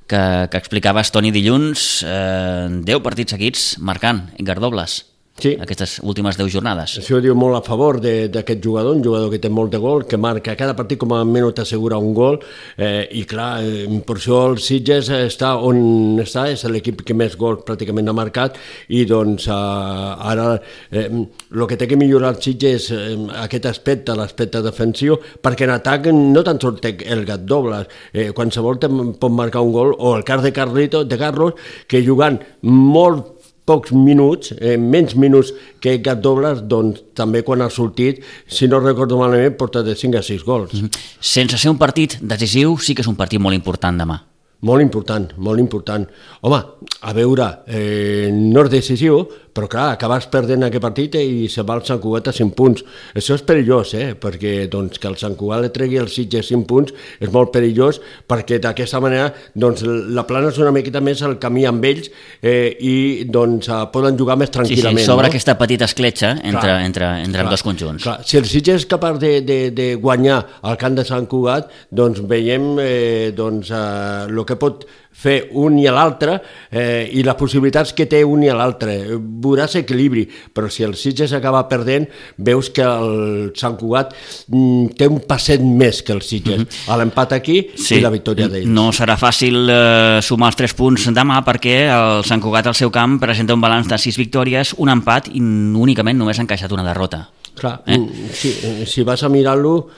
que, 0.09 0.49
que 0.51 0.59
explicaves, 0.59 1.13
Toni, 1.13 1.31
dilluns, 1.35 2.03
eh, 2.07 2.67
10 2.89 3.05
partits 3.05 3.37
seguits 3.37 3.69
marcant 3.79 4.25
Edgar 4.39 4.59
Dobles. 4.59 5.05
Sí. 5.39 5.57
Aquestes 5.61 6.01
últimes 6.03 6.37
10 6.37 6.51
jornades. 6.53 6.97
Això 6.99 7.21
diu 7.23 7.35
molt 7.39 7.57
a 7.57 7.63
favor 7.63 8.01
de- 8.01 8.29
d'aquest 8.29 8.63
jugador, 8.65 8.97
un 8.97 9.05
jugador 9.05 9.31
que 9.31 9.39
té 9.39 9.49
molt 9.49 9.71
de 9.71 9.79
gol, 9.79 10.05
que 10.07 10.17
marca 10.17 10.57
cada 10.57 10.75
partit 10.75 10.99
com 10.99 11.13
a 11.13 11.25
menys 11.25 11.55
t'assegura 11.55 11.97
un 11.99 12.13
gol, 12.13 12.41
eh, 12.77 13.09
i 13.13 13.25
clar, 13.25 13.63
eh, 13.63 14.03
per 14.05 14.17
això 14.17 14.51
el 14.51 14.59
Sitges 14.59 15.09
està 15.11 15.55
on 15.63 16.19
està, 16.19 16.51
és 16.51 16.65
l'equip 16.65 17.05
que 17.05 17.15
més 17.15 17.37
gols 17.37 17.63
pràcticament 17.65 18.09
ha 18.09 18.13
marcat, 18.13 18.57
i 18.89 19.05
doncs 19.05 19.47
eh, 19.47 19.53
ara 19.53 20.61
eh, 20.91 21.09
el 21.09 21.67
que 21.69 21.77
té 21.77 21.87
que 21.87 21.97
millorar 21.97 22.35
el 22.37 22.43
Sitges 22.43 22.91
és 22.91 22.91
eh, 22.91 23.17
aquest 23.45 23.67
aspecte, 23.67 24.15
l'aspecte 24.17 24.61
defensiu, 24.61 25.17
perquè 25.41 25.63
en 25.65 25.71
atac 25.71 26.07
no 26.13 26.43
tan 26.43 26.59
sols 26.61 26.81
té 26.81 26.97
el 27.07 27.25
gat 27.25 27.47
dobles, 27.47 27.87
eh, 28.13 28.33
qualsevol 28.35 28.79
te 28.79 28.89
pot 28.89 29.31
marcar 29.31 29.63
un 29.63 29.73
gol, 29.73 29.95
o 29.99 30.17
el 30.17 30.25
cas 30.25 30.43
de 30.43 30.53
Carlito, 30.53 31.05
de 31.05 31.17
Carlos, 31.17 31.55
que 31.87 32.03
jugant 32.05 32.39
molt 32.63 33.38
pocs 33.69 33.93
minuts, 33.93 34.55
eh, 34.57 34.77
menys 34.81 35.15
minuts 35.19 35.53
que 35.83 35.99
Gat 36.05 36.23
Dobles, 36.25 36.65
doncs 36.71 37.05
també 37.19 37.45
quan 37.45 37.63
ha 37.63 37.69
sortit, 37.71 38.23
si 38.47 38.69
no 38.69 38.81
recordo 38.81 39.21
malament, 39.21 39.57
porta 39.61 39.85
de 39.85 39.95
5 39.95 40.19
a 40.19 40.23
6 40.23 40.45
gols. 40.45 40.73
Mm 40.73 40.81
-hmm. 40.81 41.05
Sense 41.21 41.59
ser 41.59 41.71
un 41.71 41.79
partit 41.79 42.19
decisiu, 42.21 42.79
sí 42.79 42.95
que 42.95 43.03
és 43.03 43.09
un 43.09 43.17
partit 43.17 43.41
molt 43.41 43.55
important 43.55 43.99
demà. 43.99 44.19
Molt 44.61 44.83
important, 44.83 45.33
molt 45.37 45.61
important. 45.61 46.09
Home, 46.41 46.59
a 47.01 47.13
veure, 47.13 47.61
eh, 47.67 48.29
no 48.33 48.65
és 48.65 48.71
decisiu, 48.71 49.29
però 49.59 49.67
clar, 49.71 49.87
acabes 49.97 50.29
perdent 50.31 50.69
aquest 50.69 50.85
partit 50.85 51.17
i 51.19 51.49
se 51.51 51.65
va 51.67 51.75
el 51.79 51.85
Sant 51.87 51.99
Cugat 52.03 52.31
a 52.31 52.35
5 52.37 52.55
punts. 52.55 52.85
Això 53.19 53.35
és 53.35 53.43
perillós, 53.47 53.95
eh? 53.99 54.13
perquè 54.19 54.69
doncs, 54.71 55.01
que 55.03 55.09
el 55.11 55.17
Sant 55.19 55.35
Cugat 55.39 55.65
li 55.65 55.71
tregui 55.75 55.99
el 55.99 56.11
Sitges 56.13 56.53
5 56.53 56.69
punts 56.69 56.95
és 57.19 57.33
molt 57.35 57.51
perillós, 57.55 57.99
perquè 58.31 58.61
d'aquesta 58.63 59.01
manera 59.03 59.33
doncs, 59.59 59.83
la 60.15 60.23
plana 60.29 60.53
és 60.53 60.61
una 60.63 60.71
miqueta 60.75 61.03
més 61.03 61.25
el 61.27 61.39
camí 61.43 61.67
amb 61.67 61.85
ells 61.91 62.07
eh, 62.39 62.77
i 62.79 62.95
doncs, 63.27 63.67
eh, 63.67 63.81
poden 63.95 64.19
jugar 64.21 64.39
més 64.39 64.55
tranquil·lament. 64.55 65.03
Sí, 65.03 65.09
sí, 65.09 65.11
sobre 65.11 65.27
no? 65.27 65.33
aquesta 65.33 65.57
petita 65.59 65.89
escletxa 65.91 66.37
entre, 66.37 66.69
Clar, 66.69 66.79
entre, 66.87 67.11
entre 67.25 67.43
clar, 67.43 67.57
dos 67.57 67.67
conjunts. 67.67 68.07
Clar, 68.07 68.19
si 68.29 68.39
el 68.39 68.47
Sitges 68.47 68.85
és 68.85 68.89
capaç 68.91 69.19
de, 69.25 69.33
de, 69.43 69.59
de 69.75 69.89
guanyar 69.99 70.39
al 70.63 70.79
camp 70.79 71.01
de 71.01 71.07
Sant 71.09 71.27
Cugat, 71.31 71.73
doncs 71.91 72.23
veiem 72.31 72.71
eh, 72.85 73.35
doncs, 73.35 73.75
eh, 73.75 74.29
el 74.29 74.45
que 74.47 74.59
pot 74.61 74.87
fer 75.19 75.49
un 75.59 75.79
i 75.81 75.87
l'altre 75.91 76.37
eh, 76.71 77.09
i 77.11 77.25
les 77.27 77.37
possibilitats 77.39 77.93
que 77.97 78.07
té 78.11 78.23
un 78.27 78.45
i 78.47 78.53
l'altre. 78.55 78.95
Veuràs 79.19 79.79
equilibri, 79.81 80.25
però 80.55 80.71
si 80.71 80.87
el 80.87 80.95
Sitges 80.99 81.35
acaba 81.37 81.65
perdent, 81.71 82.07
veus 82.37 82.71
que 82.75 82.85
el 82.87 83.51
Sant 83.59 83.79
Cugat 83.81 84.15
mm, 84.15 84.95
té 84.99 85.09
un 85.11 85.21
passet 85.27 85.65
més 85.65 86.03
que 86.07 86.15
el 86.15 86.23
Sitges. 86.23 86.63
Mm 86.63 86.69
-hmm. 86.69 86.99
L'empat 86.99 87.33
aquí 87.33 87.59
sí. 87.75 87.97
i 87.97 88.01
la 88.01 88.11
victòria 88.11 88.49
d'ells. 88.49 88.69
No 88.69 88.91
serà 88.93 89.17
fàcil 89.19 89.69
eh, 89.71 90.21
sumar 90.23 90.49
els 90.53 90.57
3 90.57 90.75
punts 90.75 91.09
demà 91.15 91.43
perquè 91.45 91.89
el 91.89 92.25
Sant 92.25 92.41
Cugat 92.41 92.67
al 92.67 92.75
seu 92.75 92.91
camp 92.91 93.19
presenta 93.21 93.55
un 93.55 93.61
balanç 93.61 93.89
de 93.89 93.99
6 93.99 94.17
victòries, 94.19 94.75
un 94.79 94.89
empat 94.89 95.29
i 95.33 95.41
únicament 95.41 96.19
només 96.19 96.39
ha 96.39 96.43
encaixat 96.43 96.73
una 96.73 96.85
derrota. 96.85 97.29
Clar, 97.59 97.83
eh? 97.87 97.99
si, 98.33 98.53
si 98.87 99.03
vas 99.03 99.23
a 99.23 99.29
mirar-lo, 99.29 99.89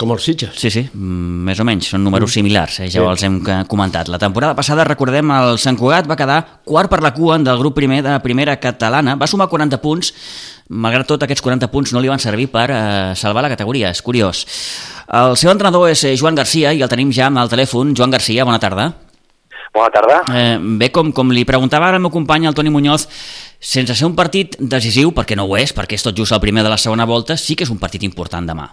com 0.00 0.14
els 0.14 0.24
Sitges. 0.24 0.54
Sí, 0.56 0.70
sí, 0.72 0.82
mm, 0.88 1.42
més 1.48 1.60
o 1.60 1.66
menys, 1.68 1.90
són 1.92 2.02
números 2.06 2.32
similars, 2.32 2.78
eh? 2.80 2.88
ja 2.88 3.02
sí. 3.02 3.04
els 3.04 3.24
hem 3.26 3.36
eh, 3.44 3.58
comentat. 3.68 4.08
La 4.08 4.18
temporada 4.22 4.56
passada, 4.56 4.86
recordem, 4.88 5.28
el 5.36 5.58
Sant 5.60 5.76
Cugat 5.76 6.08
va 6.08 6.16
quedar 6.16 6.38
quart 6.64 6.88
per 6.92 7.02
la 7.04 7.12
cua 7.12 7.36
del 7.38 7.60
grup 7.60 7.76
primer 7.76 8.00
de 8.06 8.16
primera 8.24 8.56
catalana, 8.60 9.18
va 9.20 9.28
sumar 9.28 9.50
40 9.52 9.80
punts, 9.82 10.14
malgrat 10.70 11.08
tot 11.10 11.26
aquests 11.26 11.44
40 11.44 11.68
punts 11.68 11.92
no 11.92 12.00
li 12.00 12.08
van 12.08 12.22
servir 12.22 12.48
per 12.48 12.66
eh, 12.72 12.80
salvar 13.18 13.44
la 13.44 13.52
categoria, 13.52 13.92
és 13.92 14.00
curiós. 14.02 14.46
El 15.20 15.36
seu 15.36 15.52
entrenador 15.52 15.90
és 15.90 16.04
eh, 16.06 16.16
Joan 16.16 16.38
Garcia 16.38 16.72
i 16.72 16.80
el 16.80 16.90
tenim 16.90 17.12
ja 17.12 17.28
al 17.28 17.52
telèfon. 17.52 17.94
Joan 17.98 18.16
Garcia, 18.16 18.48
bona 18.48 18.60
tarda. 18.62 18.92
Bona 19.74 19.90
tarda. 19.94 20.22
Eh, 20.34 20.58
bé, 20.80 20.90
com, 20.94 21.12
com 21.14 21.30
li 21.30 21.44
preguntava 21.46 21.90
ara 21.90 22.00
el 22.00 22.02
meu 22.02 22.10
company, 22.14 22.48
el 22.48 22.56
Toni 22.56 22.72
Muñoz, 22.72 23.06
sense 23.60 23.94
ser 23.94 24.08
un 24.08 24.16
partit 24.18 24.56
decisiu, 24.58 25.12
perquè 25.14 25.36
no 25.38 25.46
ho 25.46 25.58
és, 25.60 25.74
perquè 25.76 25.98
és 25.98 26.06
tot 26.06 26.16
just 26.16 26.32
el 26.32 26.42
primer 26.42 26.64
de 26.64 26.72
la 26.72 26.78
segona 26.80 27.06
volta, 27.06 27.36
sí 27.36 27.54
que 27.54 27.68
és 27.68 27.74
un 27.74 27.78
partit 27.78 28.06
important 28.06 28.48
demà. 28.48 28.70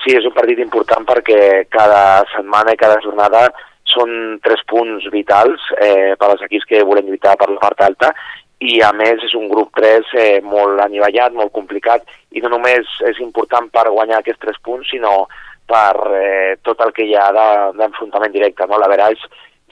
Sí, 0.00 0.14
és 0.16 0.24
un 0.24 0.32
partit 0.32 0.60
important 0.62 1.04
perquè 1.08 1.66
cada 1.68 2.22
setmana 2.32 2.72
i 2.72 2.80
cada 2.80 3.00
jornada 3.04 3.48
són 3.90 4.38
tres 4.44 4.62
punts 4.70 5.08
vitals 5.12 5.64
eh, 5.76 6.16
per 6.16 6.30
als 6.30 6.44
equips 6.46 6.68
que 6.68 6.84
volem 6.86 7.10
lluitar 7.10 7.34
per 7.36 7.50
la 7.50 7.60
part 7.60 7.82
alta 7.84 8.12
i 8.60 8.80
a 8.84 8.90
més 8.92 9.22
és 9.24 9.34
un 9.36 9.48
grup 9.48 9.72
3 9.76 10.14
eh, 10.20 10.40
molt 10.44 10.80
anivellat, 10.84 11.32
molt 11.36 11.52
complicat 11.52 12.04
i 12.36 12.42
no 12.44 12.52
només 12.52 12.88
és 13.08 13.20
important 13.24 13.70
per 13.72 13.88
guanyar 13.88 14.20
aquests 14.20 14.42
tres 14.44 14.58
punts 14.64 14.88
sinó 14.92 15.24
per 15.70 15.94
eh, 16.18 16.56
tot 16.66 16.80
el 16.84 16.92
que 16.92 17.06
hi 17.06 17.14
ha 17.16 17.30
d'enfrontament 17.76 18.34
directe. 18.34 18.66
No? 18.66 18.78
La 18.78 18.90
és 19.08 19.22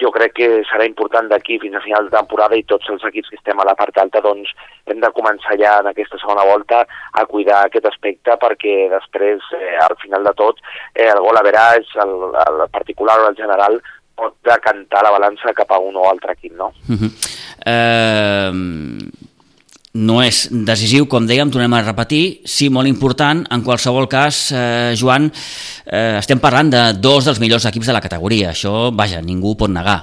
jo 0.01 0.11
crec 0.15 0.35
que 0.39 0.49
serà 0.71 0.87
important 0.89 1.29
d'aquí 1.31 1.59
fins 1.63 1.77
a 1.77 1.83
final 1.85 2.09
de 2.09 2.17
temporada 2.17 2.57
i 2.57 2.65
tots 2.69 2.89
els 2.93 3.05
equips 3.11 3.31
que 3.31 3.39
estem 3.41 3.61
a 3.61 3.67
la 3.69 3.75
part 3.79 3.99
alta 3.99 4.23
doncs 4.25 4.53
hem 4.87 5.01
de 5.03 5.13
començar 5.17 5.59
ja 5.61 5.79
en 5.83 5.91
aquesta 5.91 6.21
segona 6.23 6.47
volta 6.49 6.85
a 7.13 7.27
cuidar 7.27 7.65
aquest 7.65 7.87
aspecte 7.91 8.37
perquè 8.41 8.89
després, 8.95 9.45
eh, 9.59 9.77
al 9.83 9.97
final 10.03 10.25
de 10.25 10.35
tot, 10.39 10.61
eh, 10.95 11.09
el 11.11 11.23
gol 11.25 11.39
a 11.39 11.45
veràs, 11.47 11.95
el, 12.05 12.17
el 12.47 12.67
particular 12.73 13.19
o 13.21 13.29
el 13.31 13.37
general, 13.37 13.81
pot 14.19 14.35
decantar 14.43 15.05
la 15.05 15.15
balança 15.15 15.55
cap 15.55 15.71
a 15.71 15.79
un 15.79 15.97
o 15.97 16.09
altre 16.11 16.35
equip, 16.35 16.53
no? 16.59 16.73
Uh 16.89 16.99
-huh. 16.99 17.11
uh 17.69 19.18
no 19.99 20.21
és 20.23 20.47
decisiu, 20.51 21.09
com 21.11 21.27
dèiem, 21.27 21.51
tornem 21.51 21.75
a 21.75 21.83
repetir, 21.83 22.41
sí, 22.47 22.69
molt 22.71 22.87
important, 22.91 23.43
en 23.51 23.65
qualsevol 23.67 24.07
cas, 24.11 24.53
eh, 24.53 24.95
Joan, 24.99 25.31
eh, 25.87 26.19
estem 26.21 26.39
parlant 26.39 26.71
de 26.71 26.83
dos 27.03 27.27
dels 27.27 27.41
millors 27.43 27.67
equips 27.67 27.91
de 27.91 27.97
la 27.97 28.05
categoria, 28.05 28.53
això, 28.55 28.93
vaja, 28.95 29.21
ningú 29.23 29.57
pot 29.59 29.71
negar. 29.71 29.99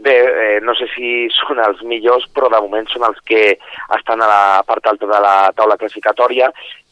Bé, 0.00 0.16
eh, 0.16 0.60
no 0.64 0.74
sé 0.74 0.86
si 0.94 1.28
són 1.36 1.58
els 1.60 1.82
millors, 1.84 2.24
però 2.34 2.48
de 2.48 2.60
moment 2.60 2.86
són 2.88 3.04
els 3.08 3.18
que 3.24 3.58
estan 3.96 4.20
a 4.20 4.28
la 4.28 4.62
part 4.66 4.86
alta 4.86 5.06
de 5.06 5.20
la 5.20 5.52
taula 5.56 5.76
classificatòria 5.76 6.48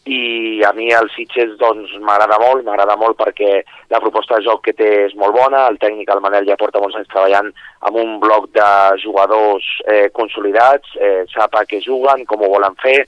i 0.09 0.63
a 0.65 0.73
mi 0.73 0.89
el 0.97 1.11
Sitges 1.13 1.57
doncs 1.61 1.93
m'agrada 2.01 2.39
molt, 2.41 2.65
m'agrada 2.65 2.97
molt 2.97 3.19
perquè 3.21 3.61
la 3.93 4.01
proposta 4.01 4.39
de 4.39 4.47
joc 4.47 4.63
que 4.65 4.75
té 4.79 4.89
és 5.05 5.15
molt 5.21 5.37
bona, 5.37 5.67
el 5.69 5.77
tècnic, 5.83 6.09
el 6.09 6.23
Manel, 6.25 6.49
ja 6.49 6.57
porta 6.61 6.81
molts 6.81 6.97
anys 6.97 7.11
treballant 7.13 7.51
amb 7.85 8.01
un 8.01 8.17
bloc 8.23 8.49
de 8.57 8.71
jugadors 9.05 9.69
eh, 9.85 10.09
consolidats, 10.17 10.97
eh, 10.97 11.27
sap 11.35 11.61
a 11.61 11.67
què 11.69 11.83
juguen, 11.85 12.25
com 12.31 12.43
ho 12.43 12.53
volen 12.57 12.79
fer, 12.81 13.03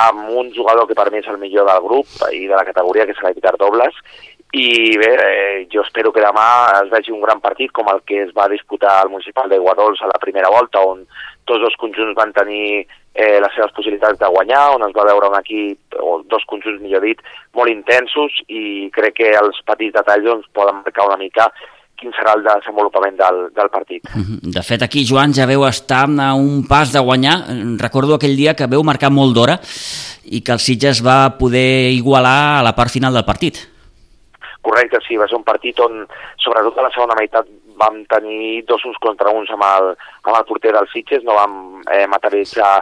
amb 0.00 0.34
un 0.42 0.50
jugador 0.54 0.90
que 0.90 0.98
per 0.98 1.08
mi 1.10 1.22
és 1.22 1.30
el 1.30 1.38
millor 1.38 1.70
del 1.70 1.86
grup 1.86 2.18
i 2.34 2.46
de 2.46 2.54
la 2.56 2.66
categoria, 2.66 3.06
que 3.06 3.14
serà 3.18 3.34
Pitar 3.34 3.54
Dobles, 3.58 3.94
i 4.52 4.96
bé, 4.98 5.10
eh, 5.14 5.68
jo 5.70 5.84
espero 5.84 6.10
que 6.12 6.22
demà 6.24 6.46
es 6.80 6.88
vegi 6.90 7.12
un 7.14 7.22
gran 7.22 7.38
partit 7.40 7.70
com 7.70 7.86
el 7.92 8.00
que 8.02 8.24
es 8.24 8.32
va 8.34 8.48
disputar 8.50 8.96
al 8.98 9.10
Municipal 9.10 9.48
de 9.48 9.58
Guadols 9.58 10.02
a 10.02 10.10
la 10.10 10.18
primera 10.22 10.50
volta, 10.50 10.82
on 10.82 11.04
tots 11.46 11.66
els 11.68 11.76
conjunts 11.78 12.16
van 12.18 12.32
tenir 12.34 12.82
eh, 13.14 13.38
les 13.42 13.54
seves 13.54 13.72
possibilitats 13.76 14.18
de 14.18 14.30
guanyar, 14.30 14.70
on 14.74 14.86
es 14.88 14.94
va 14.96 15.06
veure 15.06 15.30
un 15.30 15.38
equip, 15.38 15.98
o 16.02 16.20
dos 16.30 16.46
conjunts 16.50 16.82
millor 16.82 17.06
dit, 17.06 17.22
molt 17.54 17.70
intensos 17.70 18.42
i 18.48 18.90
crec 18.94 19.20
que 19.20 19.30
els 19.38 19.62
petits 19.66 19.94
detalls 19.94 20.26
doncs, 20.26 20.50
poden 20.52 20.82
marcar 20.82 21.06
una 21.06 21.20
mica 21.20 21.50
quin 22.00 22.14
serà 22.16 22.32
el 22.32 22.42
desenvolupament 22.42 23.18
del, 23.18 23.42
del 23.54 23.68
partit. 23.68 24.06
Mhm. 24.14 24.52
De 24.54 24.62
fet, 24.64 24.82
aquí, 24.82 25.04
Joan, 25.06 25.34
ja 25.36 25.46
veu 25.46 25.66
estar 25.68 26.06
a 26.08 26.30
un 26.34 26.64
pas 26.66 26.94
de 26.94 26.98
guanyar. 26.98 27.44
Recordo 27.78 28.16
aquell 28.16 28.38
dia 28.38 28.56
que 28.56 28.66
veu 28.66 28.82
marcar 28.82 29.12
molt 29.12 29.36
d'hora 29.36 29.58
i 30.24 30.40
que 30.40 30.56
el 30.56 30.62
Sitges 30.64 31.04
va 31.04 31.36
poder 31.36 31.92
igualar 31.92 32.60
a 32.60 32.62
la 32.64 32.74
part 32.74 32.90
final 32.90 33.12
del 33.12 33.28
partit. 33.28 33.60
Correcte, 34.62 35.00
sí, 35.06 35.16
va 35.16 35.28
ser 35.28 35.38
un 35.38 35.46
partit 35.46 35.78
on, 35.80 36.02
sobretot 36.42 36.78
a 36.78 36.88
la 36.88 36.92
segona 36.94 37.16
meitat, 37.18 37.48
vam 37.80 38.02
tenir 38.10 38.64
dos 38.68 38.84
uns 38.84 38.98
contra 39.00 39.32
uns 39.32 39.50
amb 39.54 39.64
el, 39.64 39.94
amb 40.26 40.34
el 40.36 40.44
porter 40.48 40.74
del 40.76 40.88
Sitges, 40.92 41.24
no 41.24 41.38
vam 41.38 41.54
eh, 41.88 42.04
materialitzar 42.10 42.74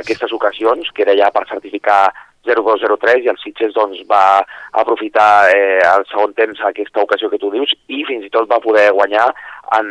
aquestes 0.00 0.34
ocasions, 0.34 0.90
que 0.94 1.06
era 1.06 1.14
ja 1.18 1.30
per 1.30 1.46
certificar 1.50 2.08
0-2-0-3 2.46 3.24
i 3.24 3.30
el 3.30 3.38
Sitges 3.42 3.74
doncs, 3.76 4.00
va 4.08 4.40
aprofitar 4.80 5.50
eh, 5.52 5.80
el 5.84 6.06
segon 6.08 6.32
temps 6.38 6.62
aquesta 6.64 7.02
ocasió 7.04 7.28
que 7.30 7.38
tu 7.40 7.50
dius 7.52 7.72
i 7.92 8.02
fins 8.08 8.24
i 8.24 8.32
tot 8.32 8.48
va 8.50 8.62
poder 8.64 8.88
guanyar 8.96 9.28
en 9.76 9.90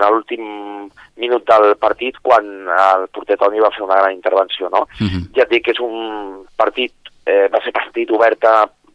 l'últim 0.00 0.88
minut 1.20 1.44
del 1.46 1.74
partit 1.78 2.16
quan 2.24 2.48
el 2.72 3.06
porter 3.14 3.36
Toni 3.38 3.60
va 3.60 3.72
fer 3.74 3.84
una 3.84 4.00
gran 4.00 4.16
intervenció. 4.16 4.70
No? 4.72 4.86
Uh 4.98 5.06
-huh. 5.06 5.22
Ja 5.36 5.44
et 5.44 5.50
dic 5.50 5.64
que 5.64 5.72
és 5.72 5.80
un 5.80 6.46
partit, 6.56 6.92
eh, 7.26 7.48
va 7.52 7.60
ser 7.62 7.72
partit 7.72 8.10
obert 8.10 8.44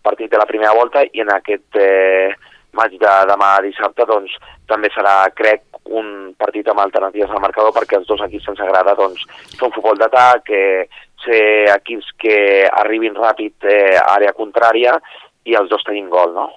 partit 0.05 0.31
de 0.31 0.39
la 0.41 0.47
primera 0.49 0.73
volta 0.77 1.03
i 1.05 1.23
en 1.23 1.31
aquest 1.33 1.79
eh, 1.81 2.33
maig 2.75 2.97
de 2.99 3.13
demà 3.29 3.55
dissabte 3.63 4.05
doncs, 4.07 4.35
també 4.69 4.91
serà, 4.93 5.23
crec, 5.35 5.63
un 5.85 6.33
partit 6.37 6.67
amb 6.71 6.81
alternatives 6.81 7.31
al 7.31 7.43
marcador 7.43 7.73
perquè 7.75 7.99
els 7.99 8.07
dos 8.09 8.21
equips 8.25 8.49
ens 8.51 8.61
agrada 8.63 8.95
doncs, 8.97 9.21
fer 9.53 9.67
un 9.67 9.75
futbol 9.75 9.99
d'atac, 10.01 10.49
eh, 10.49 10.87
ser 11.25 11.43
equips 11.75 12.11
que 12.21 12.37
arribin 12.83 13.17
ràpid 13.17 13.69
eh, 13.69 13.95
a 13.99 14.15
àrea 14.17 14.33
contrària 14.37 14.97
i 15.45 15.57
els 15.57 15.69
dos 15.69 15.85
tenim 15.85 16.09
gol, 16.09 16.33
no? 16.33 16.49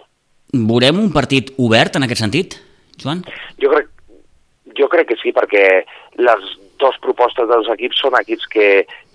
Veurem 0.55 1.01
un 1.03 1.13
partit 1.13 1.53
obert 1.61 1.99
en 1.99 2.07
aquest 2.07 2.25
sentit, 2.25 2.57
Joan? 3.01 3.21
Jo 3.61 3.73
crec, 3.75 3.91
jo 4.79 4.89
crec 4.89 5.11
que 5.11 5.19
sí, 5.21 5.35
perquè 5.37 5.67
les 6.17 6.47
dues 6.81 6.97
propostes 7.05 7.49
dels 7.51 7.69
equips 7.75 8.01
són 8.01 8.17
equips 8.21 8.49
que 8.53 8.69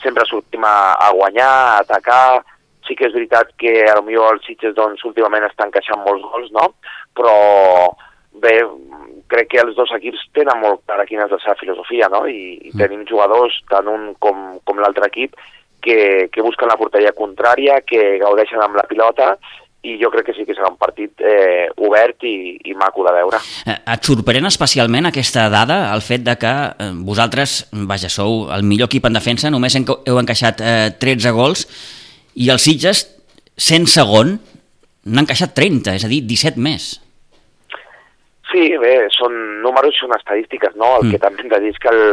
sempre 0.04 0.28
sortim 0.30 0.66
a, 0.68 0.94
a 1.00 1.10
guanyar, 1.16 1.50
a 1.50 1.80
atacar, 1.82 2.44
sí 2.88 2.98
que 3.00 3.08
és 3.10 3.16
veritat 3.16 3.54
que 3.60 3.74
potser 3.94 4.26
els 4.32 4.48
Sitges 4.48 4.76
doncs, 4.78 5.06
últimament 5.08 5.46
estan 5.48 5.72
encaixant 5.72 6.04
molts 6.06 6.26
gols, 6.32 6.52
no? 6.56 6.72
però 7.18 7.34
bé, 8.44 8.60
crec 9.32 9.50
que 9.54 9.62
els 9.64 9.76
dos 9.78 9.92
equips 9.96 10.22
tenen 10.36 10.62
molt 10.62 10.84
clara 10.86 11.08
quina 11.10 11.28
és 11.28 11.34
la 11.34 11.42
seva 11.44 11.58
filosofia, 11.60 12.10
no? 12.12 12.26
I, 12.28 12.58
i 12.60 12.72
mm. 12.74 12.80
tenim 12.82 13.04
jugadors, 13.10 13.60
tant 13.72 13.90
un 13.90 14.14
com, 14.24 14.46
com 14.66 14.82
l'altre 14.82 15.10
equip, 15.10 15.38
que, 15.84 16.30
que 16.32 16.46
busquen 16.46 16.72
la 16.72 16.80
porteria 16.80 17.14
contrària, 17.16 17.82
que 17.86 18.18
gaudeixen 18.22 18.62
amb 18.64 18.80
la 18.80 18.88
pilota, 18.90 19.34
i 19.84 19.98
jo 20.00 20.08
crec 20.14 20.30
que 20.30 20.34
sí 20.38 20.46
que 20.48 20.56
serà 20.56 20.70
un 20.72 20.78
partit 20.80 21.20
eh, 21.20 21.68
obert 21.84 22.24
i, 22.24 22.56
i 22.72 22.76
maco 22.80 23.04
de 23.04 23.12
veure. 23.18 23.42
Eh, 23.68 23.76
et 23.76 24.08
sorprèn 24.08 24.48
especialment 24.48 25.10
aquesta 25.10 25.50
dada, 25.52 25.82
el 25.92 26.04
fet 26.06 26.24
de 26.24 26.38
que 26.40 26.54
eh, 26.72 26.94
vosaltres, 27.04 27.58
vaja, 27.90 28.12
sou 28.12 28.46
el 28.56 28.64
millor 28.64 28.88
equip 28.88 29.10
en 29.10 29.20
defensa, 29.20 29.52
només 29.52 29.76
heu 29.76 30.22
encaixat 30.22 30.64
eh, 30.64 30.88
13 31.04 31.36
gols, 31.36 31.68
i 32.36 32.50
els 32.54 32.66
Sitges, 32.66 33.06
sent 33.58 33.88
segon, 33.90 34.38
n'han 35.06 35.26
encaixat 35.26 35.56
30, 35.58 35.98
és 36.00 36.06
a 36.06 36.12
dir, 36.12 36.24
17 36.30 36.62
més. 36.64 36.94
Sí, 38.54 38.70
bé, 38.78 38.94
són 39.14 39.34
números, 39.64 39.98
són 39.98 40.14
estadístiques, 40.16 40.76
no? 40.78 41.00
El 41.00 41.08
mm. 41.08 41.14
que 41.14 41.22
també 41.22 41.44
hem 41.44 41.54
de 41.54 41.60
dir 41.64 41.72
és 41.74 41.80
que 41.82 41.90
el, 41.90 42.04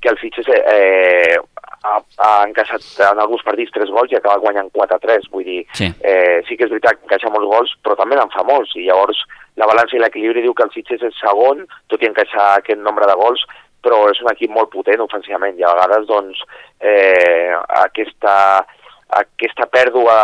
que 0.00 0.08
el 0.12 0.18
Sitges 0.20 0.48
eh, 0.56 1.36
ha, 1.84 1.98
ha 2.24 2.30
encaixat 2.46 2.86
en 3.10 3.20
alguns 3.20 3.44
partits 3.44 3.72
3 3.76 3.92
gols 3.92 4.12
i 4.12 4.18
acaba 4.18 4.40
guanyant 4.40 4.70
4-3, 4.76 5.28
vull 5.32 5.44
dir, 5.44 5.60
sí. 5.76 5.90
Eh, 6.00 6.40
sí 6.48 6.56
que 6.56 6.66
és 6.66 6.72
veritat 6.72 6.96
que 6.96 7.08
encaixa 7.08 7.32
molts 7.34 7.50
gols, 7.52 7.76
però 7.84 7.98
també 8.00 8.16
n'en 8.16 8.32
fa 8.32 8.44
molts, 8.48 8.72
i 8.80 8.86
llavors 8.88 9.20
la 9.60 9.68
balança 9.68 9.96
i 9.96 10.00
l'equilibri 10.00 10.44
diu 10.44 10.56
que 10.56 10.64
el 10.64 10.72
Sitges 10.72 11.04
és 11.10 11.20
segon, 11.20 11.66
tot 11.92 12.00
i 12.00 12.08
encaixar 12.08 12.46
aquest 12.56 12.80
nombre 12.80 13.08
de 13.10 13.16
gols, 13.20 13.44
però 13.84 14.02
és 14.10 14.20
un 14.24 14.28
equip 14.32 14.52
molt 14.52 14.72
potent 14.72 15.04
ofensivament 15.04 15.56
i 15.58 15.64
a 15.64 15.72
vegades 15.76 16.08
doncs, 16.08 16.40
eh, 16.80 17.52
aquesta, 17.82 18.34
aquesta 19.18 19.66
pèrdua 19.70 20.16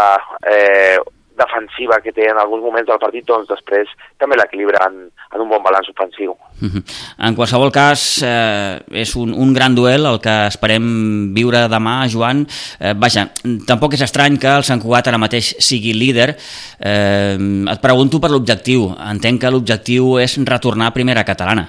eh, 0.47 0.99
defensiva 1.37 2.01
que 2.01 2.13
té 2.17 2.31
en 2.31 2.39
alguns 2.41 2.65
moments 2.65 2.89
del 2.89 3.01
partit, 3.01 3.25
doncs 3.29 3.49
després 3.51 3.91
també 4.21 4.39
l'equilibra 4.39 4.87
en, 4.89 4.97
en 5.13 5.45
un 5.45 5.51
bon 5.53 5.63
balanç 5.63 5.91
ofensiu. 5.93 6.35
Mhm. 6.65 6.83
En 7.29 7.37
qualsevol 7.37 7.73
cas, 7.73 8.23
eh, 8.25 8.81
és 9.05 9.15
un, 9.21 9.35
un 9.37 9.53
gran 9.55 9.77
duel 9.77 10.09
el 10.09 10.21
que 10.25 10.37
esperem 10.49 11.35
viure 11.37 11.67
demà, 11.69 11.99
Joan. 12.09 12.47
Eh, 12.81 12.95
vaja, 12.97 13.29
tampoc 13.69 13.95
és 13.95 14.07
estrany 14.09 14.41
que 14.41 14.57
el 14.57 14.65
Sant 14.65 14.81
Cugat 14.83 15.13
ara 15.13 15.21
mateix 15.21 15.55
sigui 15.61 15.93
líder. 15.93 16.33
Eh, 16.81 17.37
et 17.37 17.85
pregunto 17.85 18.21
per 18.21 18.33
l'objectiu. 18.33 18.89
Entenc 19.13 19.45
que 19.45 19.53
l'objectiu 19.53 20.17
és 20.23 20.39
retornar 20.49 20.89
a 20.89 20.97
primera 20.97 21.25
catalana. 21.25 21.69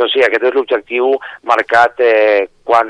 Doncs 0.00 0.16
sí, 0.16 0.24
aquest 0.24 0.46
és 0.48 0.56
l'objectiu 0.56 1.12
marcat 1.48 2.00
eh, 2.00 2.48
quan 2.64 2.88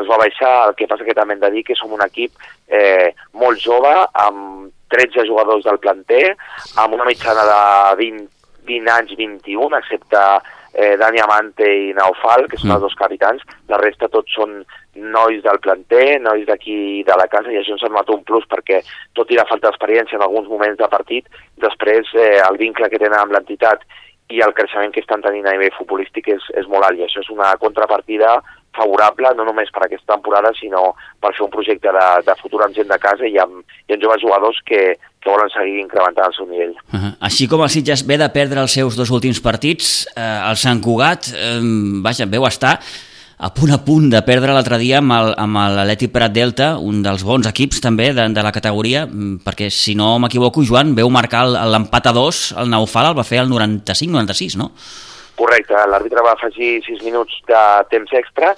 es 0.00 0.08
va 0.08 0.20
baixar, 0.20 0.52
el 0.68 0.76
que 0.76 0.88
passa 0.90 1.06
que 1.06 1.16
també 1.16 1.36
hem 1.36 1.42
de 1.42 1.50
dir 1.56 1.64
que 1.64 1.76
som 1.78 1.92
un 1.96 2.04
equip 2.04 2.36
eh, 2.68 3.12
molt 3.40 3.60
jove, 3.62 3.92
amb 4.20 4.70
13 4.92 5.24
jugadors 5.28 5.64
del 5.64 5.80
planter, 5.80 6.34
amb 6.80 6.96
una 6.98 7.08
mitjana 7.08 7.44
de 7.48 7.60
20, 8.02 8.26
20 8.68 8.92
anys, 8.98 9.14
21, 9.16 9.78
excepte 9.80 10.20
eh, 10.74 10.96
Dani 11.00 11.20
Amante 11.24 11.64
i 11.64 11.92
Naufal, 11.96 12.46
que 12.48 12.60
són 12.60 12.70
mm. 12.70 12.76
els 12.76 12.86
dos 12.86 12.98
capitans. 13.00 13.44
La 13.72 13.80
resta 13.80 14.10
tots 14.12 14.36
són 14.36 14.60
nois 14.92 15.40
del 15.44 15.60
planter, 15.64 16.20
nois 16.20 16.44
d'aquí 16.48 17.02
de 17.08 17.16
la 17.16 17.28
casa, 17.32 17.52
i 17.52 17.58
això 17.60 17.76
ens 17.76 17.84
ha 17.84 17.92
donat 17.92 18.12
un 18.12 18.24
plus 18.28 18.44
perquè, 18.50 18.82
tot 19.16 19.32
i 19.32 19.40
la 19.40 19.48
falta 19.48 19.70
d'experiència 19.70 20.20
en 20.20 20.24
alguns 20.26 20.48
moments 20.52 20.80
de 20.80 20.88
partit, 20.92 21.28
després 21.64 22.12
eh, 22.16 22.40
el 22.44 22.60
vincle 22.60 22.92
que 22.92 23.00
tenen 23.00 23.20
amb 23.20 23.36
l'entitat 23.36 23.84
i 24.32 24.40
el 24.44 24.54
creixement 24.56 24.92
que 24.94 25.02
estan 25.04 25.22
tenint 25.24 25.46
a 25.46 25.54
nivell 25.54 25.74
futbolístic 25.76 26.32
és, 26.32 26.48
és 26.56 26.68
molt 26.72 26.86
alt, 26.88 26.98
i 26.98 27.04
això 27.06 27.20
és 27.20 27.30
una 27.32 27.52
contrapartida 27.60 28.38
favorable 28.72 29.34
no 29.36 29.44
només 29.44 29.70
per 29.72 29.84
aquesta 29.84 30.14
temporada, 30.14 30.52
sinó 30.56 30.94
per 31.20 31.34
fer 31.36 31.44
un 31.44 31.52
projecte 31.52 31.92
de, 31.92 32.06
de 32.24 32.36
futur 32.40 32.62
amb 32.64 32.76
gent 32.76 32.88
de 32.88 32.98
casa 33.02 33.28
i 33.28 33.36
amb, 33.42 33.60
i 33.88 33.96
amb 33.96 34.04
joves 34.04 34.22
jugadors 34.24 34.60
que, 34.68 34.80
que 35.20 35.28
volen 35.28 35.52
seguir 35.52 35.78
incrementant 35.82 36.30
el 36.30 36.36
seu 36.38 36.48
nivell. 36.48 36.74
Uh 36.88 36.98
-huh. 36.98 37.12
Així 37.28 37.48
com 37.48 37.62
el 37.62 37.68
Sitges 37.68 38.06
ve 38.06 38.16
de 38.16 38.28
perdre 38.32 38.60
els 38.60 38.72
seus 38.72 38.96
dos 38.96 39.10
últims 39.10 39.40
partits, 39.40 40.08
eh, 40.16 40.50
el 40.50 40.56
Sant 40.56 40.80
Cugat, 40.80 41.28
eh, 41.36 41.60
vaja, 42.02 42.26
veu 42.26 42.46
estar 42.46 42.78
a 43.42 43.50
punt 43.50 43.72
a 43.74 43.78
punt 43.82 44.04
de 44.06 44.20
perdre 44.22 44.52
l'altre 44.54 44.76
dia 44.78 45.00
amb 45.02 45.56
l'Atleti 45.74 46.06
Prat 46.14 46.30
Delta, 46.30 46.76
un 46.78 47.00
dels 47.02 47.24
bons 47.26 47.48
equips 47.50 47.80
també 47.82 48.12
de, 48.14 48.28
de 48.30 48.42
la 48.46 48.52
categoria, 48.54 49.02
mm, 49.08 49.40
perquè 49.42 49.66
si 49.66 49.96
no 49.98 50.12
m'equivoco, 50.22 50.62
Joan, 50.62 50.92
veu 50.94 51.10
marcar 51.10 51.48
l'empat 51.50 52.06
a 52.06 52.12
dos, 52.14 52.44
el 52.54 52.70
Naufal 52.70 53.08
el 53.10 53.16
va 53.18 53.26
fer 53.26 53.40
al 53.42 53.50
95-96, 53.50 54.54
no? 54.60 54.70
Correcte, 55.34 55.74
l'àrbitre 55.90 56.22
va 56.22 56.36
afegir 56.36 56.76
6 56.86 57.02
minuts 57.02 57.42
de 57.50 57.64
temps 57.90 58.14
extra 58.14 58.52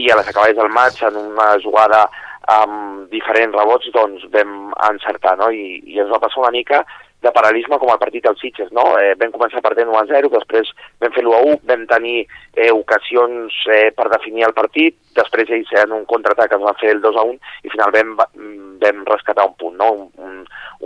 i 0.00 0.08
a 0.08 0.16
les 0.16 0.32
acabades 0.32 0.56
del 0.56 0.72
maig, 0.72 0.96
en 1.04 1.20
una 1.20 1.50
jugada 1.60 2.06
amb 2.48 3.12
diferents 3.12 3.52
rebots, 3.60 3.92
doncs 3.92 4.24
vam 4.32 4.72
encertar, 4.88 5.36
no? 5.36 5.52
I, 5.52 5.82
i 5.84 6.00
ens 6.00 6.08
va 6.08 6.22
passar 6.24 6.40
una 6.46 6.54
mica 6.56 6.80
de 7.24 7.32
paral·lisme 7.36 7.78
com 7.80 7.90
el 7.92 8.00
partit 8.00 8.24
dels 8.24 8.40
Sitges, 8.40 8.70
no? 8.76 8.84
Eh, 9.00 9.12
vam 9.20 9.32
començar 9.34 9.62
perdent 9.64 9.92
1-0, 9.92 10.30
després 10.32 10.72
vam 11.02 11.12
fer 11.14 11.24
l'1-1, 11.24 11.60
vam 11.68 11.84
tenir 11.90 12.16
eh, 12.22 12.70
ocasions 12.72 13.56
eh, 13.74 13.90
per 13.96 14.08
definir 14.12 14.48
el 14.48 14.56
partit, 14.56 14.96
després 15.16 15.52
ells 15.52 15.72
en 15.82 15.96
un 15.98 16.06
contraatac 16.08 16.56
ens 16.56 16.64
van 16.64 16.80
fer 16.80 16.94
el 16.94 17.02
2-1 17.04 17.36
i 17.66 17.72
finalment 17.72 18.16
vam, 18.20 18.48
vam 18.80 19.04
rescatar 19.10 19.48
un 19.50 19.56
punt, 19.60 19.76
no? 19.80 19.92
Un, 19.92 20.08
un, 20.24 20.40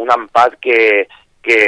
un 0.05 0.15
empat 0.19 0.59
que, 0.65 1.07
que 1.45 1.61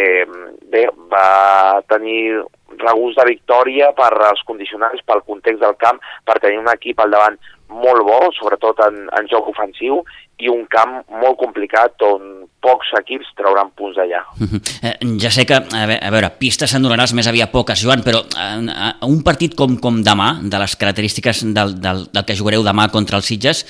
bé, 0.72 0.86
va 1.12 1.82
tenir 1.88 2.42
regust 2.80 3.20
de 3.20 3.26
victòria 3.28 3.92
per 3.96 4.10
als 4.26 4.42
condicionants, 4.48 5.04
pel 5.06 5.22
context 5.28 5.62
del 5.62 5.76
camp, 5.80 6.00
per 6.26 6.40
tenir 6.42 6.58
un 6.58 6.72
equip 6.72 7.00
al 7.00 7.14
davant 7.14 7.38
molt 7.72 8.04
bo, 8.06 8.20
sobretot 8.36 8.80
en, 8.86 9.06
en 9.16 9.28
joc 9.30 9.50
ofensiu, 9.52 10.02
i 10.36 10.50
un 10.52 10.66
camp 10.68 10.98
molt 11.22 11.38
complicat 11.40 12.02
on 12.04 12.46
pocs 12.60 12.90
equips 12.98 13.30
trauran 13.38 13.70
punts 13.78 13.96
d'allà. 13.96 14.22
Eh, 14.86 14.92
ja 15.22 15.30
sé 15.32 15.46
que, 15.48 15.56
a 15.56 15.86
veure, 15.88 16.28
a 16.28 16.34
pistes 16.36 16.74
en 16.76 16.84
donaràs 16.84 17.14
més 17.16 17.26
aviat 17.30 17.50
poques, 17.52 17.80
Joan, 17.80 18.02
però 18.04 18.20
eh, 18.22 18.90
un 19.08 19.22
partit 19.24 19.56
com, 19.56 19.78
com 19.82 20.02
demà, 20.04 20.34
de 20.42 20.60
les 20.60 20.76
característiques 20.76 21.44
del, 21.56 21.78
del, 21.82 22.04
del 22.12 22.26
que 22.28 22.36
jugareu 22.36 22.66
demà 22.66 22.90
contra 22.92 23.20
els 23.20 23.30
Sitges, 23.30 23.64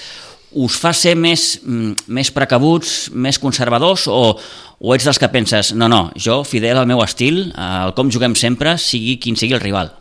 us 0.57 0.79
fa 0.81 0.93
ser 0.97 1.15
més, 1.19 1.61
mm, 1.63 2.09
més 2.17 2.33
precabuts, 2.35 2.97
més 3.13 3.39
conservadors 3.39 4.07
o, 4.11 4.35
o 4.81 4.97
ets 4.97 5.07
dels 5.07 5.21
que 5.23 5.31
penses, 5.33 5.75
no, 5.77 5.91
no, 5.93 6.09
jo, 6.17 6.41
fidel 6.49 6.81
al 6.81 6.91
meu 6.91 7.05
estil, 7.05 7.47
al 7.55 7.95
com 7.97 8.11
juguem 8.11 8.35
sempre, 8.39 8.77
sigui 8.81 9.19
quin 9.23 9.39
sigui 9.39 9.57
el 9.57 9.65
rival? 9.65 9.93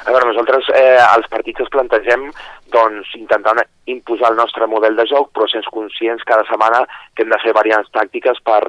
A 0.00 0.12
veure, 0.14 0.30
nosaltres 0.30 0.68
eh, 0.72 0.96
els 1.02 1.28
partits 1.28 1.60
els 1.60 1.72
plantegem 1.72 2.30
doncs, 2.72 3.10
intentant 3.18 3.60
imposar 3.90 4.30
el 4.30 4.38
nostre 4.38 4.68
model 4.70 4.96
de 4.96 5.04
joc, 5.10 5.28
però 5.34 5.48
sens 5.50 5.68
conscients 5.74 6.24
cada 6.24 6.46
setmana 6.48 6.84
que 7.14 7.24
hem 7.24 7.32
de 7.32 7.40
fer 7.42 7.52
variants 7.56 7.90
tàctiques 7.92 8.40
per, 8.46 8.62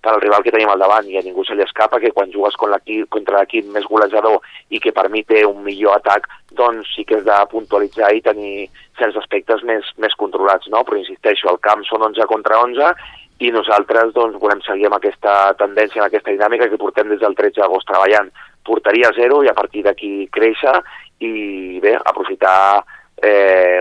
per 0.00 0.12
al 0.14 0.22
rival 0.22 0.44
que 0.46 0.54
tenim 0.54 0.70
al 0.72 0.80
davant 0.80 1.08
i 1.10 1.18
a 1.18 1.24
ningú 1.26 1.44
se 1.44 1.56
li 1.58 1.66
escapa 1.66 2.00
que 2.00 2.12
quan 2.16 2.32
jugues 2.32 2.56
con 2.56 2.72
contra 3.10 3.42
l'equip 3.42 3.68
més 3.74 3.88
golejador 3.90 4.40
i 4.70 4.80
que 4.80 4.94
per 4.96 5.08
mi 5.12 5.24
té 5.28 5.44
un 5.44 5.62
millor 5.66 5.98
atac, 5.98 6.28
doncs 6.56 6.94
sí 6.94 7.04
que 7.04 7.18
has 7.18 7.26
de 7.26 7.38
puntualitzar 7.52 8.14
i 8.14 8.24
tenir 8.24 8.68
certs 8.98 9.18
aspectes 9.20 9.62
més, 9.64 9.84
més 9.98 10.14
controlats, 10.16 10.70
no? 10.72 10.84
Però 10.84 10.96
insisteixo, 10.98 11.50
el 11.52 11.60
camp 11.60 11.84
són 11.84 12.06
11 12.12 12.30
contra 12.30 12.62
11 12.64 12.94
i 13.38 13.50
nosaltres 13.54 14.12
doncs, 14.14 14.38
volem 14.42 14.60
seguir 14.66 14.88
amb 14.88 14.98
aquesta 14.98 15.34
tendència, 15.58 16.02
amb 16.02 16.08
aquesta 16.08 16.34
dinàmica 16.34 16.68
que 16.70 16.80
portem 16.80 17.12
des 17.12 17.20
del 17.22 17.36
13 17.38 17.60
d'agost 17.60 17.86
treballant. 17.86 18.32
Portaria 18.66 19.12
zero 19.16 19.42
i 19.44 19.48
a 19.48 19.54
partir 19.54 19.84
d'aquí 19.86 20.28
créixer 20.34 20.74
i 21.22 21.78
bé, 21.82 21.94
aprofitar 21.98 22.82
eh, 23.22 23.78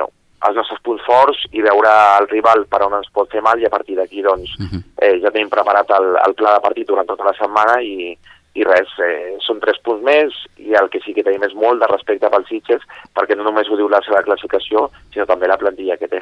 els 0.48 0.56
nostres 0.56 0.82
punts 0.86 1.02
forts 1.06 1.42
i 1.58 1.64
veure 1.66 1.92
el 2.20 2.30
rival 2.30 2.66
per 2.70 2.84
on 2.86 3.00
ens 3.00 3.10
pot 3.14 3.32
fer 3.34 3.42
mal 3.42 3.60
i 3.60 3.66
a 3.66 3.74
partir 3.74 3.98
d'aquí 3.98 4.22
doncs, 4.22 4.54
-huh. 4.60 4.82
eh, 5.02 5.18
ja 5.22 5.32
tenim 5.32 5.50
preparat 5.50 5.90
el, 5.98 6.16
el 6.28 6.34
pla 6.36 6.54
de 6.54 6.62
partit 6.62 6.88
durant 6.88 7.08
tota 7.08 7.26
la 7.26 7.34
setmana 7.34 7.82
i, 7.82 8.18
i 8.58 8.66
res, 8.66 8.92
eh, 9.04 9.38
són 9.46 9.60
tres 9.62 9.78
punts 9.86 10.04
més 10.06 10.34
i 10.58 10.74
el 10.80 10.90
que 10.94 11.02
sí 11.04 11.14
que 11.14 11.24
tenim 11.26 11.44
és 11.46 11.54
molt 11.58 11.82
de 11.84 11.90
respecte 11.92 12.30
pels 12.34 12.50
Sitges 12.50 12.86
perquè 13.16 13.38
no 13.38 13.46
només 13.46 13.70
ho 13.70 13.78
diu 13.80 13.90
la 13.92 14.02
seva 14.06 14.24
classificació 14.26 14.88
sinó 15.14 15.28
també 15.30 15.50
la 15.50 15.60
plantilla 15.62 15.98
que 16.02 16.10
té. 16.12 16.22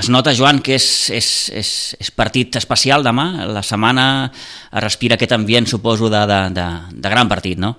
Es 0.00 0.10
nota, 0.10 0.34
Joan, 0.36 0.62
que 0.64 0.74
és, 0.78 0.88
és, 1.14 1.28
és, 1.60 1.74
és 2.00 2.10
partit 2.14 2.58
especial 2.60 3.06
demà? 3.06 3.46
La 3.50 3.62
setmana 3.66 4.06
respira 4.82 5.18
aquest 5.18 5.36
ambient, 5.36 5.68
suposo, 5.70 6.10
de, 6.10 6.24
de, 6.30 6.40
de, 6.56 6.66
de 6.96 7.14
gran 7.14 7.30
partit, 7.30 7.60
no? 7.62 7.76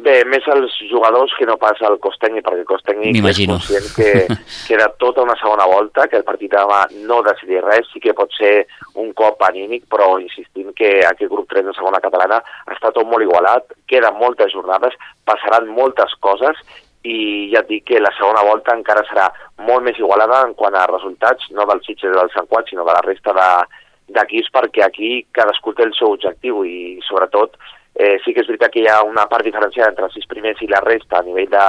Bé, 0.00 0.22
més 0.24 0.46
els 0.48 0.72
jugadors 0.88 1.32
que 1.36 1.44
no 1.48 1.58
pas 1.60 1.80
el 1.84 1.98
cos 2.00 2.14
tècnic, 2.22 2.44
perquè 2.46 2.62
el 2.62 2.68
cos 2.68 2.84
tècnic 2.86 3.16
és 3.20 3.40
conscient 3.50 3.88
que 3.92 4.12
queda 4.68 4.86
tota 5.02 5.24
una 5.26 5.36
segona 5.36 5.66
volta, 5.68 6.06
que 6.08 6.16
el 6.16 6.24
partit 6.24 6.54
demà 6.54 6.86
no 7.08 7.18
decidir 7.26 7.60
res, 7.66 7.88
sí 7.92 8.00
que 8.00 8.14
pot 8.16 8.32
ser 8.32 8.64
un 9.02 9.10
cop 9.18 9.42
anímic, 9.44 9.84
però 9.92 10.14
insistint 10.22 10.70
que 10.78 10.92
aquest 11.04 11.28
grup 11.32 11.50
3 11.52 11.68
de 11.68 11.74
segona 11.76 12.00
catalana 12.00 12.38
està 12.72 12.94
tot 12.96 13.08
molt 13.10 13.26
igualat, 13.26 13.74
queden 13.92 14.16
moltes 14.20 14.54
jornades, 14.54 14.96
passaran 15.28 15.68
moltes 15.68 16.16
coses 16.24 16.62
i 17.04 17.50
ja 17.52 17.60
et 17.60 17.68
dic 17.68 17.84
que 17.90 18.00
la 18.00 18.12
segona 18.16 18.44
volta 18.46 18.76
encara 18.76 19.04
serà 19.08 19.26
molt 19.68 19.84
més 19.84 20.00
igualada 20.00 20.40
en 20.46 20.54
quant 20.56 20.76
a 20.76 20.86
resultats, 20.88 21.50
no 21.52 21.68
del 21.68 21.84
Sitges 21.84 22.16
del 22.16 22.32
Sant 22.32 22.48
Quat, 22.48 22.68
sinó 22.68 22.88
de 22.88 22.96
la 22.96 23.04
resta 23.04 23.36
d'equips, 23.36 24.48
perquè 24.56 24.84
aquí 24.86 25.12
cadascú 25.36 25.76
té 25.76 25.84
el 25.84 25.92
seu 25.96 26.16
objectiu 26.16 26.64
i 26.64 26.96
sobretot 27.08 27.60
Eh, 27.94 28.16
sí 28.24 28.32
que 28.32 28.40
és 28.40 28.48
veritat 28.48 28.72
que 28.72 28.80
hi 28.80 28.88
ha 28.88 29.02
una 29.02 29.26
part 29.28 29.44
diferenciada 29.44 29.90
entre 29.90 30.06
els 30.06 30.14
sis 30.14 30.26
primers 30.26 30.60
i 30.62 30.68
la 30.70 30.80
resta 30.80 31.18
a 31.18 31.22
nivell 31.26 31.50
de, 31.50 31.66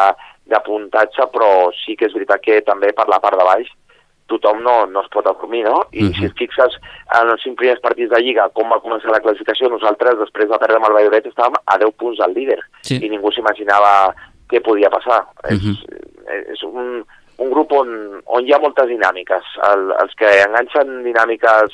de 0.54 0.60
puntatge, 0.66 1.28
però 1.34 1.72
sí 1.84 1.96
que 1.98 2.06
és 2.08 2.14
veritat 2.14 2.44
que 2.46 2.62
també 2.68 2.94
per 2.94 3.08
la 3.10 3.20
part 3.20 3.40
de 3.40 3.48
baix 3.48 3.72
tothom 4.32 4.62
no, 4.64 4.76
no 4.88 5.04
es 5.04 5.10
pot 5.12 5.28
adormir, 5.28 5.64
no? 5.68 5.82
I 5.92 6.06
uh 6.06 6.10
-huh. 6.10 6.20
si 6.20 6.26
et 6.26 6.38
fixes 6.40 6.78
en 7.20 7.32
els 7.34 7.42
cinc 7.44 7.58
primers 7.60 7.82
partits 7.86 8.12
de 8.12 8.22
Lliga, 8.22 8.50
com 8.54 8.70
va 8.72 8.84
començar 8.86 9.12
la 9.12 9.24
classificació, 9.24 9.70
nosaltres, 9.70 10.20
després 10.20 10.48
de 10.50 10.60
perdre 10.62 10.78
amb 10.78 10.88
el 10.88 10.94
Valladolid, 10.96 11.26
estàvem 11.28 11.56
a 11.66 11.78
10 11.78 11.92
punts 12.02 12.20
al 12.20 12.34
líder, 12.34 12.60
sí. 12.82 12.96
i 13.06 13.10
ningú 13.10 13.32
s'imaginava 13.32 14.14
què 14.50 14.62
podia 14.62 14.90
passar. 14.90 15.22
Uh 15.44 15.58
-huh. 15.58 15.76
És, 16.36 16.42
és 16.54 16.64
un, 16.64 17.04
un 17.38 17.50
grup 17.50 17.72
on, 17.72 17.88
on 18.26 18.46
hi 18.46 18.54
ha 18.54 18.60
moltes 18.60 18.88
dinàmiques. 18.88 19.46
El, 19.72 19.92
els 20.02 20.14
que 20.16 20.30
enganxen 20.48 21.04
dinàmiques 21.04 21.70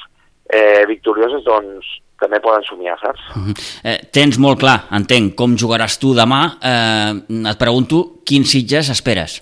eh, 0.49 0.85
victorioses, 0.87 1.43
doncs, 1.43 1.85
també 2.19 2.39
poden 2.43 2.63
somiar, 2.67 2.97
saps? 3.01 3.21
Uh 3.35 3.47
-huh. 3.47 3.55
eh, 3.83 3.99
tens 4.11 4.37
molt 4.37 4.59
clar, 4.59 4.87
entenc, 4.91 5.35
com 5.35 5.57
jugaràs 5.57 5.99
tu 5.99 6.13
demà. 6.13 6.57
Eh, 6.61 7.13
et 7.51 7.57
pregunto, 7.57 8.21
quins 8.25 8.51
Sitges 8.51 8.89
esperes? 8.89 9.41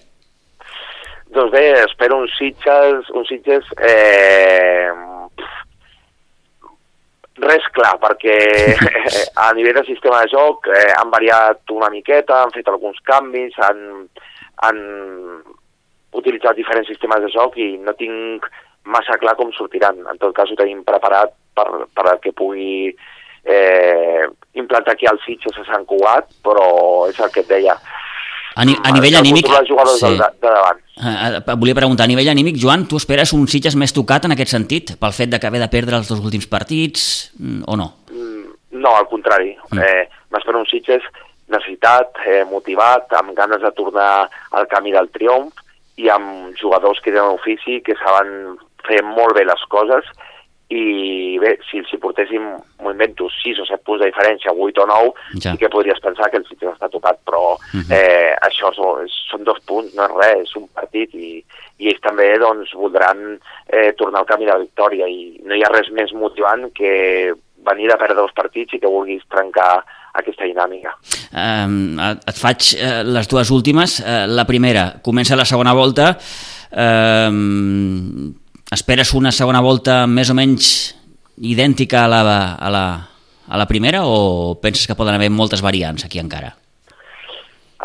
Doncs 1.36 1.52
bé, 1.52 1.84
espero 1.84 2.18
uns 2.22 2.32
Sitges, 2.38 3.10
uns 3.14 3.28
Sitges 3.28 3.66
eh, 3.78 4.92
res 7.44 7.66
clar, 7.76 7.98
perquè 8.00 8.38
a 9.44 9.52
nivell 9.54 9.76
de 9.76 9.84
sistema 9.90 10.22
de 10.24 10.32
joc 10.32 10.70
eh, 10.72 10.94
han 10.96 11.12
variat 11.12 11.60
una 11.76 11.90
miqueta, 11.90 12.44
han 12.44 12.54
fet 12.56 12.68
alguns 12.72 13.02
canvis, 13.04 13.58
han, 13.68 14.08
han 14.64 14.80
utilitzat 16.16 16.56
diferents 16.56 16.88
sistemes 16.88 17.26
de 17.26 17.32
joc 17.34 17.58
i 17.60 17.76
no 17.84 17.94
tinc 18.00 18.48
massa 18.86 19.18
clar 19.22 19.36
com 19.40 19.52
sortiran. 19.56 20.00
En 20.12 20.22
tot 20.22 20.34
cas 20.36 20.52
ho 20.52 20.58
tenim 20.60 20.84
preparat 20.88 21.34
per, 21.58 21.68
per 21.96 22.18
que 22.24 22.34
pugui 22.36 22.90
eh, 23.46 24.24
implantar 24.54 24.96
aquí 24.96 25.10
el 25.10 25.20
Sitges 25.26 25.58
a 25.62 25.68
Sant 25.68 25.86
Cugat, 25.90 26.32
però 26.46 26.68
és 27.10 27.20
el 27.20 27.32
que 27.34 27.44
et 27.46 27.52
deia. 27.52 27.78
A, 28.56 28.64
ni, 28.64 28.72
a 28.72 28.92
nivell 28.96 29.18
anímic... 29.20 29.50
sí. 29.52 30.16
de, 30.16 30.16
de 30.40 30.48
davant. 30.48 30.80
Eh, 30.96 31.16
eh, 31.42 31.56
volia 31.60 31.76
preguntar, 31.76 32.06
a 32.06 32.12
nivell 32.12 32.32
anímic, 32.32 32.56
Joan, 32.62 32.86
tu 32.88 33.00
esperes 33.02 33.34
un 33.36 33.50
Sitges 33.52 33.76
més 33.76 33.92
tocat 33.94 34.26
en 34.26 34.36
aquest 34.36 34.54
sentit, 34.56 34.96
pel 35.02 35.16
fet 35.16 35.34
de 35.34 35.42
que 35.42 35.50
haver 35.50 35.60
de 35.60 35.72
perdre 35.74 36.00
els 36.00 36.08
dos 36.12 36.24
últims 36.24 36.48
partits, 36.48 37.34
mm, 37.36 37.68
o 37.68 37.76
no? 37.76 37.92
No, 38.76 38.96
al 38.96 39.08
contrari. 39.12 39.56
Mm. 39.72 39.84
Eh, 39.84 40.24
M'espero 40.32 40.60
un 40.64 40.70
Sitges 40.72 41.04
necessitat, 41.52 42.18
eh, 42.26 42.44
motivat, 42.50 43.12
amb 43.20 43.36
ganes 43.36 43.62
de 43.62 43.72
tornar 43.76 44.30
al 44.52 44.68
camí 44.72 44.92
del 44.96 45.12
triomf 45.14 45.54
i 46.02 46.10
amb 46.12 46.56
jugadors 46.60 47.00
que 47.04 47.12
tenen 47.12 47.36
ofici, 47.36 47.82
que 47.84 47.96
saben 48.00 48.58
fer 48.88 49.02
molt 49.04 49.36
bé 49.36 49.46
les 49.46 49.64
coses 49.70 50.06
i 50.74 51.38
bé, 51.38 51.60
si 51.70 51.78
els 51.78 51.92
hi 51.94 51.98
portéssim, 52.02 52.42
m'ho 52.82 52.90
invento, 52.92 53.28
6 53.30 53.60
o 53.62 53.66
7 53.70 53.84
punts 53.86 54.02
de 54.02 54.08
diferència, 54.10 54.50
8 54.52 54.82
o 54.82 54.86
9, 54.90 55.12
Ja. 55.44 55.52
sí 55.52 55.58
que 55.62 55.70
podries 55.70 56.00
pensar 56.02 56.32
que 56.32 56.38
el 56.38 56.46
Sitges 56.50 56.72
està 56.74 56.90
tocat, 56.90 57.20
però 57.24 57.56
Mhm. 57.74 57.92
eh, 57.92 58.34
això 58.42 58.74
són, 58.74 59.06
són 59.30 59.44
dos 59.44 59.60
punts, 59.68 59.94
no 59.94 60.06
és 60.06 60.12
res, 60.18 60.42
és 60.50 60.56
un 60.56 60.68
partit 60.74 61.14
i, 61.14 61.44
i 61.78 61.88
ells 61.92 62.02
també 62.02 62.32
doncs, 62.40 62.74
voldran 62.74 63.38
eh, 63.70 63.92
tornar 63.94 64.22
al 64.22 64.26
camí 64.26 64.46
de 64.46 64.52
la 64.54 64.64
victòria 64.66 65.06
i 65.08 65.40
no 65.46 65.54
hi 65.54 65.62
ha 65.62 65.70
res 65.70 65.92
més 65.92 66.12
motivant 66.14 66.72
que 66.74 67.34
venir 67.66 67.92
a 67.92 67.98
perdre 67.98 68.16
dos 68.16 68.34
partits 68.34 68.74
i 68.74 68.80
que 68.80 68.88
vulguis 68.88 69.22
trencar 69.30 69.84
aquesta 70.16 70.46
dinàmica. 70.46 70.96
Eh, 71.32 71.68
et- 72.26 72.38
faig 72.42 72.74
eh, 72.80 73.04
les 73.04 73.28
dues 73.28 73.52
últimes. 73.52 74.00
Eh, 74.00 74.26
la 74.28 74.46
primera, 74.46 74.96
comença 75.04 75.36
la 75.36 75.46
segona 75.46 75.74
volta. 75.74 76.18
Eh, 76.72 77.30
esperes 78.72 79.14
una 79.14 79.32
segona 79.32 79.62
volta 79.62 80.06
més 80.08 80.32
o 80.32 80.36
menys 80.38 80.70
idèntica 81.38 82.06
a 82.06 82.10
la, 82.10 82.22
a 82.56 82.70
la, 82.72 82.86
a 83.48 83.58
la 83.58 83.68
primera 83.68 84.06
o 84.06 84.56
penses 84.62 84.88
que 84.88 84.96
poden 84.96 85.16
haver 85.16 85.30
moltes 85.30 85.62
variants 85.62 86.06
aquí 86.06 86.20
encara? 86.20 86.56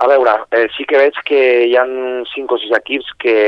A 0.00 0.06
veure, 0.08 0.36
eh, 0.56 0.68
sí 0.76 0.86
que 0.88 0.96
veig 0.96 1.16
que 1.26 1.40
hi 1.68 1.74
han 1.76 2.22
5 2.32 2.54
o 2.54 2.60
6 2.62 2.76
equips 2.78 3.10
que, 3.20 3.38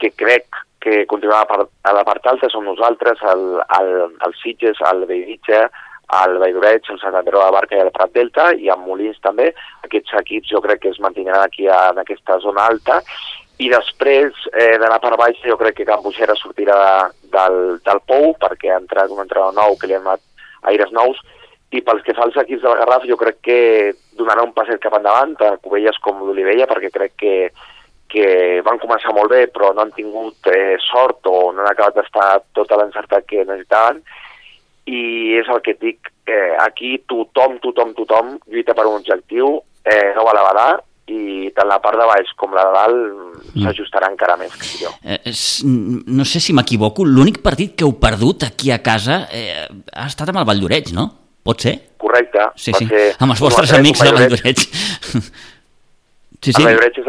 que 0.00 0.12
crec 0.16 0.62
que 0.80 1.06
continuaran 1.06 1.66
a, 1.82 1.92
la 1.96 2.04
part 2.04 2.26
alta, 2.28 2.48
som 2.52 2.64
nosaltres, 2.68 3.20
el, 3.32 3.44
el, 3.78 3.90
el 4.24 4.34
Sitges, 4.40 4.80
el 4.84 5.04
Bellvitge, 5.08 5.62
el 6.24 6.36
Valldoreig, 6.38 6.84
el 6.92 7.00
Sant 7.00 7.16
Andreu 7.16 7.40
de 7.40 7.54
Barca 7.56 7.78
i 7.78 7.82
el 7.82 7.92
Prat 7.94 8.12
Delta, 8.12 8.50
i 8.52 8.68
amb 8.72 8.84
Molins 8.86 9.16
també. 9.24 9.50
Aquests 9.86 10.12
equips 10.20 10.52
jo 10.52 10.60
crec 10.64 10.82
que 10.84 10.92
es 10.92 11.00
mantindran 11.00 11.40
aquí 11.40 11.66
en 11.72 12.00
aquesta 12.00 12.36
zona 12.44 12.68
alta. 12.68 13.00
I 13.62 13.68
després 13.70 14.34
eh, 14.50 14.74
d'anar 14.82 14.98
per 15.02 15.14
baix 15.18 15.38
jo 15.46 15.54
crec 15.60 15.76
que 15.78 15.86
Can 15.86 16.02
Buixera 16.02 16.34
sortirà 16.34 16.76
del, 17.30 17.58
del 17.86 18.00
Pou 18.08 18.32
perquè 18.40 18.72
ha 18.72 18.80
entrat 18.80 19.12
un 19.14 19.22
entrenador 19.22 19.54
nou 19.54 19.76
que 19.78 19.86
li 19.86 19.94
ha 19.94 20.00
donat 20.02 20.22
aires 20.72 20.90
nous. 20.96 21.20
I 21.74 21.82
pels 21.86 22.02
que 22.06 22.14
fa 22.14 22.26
els 22.26 22.38
equips 22.42 22.64
del 22.64 22.74
Garraf 22.80 23.06
jo 23.06 23.18
crec 23.18 23.38
que 23.46 23.58
donarà 24.18 24.42
un 24.46 24.54
passet 24.56 24.82
cap 24.82 24.96
endavant 24.98 25.36
a 25.42 25.54
Cubelles 25.62 25.98
com 26.02 26.22
l'Olivella 26.22 26.66
perquè 26.70 26.90
crec 26.94 27.14
que, 27.22 27.34
que 28.10 28.26
van 28.66 28.78
començar 28.82 29.14
molt 29.14 29.30
bé 29.30 29.44
però 29.54 29.70
no 29.74 29.84
han 29.84 29.94
tingut 29.94 30.50
eh, 30.50 30.74
sort 30.82 31.26
o 31.30 31.52
no 31.52 31.62
han 31.62 31.70
acabat 31.70 31.98
d'estar 31.98 32.28
tota 32.58 32.78
l'encertat 32.80 33.26
que 33.30 33.46
necessitaven. 33.46 34.02
I 34.90 35.38
és 35.38 35.46
el 35.48 35.62
que 35.64 35.76
et 35.76 35.80
dic, 35.80 36.10
eh, 36.26 36.56
aquí 36.60 36.96
tothom, 37.06 37.60
tothom, 37.62 37.94
tothom 37.94 38.34
lluita 38.50 38.74
per 38.74 38.88
un 38.90 38.98
objectiu, 38.98 39.60
eh, 39.86 40.10
no 40.18 40.26
va 40.26 40.34
la 40.34 40.44
badar 40.50 40.72
i 41.12 41.50
tant 41.54 41.68
la 41.68 41.80
part 41.84 41.98
de 42.00 42.06
baix 42.08 42.30
com 42.40 42.54
la 42.56 42.62
de 42.64 42.72
dalt 42.72 43.58
s'ajustarà 43.64 44.08
encara 44.10 44.36
més 44.40 44.54
que 44.56 44.64
millor. 44.72 44.94
Eh, 45.04 45.18
és, 45.30 45.62
no 45.64 46.24
sé 46.24 46.40
si 46.40 46.54
m'equivoco, 46.56 47.04
l'únic 47.04 47.42
partit 47.44 47.74
que 47.76 47.84
heu 47.84 47.92
perdut 48.00 48.46
aquí 48.48 48.70
a 48.72 48.80
casa 48.82 49.26
eh, 49.32 49.66
ha 49.92 50.06
estat 50.06 50.28
amb 50.32 50.40
el 50.40 50.48
Valldoreig, 50.48 50.94
no? 50.96 51.10
Pot 51.44 51.60
ser? 51.60 51.74
Correcte. 52.00 52.40
Sí, 52.56 52.72
sí, 52.72 52.86
ser 52.88 53.10
amb 53.20 53.34
els 53.34 53.40
vostres 53.44 53.68
tres, 53.68 53.78
amics 53.80 54.00
un 54.00 54.06
de 54.06 54.12
Valldoreig. 54.16 54.64
Valldoreig. 54.64 55.28
Sí, 56.40 56.50
El 56.50 56.56
sí. 56.56 56.64
Valldoreig 56.64 56.98
és 57.00 57.08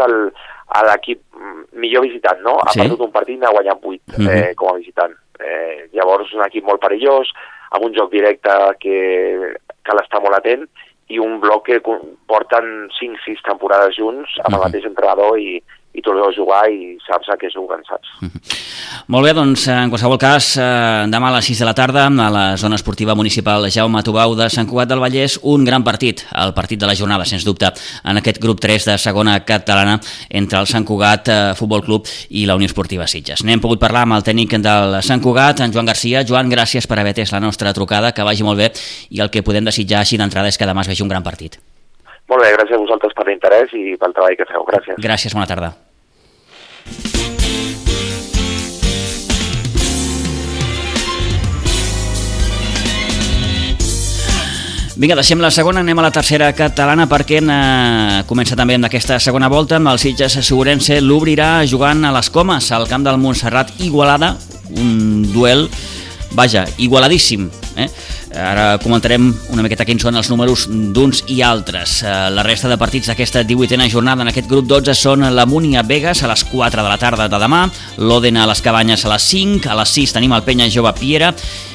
l'equip 0.90 1.22
mm, 1.36 1.62
millor 1.80 2.04
visitant, 2.08 2.42
no? 2.44 2.58
Ha 2.64 2.72
Sí. 2.74 2.80
perdut 2.84 3.02
un 3.08 3.12
partit 3.16 3.36
i 3.38 3.40
n'ha 3.40 3.52
guanyat 3.52 3.80
8 3.84 4.18
Mhm. 4.18 4.28
eh, 4.30 4.54
com 4.56 4.74
a 4.74 4.78
visitant. 4.80 5.14
Eh, 5.40 5.90
llavors, 5.94 6.32
un 6.34 6.44
equip 6.46 6.64
molt 6.68 6.82
perillós, 6.82 7.32
amb 7.72 7.86
un 7.86 7.94
joc 7.96 8.12
directe 8.12 8.50
que 8.80 9.56
cal 9.84 10.00
estar 10.04 10.22
molt 10.22 10.36
atent 10.38 10.68
i 11.10 11.20
un 11.20 11.40
bloc 11.40 11.66
que 11.68 11.80
porten 12.28 12.90
5-6 13.00 13.44
temporades 13.46 13.96
junts 13.98 14.30
amb 14.44 14.56
el 14.56 14.60
Mhm. 14.60 14.64
mateix 14.66 14.86
entrenador 14.86 15.40
i, 15.40 15.62
i 15.96 16.04
tots 16.04 16.20
dos 16.20 16.36
jugar 16.36 16.66
i 16.72 16.96
saps 17.06 17.30
a 17.32 17.38
què 17.40 17.50
juguen, 17.54 17.84
saps? 17.88 18.12
Molt 19.14 19.28
bé, 19.28 19.34
doncs 19.38 19.68
en 19.72 19.92
qualsevol 19.92 20.20
cas, 20.22 20.52
eh, 20.60 21.06
demà 21.12 21.30
a 21.30 21.36
les 21.38 21.50
6 21.52 21.62
de 21.62 21.68
la 21.68 21.76
tarda 21.78 22.06
a 22.10 22.30
la 22.34 22.46
zona 22.58 22.78
esportiva 22.80 23.16
municipal 23.16 23.68
Jaume 23.72 24.02
Tubau 24.04 24.36
de 24.36 24.50
Sant 24.50 24.68
Cugat 24.68 24.90
del 24.92 25.02
Vallès, 25.04 25.38
un 25.44 25.66
gran 25.66 25.84
partit, 25.84 26.26
el 26.36 26.54
partit 26.58 26.82
de 26.82 26.90
la 26.90 26.96
jornada, 26.96 27.26
sens 27.26 27.46
dubte, 27.46 27.72
en 28.04 28.20
aquest 28.20 28.42
grup 28.44 28.60
3 28.64 28.90
de 28.92 28.98
segona 28.98 29.38
catalana 29.46 30.00
entre 30.30 30.60
el 30.60 30.68
Sant 30.68 30.86
Cugat 30.88 31.32
eh, 31.32 31.38
Futbol 31.56 31.86
Club 31.86 32.10
i 32.30 32.46
la 32.50 32.58
Unió 32.60 32.70
Esportiva 32.72 33.08
Sitges. 33.08 33.46
N'hem 33.46 33.64
pogut 33.64 33.82
parlar 33.82 34.06
amb 34.06 34.18
el 34.20 34.26
tècnic 34.28 34.58
del 34.66 35.00
Sant 35.06 35.24
Cugat, 35.24 35.64
en 35.64 35.74
Joan 35.76 35.88
Garcia. 35.88 36.26
Joan, 36.28 36.52
gràcies 36.52 36.88
per 36.90 37.00
haver 37.00 37.16
atès 37.16 37.32
la 37.36 37.44
nostra 37.44 37.74
trucada, 37.74 38.12
que 38.12 38.26
vagi 38.26 38.44
molt 38.44 38.60
bé, 38.60 38.72
i 39.12 39.24
el 39.24 39.32
que 39.32 39.46
podem 39.46 39.66
desitjar 39.66 40.04
així 40.04 40.20
d'entrada 40.20 40.52
és 40.52 40.60
que 40.60 40.68
demà 40.68 40.84
es 40.86 40.92
vegi 40.92 41.06
un 41.06 41.12
gran 41.12 41.24
partit. 41.24 41.60
Molt 42.30 42.42
bé, 42.42 42.54
gràcies 42.58 42.78
a 42.78 42.82
vosaltres 42.82 43.14
per 43.14 43.28
l'interès 43.30 43.74
i 43.78 43.98
pel 44.02 44.16
treball 44.18 44.40
que 44.40 44.50
feu. 44.50 44.66
Gràcies. 44.72 45.02
Gràcies, 45.02 45.38
bona 45.38 45.50
tarda. 45.50 45.76
Vinga, 54.96 55.18
deixem 55.20 55.42
la 55.44 55.50
segona, 55.52 55.82
anem 55.84 56.00
a 56.00 56.06
la 56.06 56.10
tercera 56.16 56.48
catalana 56.56 57.04
perquè 57.12 57.42
eh, 57.44 58.22
comença 58.30 58.56
també 58.56 58.78
amb 58.78 58.88
aquesta 58.88 59.18
segona 59.20 59.50
volta 59.52 59.76
amb 59.76 59.92
el 59.92 60.00
Sitges 60.00 60.38
Segurense, 60.40 61.02
l'obrirà 61.04 61.66
jugant 61.68 62.06
a 62.08 62.14
les 62.16 62.30
Comes, 62.32 62.70
al 62.72 62.88
camp 62.88 63.04
del 63.04 63.20
Montserrat 63.20 63.74
Igualada, 63.84 64.38
un 64.80 65.26
duel, 65.34 65.66
vaja, 66.32 66.64
igualadíssim. 66.80 67.50
Eh? 67.76 67.90
Ara 68.36 68.76
comentarem 68.84 69.30
una 69.56 69.64
miqueta 69.64 69.86
quins 69.88 70.04
són 70.04 70.18
els 70.20 70.28
números 70.28 70.66
d'uns 70.68 71.22
i 71.32 71.38
altres. 71.42 72.02
Eh, 72.04 72.14
La 72.36 72.44
resta 72.44 72.68
de 72.68 72.78
partits 72.78 73.08
d'aquesta 73.08 73.46
18a 73.48 73.88
jornada 73.90 74.24
en 74.24 74.28
aquest 74.28 74.50
grup 74.50 74.68
12 74.68 74.94
són 74.94 75.24
la 75.34 75.46
Múnia 75.46 75.84
Vegas 75.88 76.24
a 76.24 76.28
les 76.28 76.44
4 76.44 76.84
de 76.84 76.90
la 76.90 76.98
tarda 76.98 77.30
de 77.30 77.40
demà, 77.40 77.64
l'Òdena 77.98 78.44
a 78.44 78.50
les 78.52 78.62
Cabanyes 78.62 79.06
a 79.06 79.14
les 79.14 79.24
5, 79.24 79.70
a 79.72 79.80
les 79.80 79.90
6 79.90 80.18
tenim 80.18 80.36
el 80.36 80.44
Penya 80.44 80.68
Jove 80.70 80.92
Piera 81.00 81.32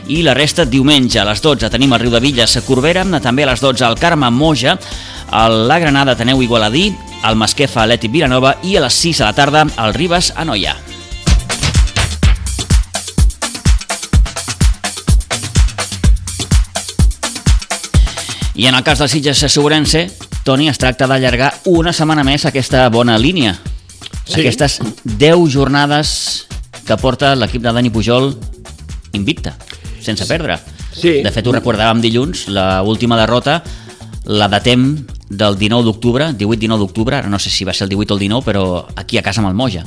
i 0.08 0.20
la 0.22 0.34
resta 0.34 0.66
diumenge 0.66 1.20
a 1.20 1.24
les 1.24 1.40
12 1.40 1.70
tenim 1.70 1.92
el 1.94 2.00
Riu 2.04 2.12
de 2.12 2.20
Villas 2.20 2.56
a 2.56 2.62
Corbera, 2.66 3.06
també 3.20 3.44
a 3.44 3.52
les 3.54 3.60
12 3.60 3.86
el 3.86 3.98
Carme 3.98 4.30
Moja, 4.30 4.76
a 5.30 5.48
la 5.48 5.78
Granada 5.78 6.16
Teneu 6.16 6.42
Igualadí, 6.42 6.90
el 7.24 7.36
Masquefa 7.36 7.84
Atleti 7.84 8.08
Vilanova 8.08 8.58
i 8.62 8.76
a 8.76 8.84
les 8.84 9.00
6 9.00 9.18
de 9.18 9.24
la 9.24 9.32
tarda 9.32 9.64
el 9.64 9.94
Ribes 9.94 10.34
a 10.36 10.44
Noia. 10.44 10.76
I 18.60 18.66
en 18.66 18.74
el 18.74 18.82
cas 18.84 18.98
del 18.98 19.08
Sitges 19.08 19.38
Segurense, 19.38 20.10
Toni, 20.44 20.66
es 20.68 20.76
tracta 20.76 21.06
d'allargar 21.08 21.46
una 21.72 21.94
setmana 21.96 22.20
més 22.28 22.42
aquesta 22.44 22.82
bona 22.92 23.14
línia. 23.16 23.54
Sí. 24.28 24.42
Aquestes 24.42 24.74
10 25.16 25.46
jornades 25.48 26.10
que 26.84 26.98
porta 27.00 27.30
l'equip 27.40 27.64
de 27.64 27.72
Dani 27.72 27.88
Pujol 27.88 28.34
invicta, 29.16 29.54
sense 30.04 30.28
perdre. 30.28 30.58
Sí. 30.92 31.22
De 31.24 31.32
fet, 31.32 31.48
ho 31.48 31.56
recordàvem 31.56 32.04
dilluns, 32.04 32.50
la 32.52 32.82
última 32.84 33.16
derrota 33.16 33.62
la 34.28 34.50
datem 34.52 35.06
del 35.30 35.56
19 35.56 35.88
d'octubre, 35.88 36.28
18-19 36.36 36.84
d'octubre, 36.84 37.22
no 37.32 37.40
sé 37.40 37.48
si 37.48 37.64
va 37.64 37.72
ser 37.72 37.88
el 37.88 37.96
18 37.96 38.12
o 38.12 38.18
el 38.18 38.26
19, 38.28 38.44
però 38.44 38.66
aquí 38.92 39.16
a 39.16 39.24
casa 39.24 39.40
amb 39.40 39.48
el 39.48 39.56
Moja. 39.56 39.86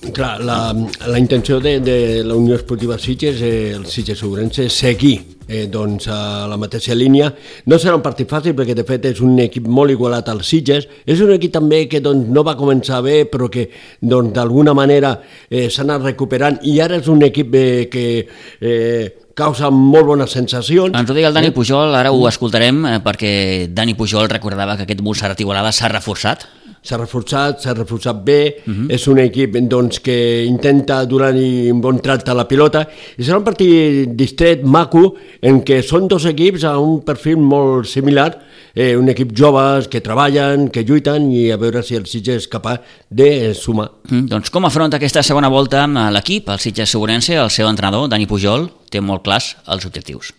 Clar, 0.00 0.40
la, 0.40 0.72
la 1.06 1.18
intenció 1.18 1.60
de, 1.60 1.78
de 1.84 2.24
la 2.24 2.34
Unió 2.34 2.54
Esportiva 2.56 2.96
Sitges, 2.98 3.42
eh, 3.42 3.74
el 3.76 3.84
Sitges 3.84 4.18
Segurense, 4.18 4.64
és 4.64 4.78
seguir 4.80 5.18
eh, 5.44 5.66
doncs, 5.68 6.06
a 6.08 6.46
la 6.48 6.56
mateixa 6.56 6.96
línia. 6.96 7.28
No 7.68 7.76
serà 7.76 7.98
un 7.98 8.04
partit 8.04 8.30
fàcil 8.30 8.56
perquè 8.56 8.72
de 8.78 8.86
fet 8.88 9.10
és 9.10 9.20
un 9.20 9.36
equip 9.44 9.68
molt 9.68 9.92
igualat 9.92 10.30
al 10.32 10.40
Sitges. 10.46 10.88
És 11.04 11.20
un 11.20 11.34
equip 11.34 11.52
també 11.52 11.82
que 11.92 12.00
doncs, 12.00 12.30
no 12.32 12.44
va 12.46 12.56
començar 12.56 13.02
bé 13.04 13.26
però 13.28 13.50
que 13.52 13.66
doncs, 14.00 14.32
d'alguna 14.38 14.72
manera 14.74 15.18
eh, 15.50 15.68
s'ha 15.68 15.84
anat 15.84 16.06
recuperant 16.08 16.56
i 16.64 16.78
ara 16.80 16.96
és 17.02 17.10
un 17.12 17.20
equip 17.28 17.58
eh, 17.60 17.88
que 17.92 18.06
eh, 18.24 19.04
causa 19.36 19.68
molt 19.68 20.08
bones 20.14 20.32
sensacions. 20.32 20.96
Ens 20.96 21.12
ho 21.12 21.16
deia 21.16 21.28
el 21.28 21.36
Dani 21.36 21.52
Pujol, 21.52 21.92
ara 21.98 22.12
ho 22.12 22.24
escoltarem 22.28 22.86
eh, 22.88 22.96
perquè 23.04 23.34
Dani 23.68 23.98
Pujol 24.00 24.32
recordava 24.32 24.78
que 24.78 24.88
aquest 24.88 25.04
Montserrat 25.04 25.44
Igualada 25.44 25.76
s'ha 25.76 25.92
reforçat. 25.92 26.48
S'ha 26.82 26.96
reforçat, 26.96 27.60
s'ha 27.60 27.74
reforçat 27.74 28.22
bé, 28.24 28.62
uh 28.66 28.72
-huh. 28.72 28.90
és 28.90 29.06
un 29.08 29.18
equip 29.18 29.56
doncs, 29.68 30.00
que 30.00 30.44
intenta 30.44 31.04
donar-hi 31.04 31.70
un 31.70 31.80
bon 31.80 32.00
tracte 32.00 32.30
a 32.30 32.34
la 32.34 32.48
pilota, 32.48 32.88
i 33.16 33.22
serà 33.22 33.38
un 33.38 33.44
partit 33.44 34.08
distret, 34.08 34.62
maco, 34.62 35.14
en 35.42 35.62
què 35.62 35.82
són 35.82 36.08
dos 36.08 36.24
equips 36.24 36.64
a 36.64 36.78
un 36.78 37.02
perfil 37.04 37.36
molt 37.36 37.86
similar, 37.86 38.38
eh, 38.74 38.96
un 38.96 39.08
equip 39.08 39.32
joves 39.36 39.88
que 39.88 40.00
treballen, 40.00 40.70
que 40.70 40.82
lluiten, 40.82 41.30
i 41.32 41.50
a 41.50 41.56
veure 41.56 41.82
si 41.82 41.96
el 41.96 42.06
Sitges 42.06 42.36
és 42.36 42.48
capaç 42.48 42.80
de 43.08 43.54
sumar. 43.54 43.90
Mm, 44.10 44.26
doncs 44.26 44.50
com 44.50 44.64
afronta 44.64 44.96
aquesta 44.96 45.22
segona 45.22 45.48
volta 45.48 45.84
amb 45.84 45.96
l'equip, 46.12 46.48
el 46.48 46.58
Sitges 46.58 46.90
Segurense, 46.90 47.34
el 47.34 47.50
seu 47.50 47.68
entrenador, 47.68 48.08
Dani 48.08 48.26
Pujol, 48.26 48.70
té 48.90 49.00
molt 49.00 49.22
clars 49.22 49.56
els 49.66 49.84
objectius. 49.84 50.32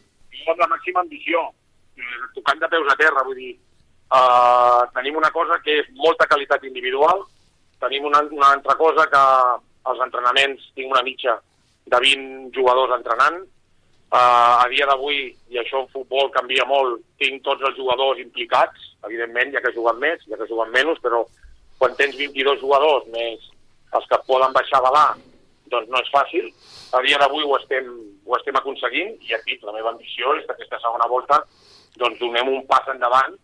amb 0.52 0.60
la 0.60 0.68
màxima 0.68 1.00
ambició, 1.00 1.40
eh, 1.96 2.02
tocant 2.36 2.60
de 2.60 2.68
peus 2.68 2.88
a 2.92 2.96
terra, 2.98 3.24
vull 3.24 3.36
dir, 3.36 3.56
Uh, 4.12 4.84
tenim 4.92 5.16
una 5.16 5.32
cosa 5.32 5.56
que 5.64 5.78
és 5.80 5.86
molta 5.96 6.28
qualitat 6.28 6.66
individual, 6.68 7.22
tenim 7.80 8.04
una, 8.10 8.20
una 8.28 8.50
altra 8.58 8.76
cosa 8.76 9.06
que 9.08 9.22
als 9.88 10.02
entrenaments 10.04 10.66
tinc 10.76 10.92
una 10.92 11.04
mitja 11.06 11.38
de 11.88 12.00
20 12.04 12.52
jugadors 12.58 12.92
entrenant. 12.98 13.40
Uh, 14.12 14.60
a 14.60 14.66
dia 14.68 14.84
d'avui, 14.90 15.30
i 15.56 15.62
això 15.62 15.80
en 15.80 15.88
futbol 15.94 16.28
canvia 16.36 16.66
molt, 16.68 17.00
tinc 17.24 17.40
tots 17.46 17.64
els 17.64 17.78
jugadors 17.80 18.20
implicats, 18.20 18.90
evidentment, 19.08 19.54
ja 19.56 19.62
que 19.64 19.72
juguen 19.78 20.02
més, 20.04 20.26
ja 20.28 20.40
que 20.42 20.48
juguen 20.50 20.74
menys, 20.76 21.00
però 21.00 21.22
quan 21.80 21.96
tens 21.96 22.18
22 22.20 22.60
jugadors 22.60 23.08
més 23.16 23.46
els 23.96 24.10
que 24.12 24.20
poden 24.28 24.52
baixar 24.58 24.82
de 24.84 24.92
l'A, 24.92 25.06
doncs 25.72 25.88
no 25.88 26.02
és 26.04 26.12
fàcil. 26.12 26.50
A 26.92 27.00
dia 27.06 27.22
d'avui 27.22 27.48
ho, 27.48 27.56
estem, 27.62 27.88
ho 28.28 28.36
estem 28.36 28.60
aconseguint 28.60 29.16
i 29.24 29.38
aquí 29.38 29.56
la 29.64 29.78
meva 29.78 29.96
ambició 29.96 30.36
és 30.36 30.44
que 30.44 30.58
aquesta 30.58 30.82
segona 30.84 31.08
volta 31.08 31.40
doncs 31.96 32.20
donem 32.20 32.52
un 32.52 32.68
pas 32.68 32.92
endavant 32.92 33.40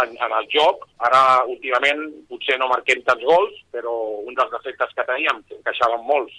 en, 0.00 0.14
en 0.16 0.32
el 0.38 0.48
joc. 0.52 0.86
Ara, 1.08 1.42
últimament, 1.50 2.00
potser 2.30 2.58
no 2.60 2.70
marquem 2.70 3.02
tants 3.06 3.24
gols, 3.28 3.60
però 3.74 3.92
un 4.22 4.38
dels 4.38 4.52
defectes 4.56 4.94
que 4.96 5.06
teníem, 5.08 5.42
que 5.48 5.58
encaixaven 5.58 6.04
molts, 6.08 6.34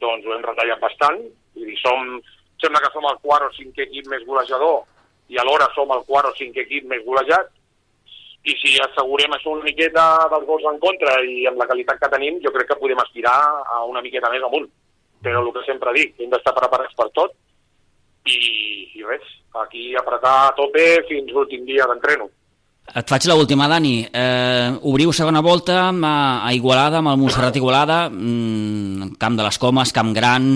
doncs 0.00 0.26
ho 0.26 0.34
hem 0.36 0.44
retallat 0.46 0.82
bastant. 0.82 1.20
Dir, 1.56 1.76
som, 1.82 2.16
sembla 2.62 2.82
que 2.84 2.92
som 2.94 3.06
el 3.10 3.20
quart 3.24 3.48
o 3.48 3.54
cinquè 3.56 3.86
equip 3.86 4.08
més 4.12 4.24
golejador 4.28 4.84
i 5.28 5.38
alhora 5.42 5.66
som 5.74 5.90
el 5.90 6.04
quart 6.06 6.30
o 6.30 6.34
cinquè 6.38 6.64
equip 6.66 6.86
més 6.90 7.04
golejat. 7.06 7.52
I 8.46 8.54
si 8.60 8.76
assegurem 8.78 9.32
això 9.34 9.50
una 9.50 9.66
miqueta 9.66 10.02
dels 10.30 10.44
gols 10.46 10.66
en 10.70 10.76
contra 10.78 11.16
i 11.26 11.48
amb 11.50 11.58
la 11.58 11.66
qualitat 11.66 11.98
que 11.98 12.10
tenim, 12.12 12.38
jo 12.44 12.52
crec 12.54 12.70
que 12.70 12.78
podem 12.78 13.00
aspirar 13.02 13.34
a 13.74 13.80
una 13.90 14.02
miqueta 14.04 14.30
més 14.30 14.44
amunt. 14.46 14.68
Però 15.24 15.40
el 15.42 15.50
que 15.56 15.64
sempre 15.66 15.94
dic, 15.96 16.14
hem 16.20 16.30
d'estar 16.30 16.54
preparats 16.54 16.94
per 16.94 17.08
tot 17.16 17.34
i, 18.30 18.38
i 18.94 19.02
res, 19.06 19.26
aquí 19.62 19.88
apretar 19.98 20.36
a 20.44 20.54
tope 20.58 20.84
fins 21.08 21.32
l'últim 21.34 21.66
dia 21.66 21.88
d'entreno. 21.90 22.28
Et 22.94 23.10
faig 23.10 23.26
l'última, 23.28 23.66
Dani. 23.68 24.06
Eh, 24.06 24.70
obriu 24.86 25.12
segona 25.12 25.42
volta 25.42 25.88
a, 25.88 25.90
a 26.46 26.52
Igualada, 26.54 27.02
amb 27.02 27.10
el 27.10 27.18
Montserrat 27.20 27.56
Igualada, 27.56 28.08
mm, 28.08 29.16
camp 29.18 29.36
de 29.36 29.42
les 29.42 29.58
Comes, 29.58 29.92
camp 29.92 30.12
gran, 30.14 30.54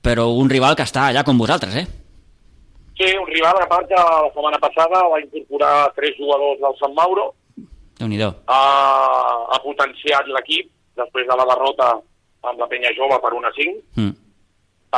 però 0.00 0.28
un 0.38 0.48
rival 0.48 0.76
que 0.76 0.86
està 0.86 1.08
allà 1.08 1.24
com 1.24 1.38
vosaltres, 1.38 1.74
eh? 1.74 1.86
Sí, 2.98 3.10
un 3.18 3.26
rival, 3.26 3.60
a 3.62 3.68
part 3.70 3.86
que 3.90 3.98
la 3.98 4.30
setmana 4.34 4.58
passada 4.58 5.02
va 5.10 5.20
incorporar 5.20 5.92
tres 5.94 6.16
jugadors 6.18 6.58
del 6.62 6.78
Sant 6.80 6.94
Mauro, 6.96 7.32
déu 7.98 8.08
nhi 8.08 8.18
ha, 8.22 8.32
ha 8.54 9.58
potenciat 9.62 10.26
l'equip 10.30 10.70
després 10.98 11.26
de 11.26 11.36
la 11.38 11.46
derrota 11.50 11.96
amb 12.46 12.60
la 12.62 12.68
penya 12.70 12.94
jove 12.94 13.18
per 13.22 13.32
1 13.34 13.48
a 13.48 13.52
5. 13.54 13.82
Mm. 13.98 14.14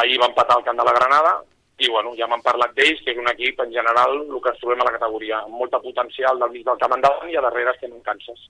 Ahir 0.01 0.19
va 0.21 0.29
empatar 0.29 0.59
el 0.59 0.65
camp 0.65 0.79
de 0.79 0.85
la 0.85 0.95
Granada 0.97 1.33
i 1.81 1.89
bueno, 1.89 2.13
ja 2.17 2.27
m'han 2.29 2.43
parlat 2.45 2.75
d'ells, 2.77 3.01
que 3.05 3.15
és 3.15 3.19
un 3.21 3.29
equip 3.31 3.61
en 3.65 3.71
general 3.73 4.19
el 4.21 4.41
que 4.45 4.51
ens 4.53 4.59
trobem 4.61 4.83
a 4.83 4.87
la 4.89 4.97
categoria, 4.99 5.39
amb 5.47 5.57
molta 5.63 5.81
potencial 5.81 6.39
del 6.39 6.53
mig 6.53 6.67
del 6.67 6.81
camp 6.83 6.93
endavant 6.97 7.31
i 7.33 7.39
a 7.41 7.45
darrere 7.47 7.73
estem 7.73 7.95
en 7.97 8.03
Kansas. 8.05 8.43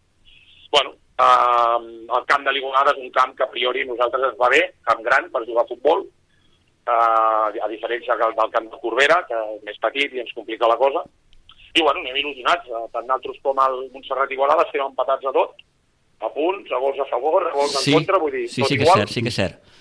Bueno, 0.74 0.96
eh, 1.14 1.78
el 2.18 2.26
camp 2.26 2.46
de 2.46 2.54
l'Igualada 2.56 2.96
és 2.96 3.04
un 3.04 3.12
camp 3.14 3.36
que 3.38 3.46
a 3.46 3.52
priori 3.52 3.86
nosaltres 3.86 4.32
ens 4.32 4.40
va 4.40 4.50
bé, 4.50 4.60
camp 4.90 5.04
gran 5.06 5.30
per 5.30 5.44
jugar 5.46 5.62
a 5.62 5.70
futbol, 5.70 6.04
eh, 6.90 7.62
a 7.66 7.70
diferència 7.70 8.18
del, 8.18 8.34
del 8.42 8.52
camp 8.56 8.70
de 8.72 8.82
Corbera, 8.82 9.22
que 9.30 9.40
és 9.56 9.64
més 9.68 9.82
petit 9.86 10.14
i 10.14 10.24
ens 10.24 10.34
complica 10.34 10.70
la 10.70 10.78
cosa. 10.80 11.06
I 11.70 11.84
bueno, 11.86 12.02
anem 12.02 12.18
il·lusionats, 12.24 12.66
eh, 12.66 12.86
tant 12.90 13.06
nosaltres 13.06 13.42
com 13.46 13.62
el 13.66 13.82
Montserrat 13.94 14.34
Igualada 14.34 14.66
estem 14.66 14.82
empatats 14.88 15.30
a 15.30 15.34
tot, 15.38 15.62
a 16.20 16.34
punts, 16.34 16.72
a 16.74 16.82
gols 16.82 16.98
a 16.98 17.06
favor, 17.12 17.46
a 17.46 17.54
gols 17.54 17.78
sí, 17.78 17.94
en 17.94 18.00
contra, 18.00 18.18
vull 18.18 18.34
dir, 18.34 18.48
sí, 18.50 18.64
tot 18.64 18.74
sí 18.74 18.80
que 18.80 18.88
és 18.88 18.98
cert, 18.98 19.14
sí 19.14 19.22
que 19.22 19.30
és 19.30 19.38
cert. 19.38 19.76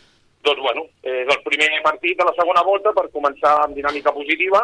Doncs, 0.46 0.62
bueno, 0.64 0.86
és 1.04 1.28
el 1.28 1.42
primer 1.44 1.68
partit 1.84 2.18
de 2.18 2.26
la 2.28 2.36
segona 2.38 2.64
volta 2.64 2.94
per 2.96 3.10
començar 3.12 3.58
amb 3.66 3.76
dinàmica 3.76 4.14
positiva 4.16 4.64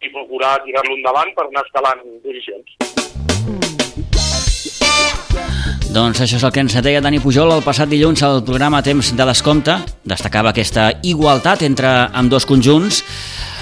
i 0.00 0.12
procurar 0.14 0.60
tirar-lo 0.64 0.96
endavant 0.96 1.34
per 1.36 1.48
anar 1.48 1.66
escalant 1.66 2.06
posicions. 2.24 2.78
Doncs 5.90 6.20
això 6.22 6.38
és 6.38 6.44
el 6.46 6.52
que 6.54 6.62
ens 6.62 6.76
deia 6.86 7.00
Dani 7.02 7.18
Pujol 7.18 7.50
el 7.50 7.64
passat 7.66 7.90
dilluns 7.90 8.22
al 8.22 8.44
programa 8.46 8.78
Temps 8.86 9.08
de 9.18 9.24
Descompte. 9.26 9.74
Destacava 10.06 10.52
aquesta 10.54 10.84
igualtat 11.02 11.64
entre 11.66 11.90
amb 12.14 12.30
dos 12.30 12.46
conjunts. 12.46 13.02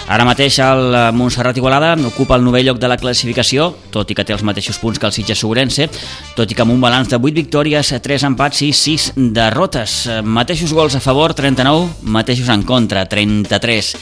Ara 0.09 0.24
mateix 0.24 0.56
el 0.64 0.94
Montserrat 1.12 1.59
Igualada 1.61 1.90
ocupa 2.09 2.38
el 2.38 2.44
novè 2.46 2.62
lloc 2.64 2.78
de 2.80 2.88
la 2.88 2.96
classificació, 2.96 3.66
tot 3.92 4.09
i 4.09 4.16
que 4.16 4.24
té 4.24 4.32
els 4.32 4.44
mateixos 4.46 4.78
punts 4.80 4.96
que 4.96 5.04
el 5.04 5.12
Sitges 5.12 5.42
Sobrense, 5.44 5.90
tot 6.36 6.48
i 6.48 6.56
que 6.56 6.64
amb 6.64 6.72
un 6.72 6.80
balanç 6.80 7.11
de 7.12 7.20
8 7.20 7.36
victòries, 7.36 7.92
3 8.06 8.24
empats 8.30 8.62
i 8.64 8.70
6 8.72 9.11
derrotes. 9.36 9.98
Mateixos 10.24 10.72
gols 10.72 10.96
a 10.96 11.02
favor, 11.04 11.36
39, 11.36 12.09
mateixos 12.09 12.48
en 12.48 12.64
contra, 12.64 13.04
33. 13.04 13.94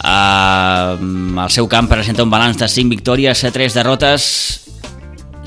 Uh, 0.00 1.00
el 1.46 1.50
seu 1.56 1.68
camp 1.72 1.88
presenta 1.88 2.26
un 2.28 2.32
balanç 2.32 2.60
de 2.60 2.68
5 2.68 2.92
victòries, 2.92 3.40
3 3.40 3.80
derrotes, 3.80 4.26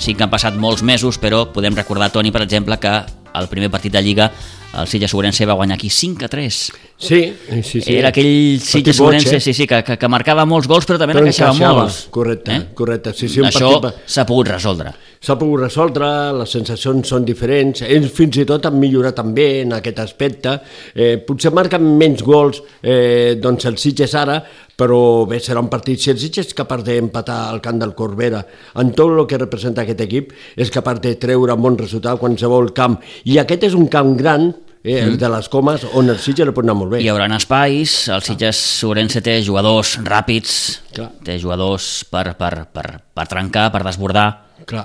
sí 0.01 0.17
que 0.17 0.25
han 0.25 0.33
passat 0.33 0.57
molts 0.57 0.81
mesos, 0.81 1.21
però 1.21 1.45
podem 1.53 1.77
recordar, 1.77 2.09
Toni, 2.09 2.33
per 2.33 2.41
exemple, 2.41 2.81
que 2.81 2.97
el 3.39 3.49
primer 3.51 3.71
partit 3.73 3.93
de 3.93 4.01
Lliga 4.03 4.31
el 4.73 4.87
Sitges 4.87 5.11
Sobrense 5.11 5.45
va 5.45 5.53
guanyar 5.53 5.75
aquí 5.75 5.89
5 5.89 6.25
a 6.25 6.27
3. 6.27 6.71
Sí, 6.97 7.35
sí, 7.61 7.81
sí. 7.81 7.93
Era 7.93 8.09
aquell 8.09 8.59
Sitges 8.59 8.97
Sobrense, 8.97 9.39
sí, 9.39 9.53
sí, 9.53 9.67
que, 9.67 9.83
que, 9.85 9.97
que 10.01 10.09
marcava 10.09 10.47
molts 10.49 10.67
gols 10.69 10.87
però 10.89 10.97
també 11.01 11.13
n'encaixava 11.19 11.53
molts. 11.53 12.07
Correcte, 12.13 12.55
eh? 12.55 12.63
correcte. 12.73 13.13
Sí, 13.13 13.29
sí, 13.29 13.43
un 13.43 13.51
Això 13.51 13.69
partit... 13.77 14.09
s'ha 14.09 14.25
pogut 14.29 14.49
resoldre. 14.49 14.95
S'ha 15.23 15.37
pogut 15.39 15.61
resoldre, 15.61 16.07
les 16.35 16.51
sensacions 16.51 17.07
són 17.07 17.23
diferents, 17.23 17.79
ells 17.87 18.09
fins 18.11 18.41
i 18.41 18.43
tot 18.43 18.65
han 18.67 18.75
millorat 18.75 19.15
també 19.15 19.61
en 19.61 19.71
aquest 19.77 20.01
aspecte. 20.03 20.57
Eh, 20.91 21.13
potser 21.23 21.53
marquen 21.55 21.85
menys 22.01 22.25
gols 22.27 22.57
eh, 22.81 23.37
doncs 23.39 23.69
el 23.69 23.77
Sitges 23.79 24.17
ara, 24.19 24.41
però 24.75 24.97
bé, 25.29 25.37
serà 25.39 25.61
un 25.63 25.69
partit. 25.71 26.01
Si 26.01 26.11
el 26.11 26.17
Sitges 26.19 26.49
és 26.49 26.57
capaç 26.57 26.83
d'empatar 26.89 27.37
al 27.53 27.61
camp 27.63 27.79
del 27.79 27.93
Corbera 27.95 28.41
en 28.81 28.91
tot 28.97 29.13
el 29.13 29.23
que 29.29 29.39
representa 29.39 29.85
aquest 29.85 30.03
equip, 30.03 30.33
és 30.59 30.73
capaç 30.75 30.99
de 31.05 31.13
treure 31.21 31.55
un 31.55 31.63
bon 31.69 31.77
resultat 31.79 32.17
a 32.17 32.19
qualsevol 32.19 32.73
camp. 32.75 32.97
I 33.23 33.37
aquest 33.39 33.63
és 33.69 33.77
un 33.79 33.87
camp 33.93 34.11
gran, 34.19 34.49
eh, 34.83 34.97
el 35.05 35.15
de 35.21 35.29
les 35.31 35.47
Comes, 35.47 35.85
on 35.93 36.11
el 36.11 36.19
Sitges 36.19 36.49
li 36.49 36.55
pot 36.57 36.67
anar 36.67 36.75
molt 36.81 36.97
bé. 36.97 36.99
Hi 36.99 37.07
haurà 37.13 37.29
espais, 37.37 37.93
el 38.11 38.25
Sitges 38.27 38.59
Sobrense 38.81 39.23
té 39.23 39.37
jugadors 39.39 39.95
ràpids, 40.03 40.59
Clar. 40.91 41.07
té 41.23 41.39
jugadors 41.39 42.03
per, 42.11 42.33
per, 42.35 42.67
per, 42.75 42.85
per 43.15 43.27
trencar, 43.31 43.69
per 43.71 43.85
desbordar. 43.87 44.27
Clar, 44.67 44.83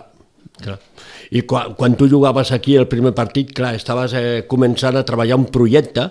clar. 0.62 0.78
I 1.30 1.42
quan, 1.44 1.74
quan 1.76 1.94
tu 1.98 2.08
jugaves 2.08 2.52
aquí 2.56 2.76
el 2.80 2.86
primer 2.88 3.12
partit, 3.16 3.50
clar, 3.52 3.74
estaves 3.76 4.14
eh, 4.16 4.44
començant 4.48 4.96
a 4.96 5.04
treballar 5.04 5.36
un 5.36 5.46
projecte 5.52 6.06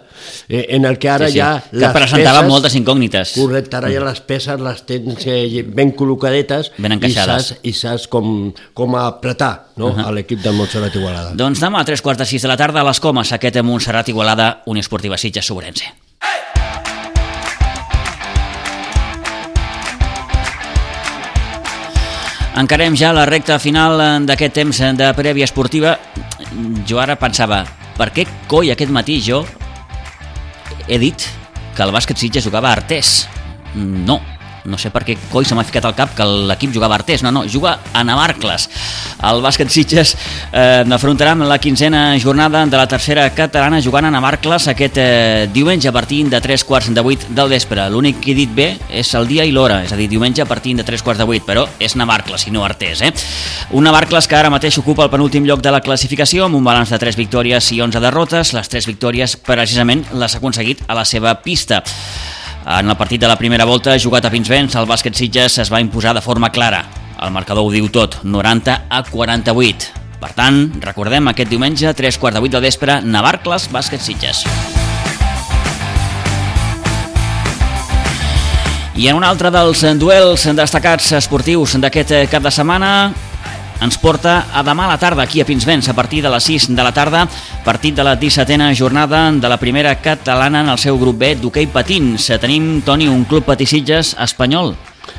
eh, 0.48 0.68
en 0.78 0.86
el 0.86 1.00
que 1.02 1.10
ara 1.10 1.28
Sí, 1.28 1.34
sí, 1.34 1.39
ja... 1.39 1.62
que 1.72 1.89
presentava 1.95 2.43
moltes 2.48 2.76
incògnites. 2.78 3.34
Correcte, 3.38 3.80
ara 3.80 3.91
ja 3.93 4.04
les 4.06 4.22
peces 4.22 4.62
les 4.62 4.84
tens 4.89 5.28
eh, 5.28 5.64
ben 5.66 5.93
col·locades 5.98 6.72
Ben 6.78 6.93
i 6.93 7.00
encaixades. 7.00 7.52
saps, 7.54 7.62
i 7.66 7.74
saps 7.74 8.08
com, 8.08 8.52
com 8.78 8.98
apretar 9.00 9.54
no? 9.78 9.93
Ahà. 9.95 10.10
a 10.10 10.18
l'equip 10.18 10.43
del 10.45 10.58
Montserrat 10.58 10.95
Igualada. 10.95 11.34
Doncs 11.38 11.62
demà 11.64 11.82
a 11.82 11.88
tres 11.88 12.06
quarts 12.06 12.22
de 12.22 12.30
sis 12.30 12.45
de 12.45 12.52
la 12.52 12.58
tarda 12.60 12.82
a 12.82 12.88
les 12.88 13.02
Comes, 13.02 13.34
aquest 13.34 13.62
Montserrat 13.66 14.10
Igualada, 14.14 14.62
Unió 14.68 14.86
Esportiva 14.86 15.18
Sitges 15.18 15.50
Sobrense. 15.50 16.07
Encarem 22.58 22.95
ja 22.97 23.12
la 23.14 23.28
recta 23.30 23.60
final 23.62 23.99
d'aquest 24.26 24.55
temps 24.58 24.80
de 24.97 25.08
prèvia 25.14 25.45
esportiva. 25.45 25.91
Jo 26.89 26.97
ara 26.97 27.14
pensava, 27.20 27.60
per 27.99 28.10
què 28.16 28.26
coi 28.49 28.72
aquest 28.74 28.89
matí 28.93 29.20
jo 29.22 29.43
he 30.88 30.97
dit 30.97 31.28
que 31.76 31.86
el 31.86 31.93
bàsquet 31.93 32.18
Sitges 32.18 32.47
jugava 32.47 32.72
a 32.72 32.80
Artés? 32.80 33.28
No, 33.76 34.18
no 34.68 34.78
sé 34.78 34.91
per 34.91 35.03
què 35.07 35.15
coi 35.32 35.47
se 35.47 35.55
m'ha 35.55 35.65
ficat 35.68 35.86
al 35.88 35.95
cap 35.97 36.13
que 36.15 36.26
l'equip 36.26 36.74
jugava 36.76 36.97
a 36.97 36.99
Artés, 36.99 37.24
no, 37.24 37.32
no, 37.32 37.45
juga 37.47 37.78
a 37.93 38.03
Navarcles. 38.03 38.68
El 39.28 39.41
bàsquet 39.41 39.72
Sitges 39.72 40.13
eh, 40.51 40.84
afrontarà 40.84 41.34
amb 41.34 41.47
la 41.47 41.57
quinzena 41.63 42.11
jornada 42.22 42.65
de 42.68 42.78
la 42.78 42.88
tercera 42.89 43.30
catalana 43.36 43.82
jugant 43.84 44.07
a 44.07 44.11
Navarcles 44.13 44.68
aquest 44.74 44.99
eh, 45.01 45.47
diumenge 45.53 45.89
a 45.89 45.95
partir 45.95 46.24
de 46.30 46.41
3 46.43 46.65
quarts 46.68 46.91
de 46.93 47.01
8 47.01 47.34
del 47.38 47.49
vespre. 47.55 47.88
L'únic 47.89 48.20
que 48.24 48.34
he 48.34 48.38
dit 48.38 48.53
bé 48.53 48.70
és 48.91 49.13
el 49.18 49.28
dia 49.30 49.45
i 49.47 49.53
l'hora, 49.55 49.82
és 49.86 49.93
a 49.93 49.99
dir, 49.99 50.09
diumenge 50.11 50.43
a 50.43 50.49
partir 50.49 50.76
de 50.78 50.86
3 50.88 51.03
quarts 51.05 51.24
de 51.24 51.28
8, 51.28 51.47
però 51.47 51.68
és 51.80 51.95
Navarcles 51.95 52.47
i 52.47 52.53
no 52.53 52.65
Artés. 52.68 53.01
Eh? 53.01 53.13
Un 53.72 53.88
Navarcles 53.88 54.28
que 54.28 54.36
ara 54.38 54.51
mateix 54.53 54.78
ocupa 54.82 55.07
el 55.07 55.13
penúltim 55.13 55.47
lloc 55.47 55.63
de 55.63 55.72
la 55.72 55.82
classificació 55.82 56.45
amb 56.45 56.59
un 56.59 56.68
balanç 56.68 56.91
de 56.93 56.99
3 56.99 57.20
victòries 57.20 57.72
i 57.72 57.82
11 57.82 58.03
derrotes. 58.03 58.53
Les 58.57 58.74
3 58.76 58.91
victòries 58.91 59.38
precisament 59.47 60.05
les 60.13 60.36
ha 60.36 60.41
aconseguit 60.41 60.84
a 60.88 60.97
la 60.97 61.05
seva 61.05 61.38
pista. 61.43 61.84
En 62.68 62.89
el 62.89 62.97
partit 62.99 63.22
de 63.22 63.28
la 63.32 63.38
primera 63.39 63.63
volta, 63.63 63.93
jugat 63.95 64.26
a 64.28 64.30
Pinsbens, 64.30 64.74
el 64.76 64.88
bàsquet 64.89 65.15
Sitges 65.15 65.53
es 65.63 65.70
va 65.72 65.80
imposar 65.80 66.11
de 66.18 66.20
forma 66.20 66.49
clara. 66.51 66.82
El 67.24 67.32
marcador 67.32 67.63
ho 67.63 67.72
diu 67.72 67.88
tot, 67.88 68.18
90 68.28 68.74
a 68.91 68.99
48. 69.07 69.93
Per 70.20 70.32
tant, 70.36 70.57
recordem 70.84 71.32
aquest 71.32 71.47
diumenge, 71.47 71.93
3 71.95 72.18
quarts 72.20 72.36
de 72.36 72.41
8 72.43 72.57
del 72.57 72.65
vespre, 72.68 72.97
Navarcles, 73.07 73.70
bàsquet 73.72 74.03
Sitges. 74.03 74.43
I 78.99 79.07
en 79.07 79.15
un 79.15 79.24
altre 79.24 79.47
dels 79.53 79.86
duels 79.95 80.43
destacats 80.59 81.13
esportius 81.22 81.78
d'aquest 81.80 82.18
cap 82.28 82.43
de 82.43 82.51
setmana, 82.51 82.91
ens 83.82 83.98
porta 84.02 84.48
a 84.54 84.64
demà 84.66 84.88
a 84.88 84.92
la 84.94 84.98
tarda 84.98 85.24
aquí 85.24 85.42
a 85.42 85.46
Pinsbens 85.46 85.90
a 85.90 85.96
partir 85.96 86.24
de 86.24 86.32
les 86.34 86.44
6 86.44 86.70
de 86.76 86.84
la 86.84 86.94
tarda 86.94 87.28
partit 87.66 87.96
de 87.96 88.04
la 88.04 88.18
17a 88.20 88.74
jornada 88.76 89.32
de 89.32 89.50
la 89.50 89.58
primera 89.58 89.96
catalana 90.02 90.62
en 90.62 90.70
el 90.74 90.78
seu 90.82 90.98
grup 90.98 91.18
B 91.18 91.36
d'hoquei 91.36 91.68
patins. 91.68 92.32
Tenim, 92.42 92.82
Toni, 92.82 93.08
un 93.08 93.26
club 93.26 93.46
patissitges 93.46 94.16
espanyol. 94.24 94.76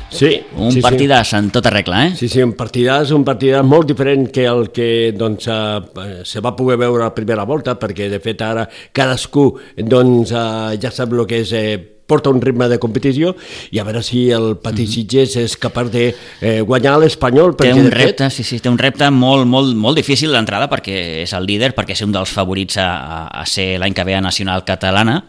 Sí, 0.09 0.31
Un 0.57 0.71
sí, 0.73 0.81
partidàs 0.81 1.35
en 1.37 1.51
tota 1.53 1.69
regla, 1.69 2.07
eh? 2.07 2.13
Sí, 2.17 2.27
sí, 2.29 2.41
un 2.41 2.55
partidàs, 2.57 3.11
un 3.13 3.23
partidàs 3.25 3.65
molt 3.65 3.87
diferent 3.89 4.27
que 4.33 4.47
el 4.49 4.71
que 4.73 5.11
doncs, 5.17 5.47
eh, 5.47 6.23
se 6.25 6.41
va 6.41 6.55
poder 6.55 6.79
veure 6.81 7.03
a 7.03 7.11
la 7.11 7.15
primera 7.15 7.45
volta, 7.45 7.77
perquè 7.79 8.09
de 8.09 8.19
fet 8.19 8.41
ara 8.41 8.67
cadascú 8.91 9.51
doncs, 9.77 10.31
eh, 10.31 10.77
ja 10.81 10.91
sap 10.91 11.13
el 11.13 11.25
que 11.29 11.41
és 11.45 11.53
eh, 11.53 11.98
porta 12.09 12.33
un 12.33 12.41
ritme 12.43 12.67
de 12.71 12.79
competició 12.81 13.35
i 13.71 13.79
a 13.79 13.85
veure 13.87 14.03
si 14.05 14.27
el 14.35 14.55
Patí 14.61 14.87
Sitges 14.89 15.37
és 15.39 15.55
capaç 15.61 15.93
de 15.93 16.05
eh, 16.11 16.59
guanyar 16.65 16.97
l'Espanyol. 16.99 17.55
Té 17.59 17.71
un 17.73 17.85
de 17.85 17.93
fet, 17.93 17.99
repte, 18.01 18.29
sí, 18.33 18.45
sí, 18.47 18.59
té 18.59 18.71
un 18.71 18.79
repte 18.81 19.09
molt, 19.13 19.47
molt, 19.49 19.75
molt 19.77 19.99
difícil 19.99 20.33
d'entrada 20.35 20.69
perquè 20.71 21.23
és 21.23 21.35
el 21.37 21.47
líder, 21.49 21.73
perquè 21.77 21.97
és 21.97 22.05
un 22.05 22.15
dels 22.15 22.33
favorits 22.33 22.81
a, 22.81 22.89
a, 22.99 23.19
a 23.43 23.45
ser 23.49 23.75
l'any 23.81 23.95
que 23.95 24.07
ve 24.07 24.17
a 24.17 24.23
Nacional 24.25 24.65
Catalana. 24.67 25.21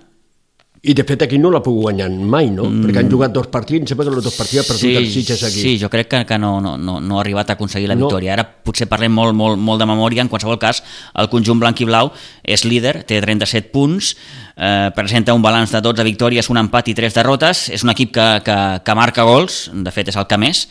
I 0.83 0.95
de 0.97 1.05
fet 1.05 1.21
aquí 1.27 1.37
no 1.37 1.51
l'ha 1.53 1.61
pogut 1.61 1.91
guanyar 1.91 2.07
mai, 2.09 2.47
no? 2.49 2.65
Mm. 2.65 2.87
Perquè 2.87 3.03
han 3.03 3.11
jugat 3.13 3.35
dos 3.35 3.51
partits, 3.53 3.83
em 3.83 3.89
sembla 3.91 4.07
que 4.07 4.15
els 4.17 4.25
dos 4.25 4.37
partits 4.39 4.63
ha 4.63 4.65
perdut 4.65 4.97
els 4.97 5.11
Sitges 5.13 5.43
aquí. 5.45 5.61
Sí, 5.61 5.73
jo 5.83 5.91
crec 5.93 6.09
que, 6.09 6.21
que 6.25 6.39
no, 6.41 6.55
no, 6.65 6.79
no, 6.81 6.95
no 7.05 7.19
ha 7.19 7.21
arribat 7.21 7.51
a 7.51 7.57
aconseguir 7.59 7.91
la 7.91 7.99
No. 7.99 8.07
victòria. 8.07 8.33
Ara 8.33 8.47
potser 8.49 8.89
parlem 8.89 9.13
molt, 9.13 9.37
molt, 9.37 9.61
molt 9.61 9.83
de 9.83 9.89
memòria, 9.91 10.25
en 10.25 10.31
qualsevol 10.33 10.57
cas, 10.59 10.81
el 11.21 11.29
conjunt 11.29 11.61
blanc 11.61 11.83
i 11.85 11.85
blau 11.85 12.09
és 12.43 12.65
líder, 12.65 13.03
té 13.05 13.21
37 13.21 13.69
punts, 13.75 14.15
eh, 14.57 14.89
presenta 14.97 15.35
un 15.37 15.43
balanç 15.45 15.77
de 15.77 15.83
12 15.85 16.03
victòries, 16.09 16.49
un 16.49 16.57
empat 16.57 16.89
i 16.89 16.95
3 16.97 17.13
derrotes, 17.13 17.69
és 17.69 17.85
un 17.85 17.93
equip 17.93 18.15
que, 18.17 18.29
que, 18.43 18.57
que 18.83 18.95
marca 18.97 19.29
gols, 19.29 19.67
de 19.75 19.93
fet 19.93 20.09
és 20.09 20.17
el 20.17 20.25
que 20.27 20.39
més, 20.41 20.65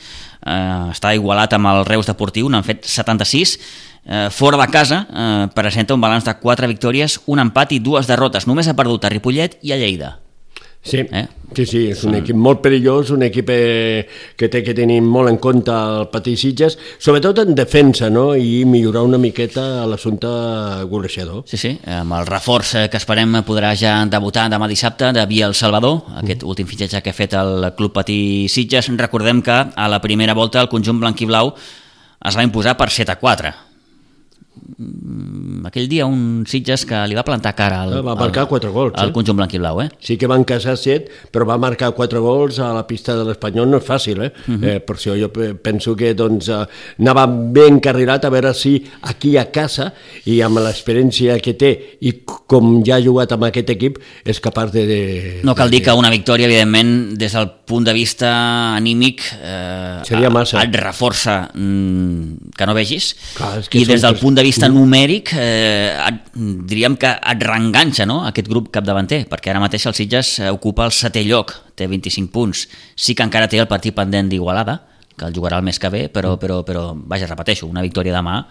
eh, 0.45 0.91
està 0.93 1.13
igualat 1.15 1.53
amb 1.57 1.71
el 1.73 1.83
Reus 1.87 2.09
Deportiu, 2.09 2.49
n'han 2.49 2.65
fet 2.67 2.87
76, 2.87 3.57
eh, 4.05 4.27
fora 4.31 4.59
de 4.61 4.69
casa 4.71 5.03
eh, 5.09 5.45
presenta 5.55 5.97
un 5.97 6.01
balanç 6.01 6.27
de 6.29 6.37
4 6.39 6.71
victòries, 6.71 7.19
un 7.27 7.43
empat 7.43 7.75
i 7.75 7.83
dues 7.83 8.07
derrotes, 8.07 8.47
només 8.47 8.67
ha 8.67 8.77
perdut 8.77 9.05
a 9.05 9.13
Ripollet 9.13 9.59
i 9.61 9.73
a 9.73 9.79
Lleida. 9.79 10.17
Sí, 10.81 10.97
eh? 10.97 11.27
sí, 11.55 11.65
sí, 11.65 11.79
és 11.91 12.01
un 12.07 12.15
equip 12.15 12.37
molt 12.39 12.61
perillós, 12.63 13.09
un 13.11 13.25
equip 13.25 13.49
eh, 13.51 14.07
que 14.39 14.47
té 14.47 14.61
que 14.63 14.73
tenir 14.77 15.01
molt 15.03 15.27
en 15.29 15.37
compte 15.41 15.73
el 15.75 16.07
Patí 16.13 16.37
Sitges, 16.39 16.77
sobretot 17.03 17.41
en 17.43 17.51
defensa, 17.57 18.07
no?, 18.09 18.31
i 18.39 18.63
millorar 18.65 19.03
una 19.03 19.19
miqueta 19.19 19.85
l'assumpte 19.89 20.31
golejador. 20.89 21.43
Sí, 21.51 21.59
sí, 21.59 21.73
amb 21.83 22.15
el 22.15 22.29
reforç 22.31 22.73
eh, 22.79 22.87
que 22.89 23.01
esperem 23.01 23.41
podrà 23.47 23.73
ja 23.75 23.97
debutar 24.07 24.47
demà 24.49 24.71
dissabte 24.71 25.11
de 25.15 25.27
Via 25.29 25.51
El 25.51 25.57
Salvador, 25.57 26.01
aquest 26.23 26.47
últim 26.47 26.69
fitxatge 26.69 27.03
que 27.03 27.11
ha 27.11 27.19
fet 27.21 27.35
el 27.37 27.71
Club 27.77 27.97
Patí 27.99 28.21
Sitges. 28.47 28.93
Recordem 28.99 29.43
que 29.43 29.63
a 29.75 29.89
la 29.91 30.01
primera 30.01 30.37
volta 30.37 30.63
el 30.63 30.71
conjunt 30.71 31.03
blanc 31.03 31.21
i 31.21 31.27
blau 31.29 31.53
es 32.19 32.35
va 32.39 32.45
imposar 32.47 32.79
per 32.79 32.89
7 32.89 33.17
a 33.17 33.19
4. 33.19 33.57
Mm, 34.77 35.65
Aquell 35.69 35.87
dia 35.89 36.05
un 36.09 36.43
Sitges 36.49 36.85
que 36.87 36.97
li 37.09 37.15
va 37.17 37.23
plantar 37.27 37.53
cara 37.57 37.81
al, 37.83 37.93
Va 38.05 38.15
marcar 38.17 38.43
al, 38.45 38.49
quatre 38.51 38.69
gols, 38.73 38.93
al 38.99 39.09
eh? 39.09 39.13
conjunt 39.15 39.37
blanc 39.37 39.53
i 39.53 39.59
blau, 39.61 39.81
eh? 39.83 39.89
Sí 40.03 40.17
que 40.19 40.27
van 40.29 40.43
casar 40.47 40.75
set, 40.79 41.09
però 41.33 41.45
va 41.49 41.57
marcar 41.61 41.91
quatre 41.97 42.19
gols 42.23 42.59
a 42.63 42.71
la 42.75 42.85
pista 42.87 43.15
de 43.17 43.25
l'Espanyol, 43.27 43.69
no 43.69 43.77
és 43.81 43.85
fàcil, 43.87 44.21
eh? 44.27 44.31
Mhm. 44.47 44.63
eh 44.63 44.79
per 44.79 44.95
això 44.97 45.15
jo 45.19 45.29
pe- 45.33 45.53
penso 45.55 45.95
que 45.95 46.13
doncs, 46.13 46.49
eh, 46.49 46.65
anava 46.99 47.25
ben 47.27 47.75
encarrilat 47.79 48.25
a 48.25 48.29
veure 48.33 48.53
si 48.53 48.75
aquí 49.01 49.35
a 49.37 49.45
casa 49.51 49.91
i 50.25 50.39
amb 50.41 50.57
l'experiència 50.59 51.39
que 51.41 51.53
té 51.53 51.97
i 52.01 52.13
com 52.25 52.81
ja 52.85 52.95
ha 52.97 53.01
jugat 53.03 53.31
amb 53.35 53.43
aquest 53.49 53.69
equip 53.69 53.99
és 54.25 54.39
capaç 54.39 54.71
de... 54.73 54.85
de 54.87 54.99
No 55.43 55.55
cal 55.55 55.69
dir 55.69 55.81
que 55.83 55.93
una 55.93 56.09
victòria, 56.09 56.47
evidentment, 56.47 57.15
des 57.19 57.33
del 57.33 57.49
punt 57.69 57.85
de 57.85 57.93
vista 57.93 58.75
anímic, 58.75 59.21
eh, 59.41 60.01
Seria 60.05 60.29
massa. 60.29 60.63
et 60.63 60.75
reforça 60.75 61.49
mm, 61.53 62.51
que 62.57 62.65
no 62.65 62.73
vegis, 62.73 63.15
Clar, 63.35 63.61
que 63.69 63.79
i 63.79 63.85
des 63.85 64.01
del 64.01 64.17
punt 64.19 64.35
de 64.35 64.43
vista 64.43 64.58
Mm. 64.67 64.75
numèric, 64.75 65.31
eh, 65.39 65.95
et, 65.95 66.19
diríem 66.67 66.97
que 66.99 67.07
et 67.07 67.43
reenganxa 67.45 68.05
no? 68.09 68.25
aquest 68.27 68.49
grup 68.51 68.71
capdavanter, 68.73 69.23
perquè 69.29 69.53
ara 69.53 69.61
mateix 69.63 69.85
el 69.87 69.95
Sitges 69.95 70.39
eh, 70.39 70.49
ocupa 70.51 70.83
el 70.89 70.91
setè 70.91 71.23
lloc, 71.23 71.53
té 71.79 71.87
25 71.87 72.33
punts. 72.33 72.65
Sí 72.95 73.15
que 73.15 73.23
encara 73.23 73.47
té 73.47 73.61
el 73.61 73.69
partit 73.71 73.95
pendent 73.95 74.29
d'Igualada, 74.29 74.81
que 75.15 75.27
el 75.27 75.35
jugarà 75.35 75.59
el 75.59 75.67
mes 75.67 75.79
que 75.79 75.89
ve, 75.93 76.07
però, 76.09 76.37
però, 76.39 76.63
però 76.67 76.91
vaja, 76.95 77.27
repeteixo, 77.27 77.67
una 77.67 77.83
victòria 77.85 78.15
demà 78.15 78.41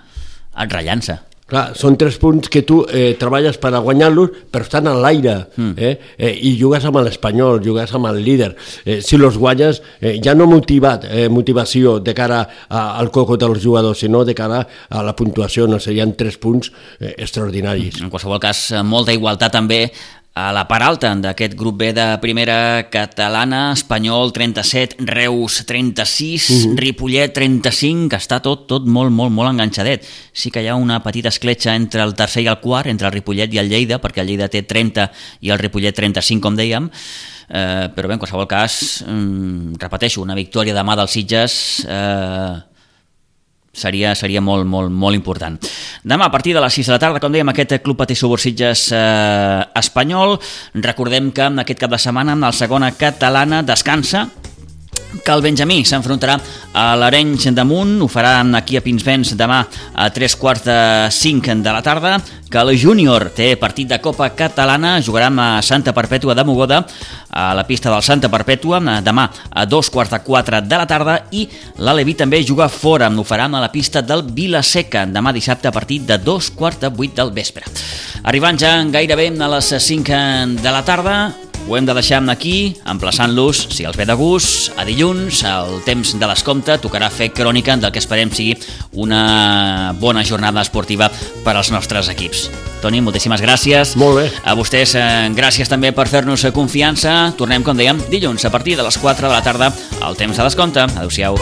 et 0.59 0.73
rellança. 0.73 1.21
Clar, 1.49 1.71
són 1.81 1.95
tres 1.97 2.19
punts 2.21 2.51
que 2.53 2.61
tu 2.69 2.83
eh, 2.85 3.15
treballes 3.17 3.57
per 3.57 3.71
a 3.73 3.79
guanyar-los, 3.81 4.35
però 4.53 4.67
estan 4.67 4.87
en 4.91 4.99
l'aire, 5.01 5.37
Mm. 5.57 5.73
eh? 5.79 5.93
eh? 6.19 6.33
i 6.45 6.51
jugues 6.61 6.85
amb 6.85 6.99
l'Espanyol, 7.01 7.63
jugues 7.65 7.95
amb 7.97 8.07
el 8.11 8.19
líder. 8.23 8.51
Eh, 8.85 8.99
si 9.01 9.17
los 9.17 9.39
guanyes, 9.41 9.81
eh, 10.01 10.19
ja 10.23 10.35
no 10.35 10.47
motivat, 10.47 11.07
eh, 11.09 11.29
motivació 11.33 11.99
de 12.05 12.13
cara 12.15 12.43
a, 12.69 12.99
al 12.99 13.11
coco 13.11 13.39
dels 13.41 13.63
jugadors, 13.65 13.99
sinó 14.05 14.25
de 14.29 14.35
cara 14.35 14.61
a 14.91 15.03
la 15.03 15.17
puntuació, 15.17 15.67
no 15.67 15.81
serien 15.81 16.13
tres 16.17 16.37
punts 16.37 16.71
eh, 17.01 17.15
extraordinaris. 17.17 18.03
En 18.03 18.11
qualsevol 18.11 18.39
cas, 18.45 18.67
eh, 18.73 18.83
molta 18.85 19.13
igualtat 19.17 19.53
també 19.57 19.87
a 20.39 20.53
la 20.55 20.65
part 20.71 20.85
alta 20.87 21.11
d'aquest 21.19 21.57
grup 21.59 21.81
B 21.81 21.91
de 21.97 22.07
primera 22.23 22.87
catalana, 22.93 23.73
Espanyol 23.75 24.31
37, 24.33 24.97
Reus 25.09 25.65
36, 25.67 26.49
Mhm. 26.51 26.77
Ripollet 26.79 27.33
35, 27.35 28.09
que 28.09 28.17
està 28.17 28.41
tot, 28.41 28.67
tot 28.69 28.87
molt, 28.87 29.11
molt, 29.11 29.33
molt 29.33 29.51
enganxadet. 29.51 30.05
Sí 30.33 30.51
que 30.51 30.63
hi 30.63 30.69
ha 30.69 30.77
una 30.77 31.03
petita 31.03 31.29
escletxa 31.29 31.75
entre 31.75 32.03
el 32.03 32.15
tercer 32.15 32.43
i 32.45 32.47
el 32.47 32.61
quart, 32.61 32.87
entre 32.87 33.09
el 33.09 33.13
Ripollet 33.13 33.53
i 33.53 33.59
el 33.59 33.69
Lleida, 33.69 33.99
perquè 34.01 34.21
el 34.21 34.29
Lleida 34.29 34.49
té 34.49 34.63
30 34.63 35.11
i 35.41 35.51
el 35.51 35.59
Ripollet 35.59 35.95
35, 35.95 36.41
com 36.41 36.57
dèiem, 36.57 36.89
eh, 37.51 37.89
però 37.95 38.07
bé, 38.07 38.15
en 38.15 38.21
qualsevol 38.21 38.47
cas, 38.47 39.03
mm, 39.07 39.75
repeteixo, 39.79 40.23
una 40.23 40.35
victòria 40.35 40.75
demà 40.75 40.95
dels 40.97 41.11
Sitges 41.11 41.85
eh, 41.89 42.63
seria, 43.79 44.15
seria 44.19 44.43
molt, 44.45 44.67
molt, 44.69 44.91
molt 44.91 45.19
important. 45.19 45.59
Demà, 46.03 46.29
a 46.29 46.35
partir 46.35 46.57
de 46.57 46.65
les 46.65 46.81
6 46.81 46.91
de 46.91 46.97
la 46.97 47.01
tarda, 47.03 47.23
com 47.23 47.33
dèiem, 47.33 47.55
aquest 47.55 47.79
Club 47.85 48.03
Patí 48.03 48.19
Subursitges 48.19 48.89
eh, 48.97 49.65
espanyol. 49.79 50.37
Recordem 50.75 51.33
que 51.33 51.49
aquest 51.65 51.81
cap 51.81 51.95
de 51.95 52.03
setmana, 52.03 52.35
en 52.35 52.47
la 52.49 52.53
segona 52.53 52.93
catalana, 52.99 53.63
descansa 53.63 54.27
que 55.25 55.33
el 55.33 55.43
Benjamí 55.45 55.83
s'enfrontarà 55.89 56.37
a 56.77 56.89
l'Arenys 56.99 57.49
de 57.55 57.65
Munt, 57.65 57.97
ho 58.05 58.09
faran 58.09 58.55
aquí 58.59 58.77
a 58.77 58.83
Pinsbens 58.85 59.35
demà 59.39 59.63
a 59.95 60.09
tres 60.15 60.37
quarts 60.37 60.67
de 60.67 60.79
cinc 61.15 61.49
de 61.49 61.73
la 61.73 61.83
tarda, 61.83 62.19
que 62.49 62.59
el 62.59 62.79
Júnior 62.81 63.29
té 63.37 63.55
partit 63.61 63.89
de 63.89 63.99
Copa 64.01 64.31
Catalana, 64.37 64.99
jugarà 65.05 65.29
a 65.29 65.63
Santa 65.63 65.93
Perpètua 65.97 66.35
de 66.35 66.45
Mogoda, 66.45 66.83
a 67.31 67.55
la 67.55 67.67
pista 67.67 67.91
del 67.93 68.03
Santa 68.03 68.29
Perpètua, 68.33 68.81
demà 69.05 69.29
a 69.51 69.67
dos 69.67 69.91
quarts 69.91 70.13
de 70.13 70.21
quatre 70.25 70.63
de 70.63 70.77
la 70.77 70.87
tarda, 70.87 71.19
i 71.33 71.49
l'Alevi 71.79 72.15
també 72.15 72.43
juga 72.45 72.69
fora, 72.69 73.09
ho 73.09 73.25
farà 73.25 73.49
a 73.49 73.61
la 73.61 73.73
pista 73.73 74.03
del 74.03 74.23
Vilaseca, 74.23 75.07
demà 75.07 75.33
dissabte 75.33 75.69
a 75.69 75.73
partir 75.73 76.01
de 76.09 76.19
dos 76.19 76.51
quarts 76.51 76.81
de 76.81 76.89
vuit 76.89 77.15
del 77.17 77.33
vespre. 77.33 77.65
Arribant 78.25 78.59
ja 78.59 78.79
gairebé 78.85 79.33
a 79.41 79.53
les 79.57 79.75
5 79.79 80.59
de 80.63 80.73
la 80.73 80.85
tarda, 80.85 81.19
ho 81.69 81.77
hem 81.77 81.87
de 81.87 81.95
deixar 81.95 82.23
aquí, 82.33 82.77
emplaçant-los, 82.89 83.69
si 83.77 83.85
els 83.85 83.97
ve 83.97 84.07
de 84.09 84.15
gust, 84.17 84.73
a 84.81 84.87
dilluns, 84.89 85.43
al 85.45 85.83
temps 85.85 86.15
de 86.17 86.27
l'escompte, 86.27 86.79
tocarà 86.81 87.11
fer 87.13 87.29
crònica 87.37 87.77
del 87.77 87.93
que 87.93 88.01
esperem 88.01 88.33
sigui 88.33 88.57
una 88.93 89.93
bona 90.01 90.25
jornada 90.25 90.65
esportiva 90.65 91.11
per 91.45 91.57
als 91.57 91.71
nostres 91.71 92.09
equips. 92.09 92.49
Toni, 92.81 93.03
moltíssimes 93.03 93.43
gràcies. 93.43 93.97
Molt 94.01 94.17
bé. 94.17 94.29
A 94.45 94.55
vostès, 94.57 94.95
eh, 94.95 95.29
gràcies 95.37 95.69
també 95.69 95.93
per 95.93 96.09
fer-nos 96.09 96.47
confiança. 96.55 97.35
Tornem, 97.37 97.63
com 97.63 97.77
dèiem, 97.77 98.01
dilluns 98.09 98.45
a 98.45 98.51
partir 98.51 98.77
de 98.77 98.83
les 98.83 98.97
4 98.97 99.29
de 99.29 99.35
la 99.35 99.43
tarda 99.43 99.73
al 100.01 100.17
temps 100.17 100.37
de 100.37 100.43
l'escompte. 100.43 100.81
Adéu-siau. 100.81 101.37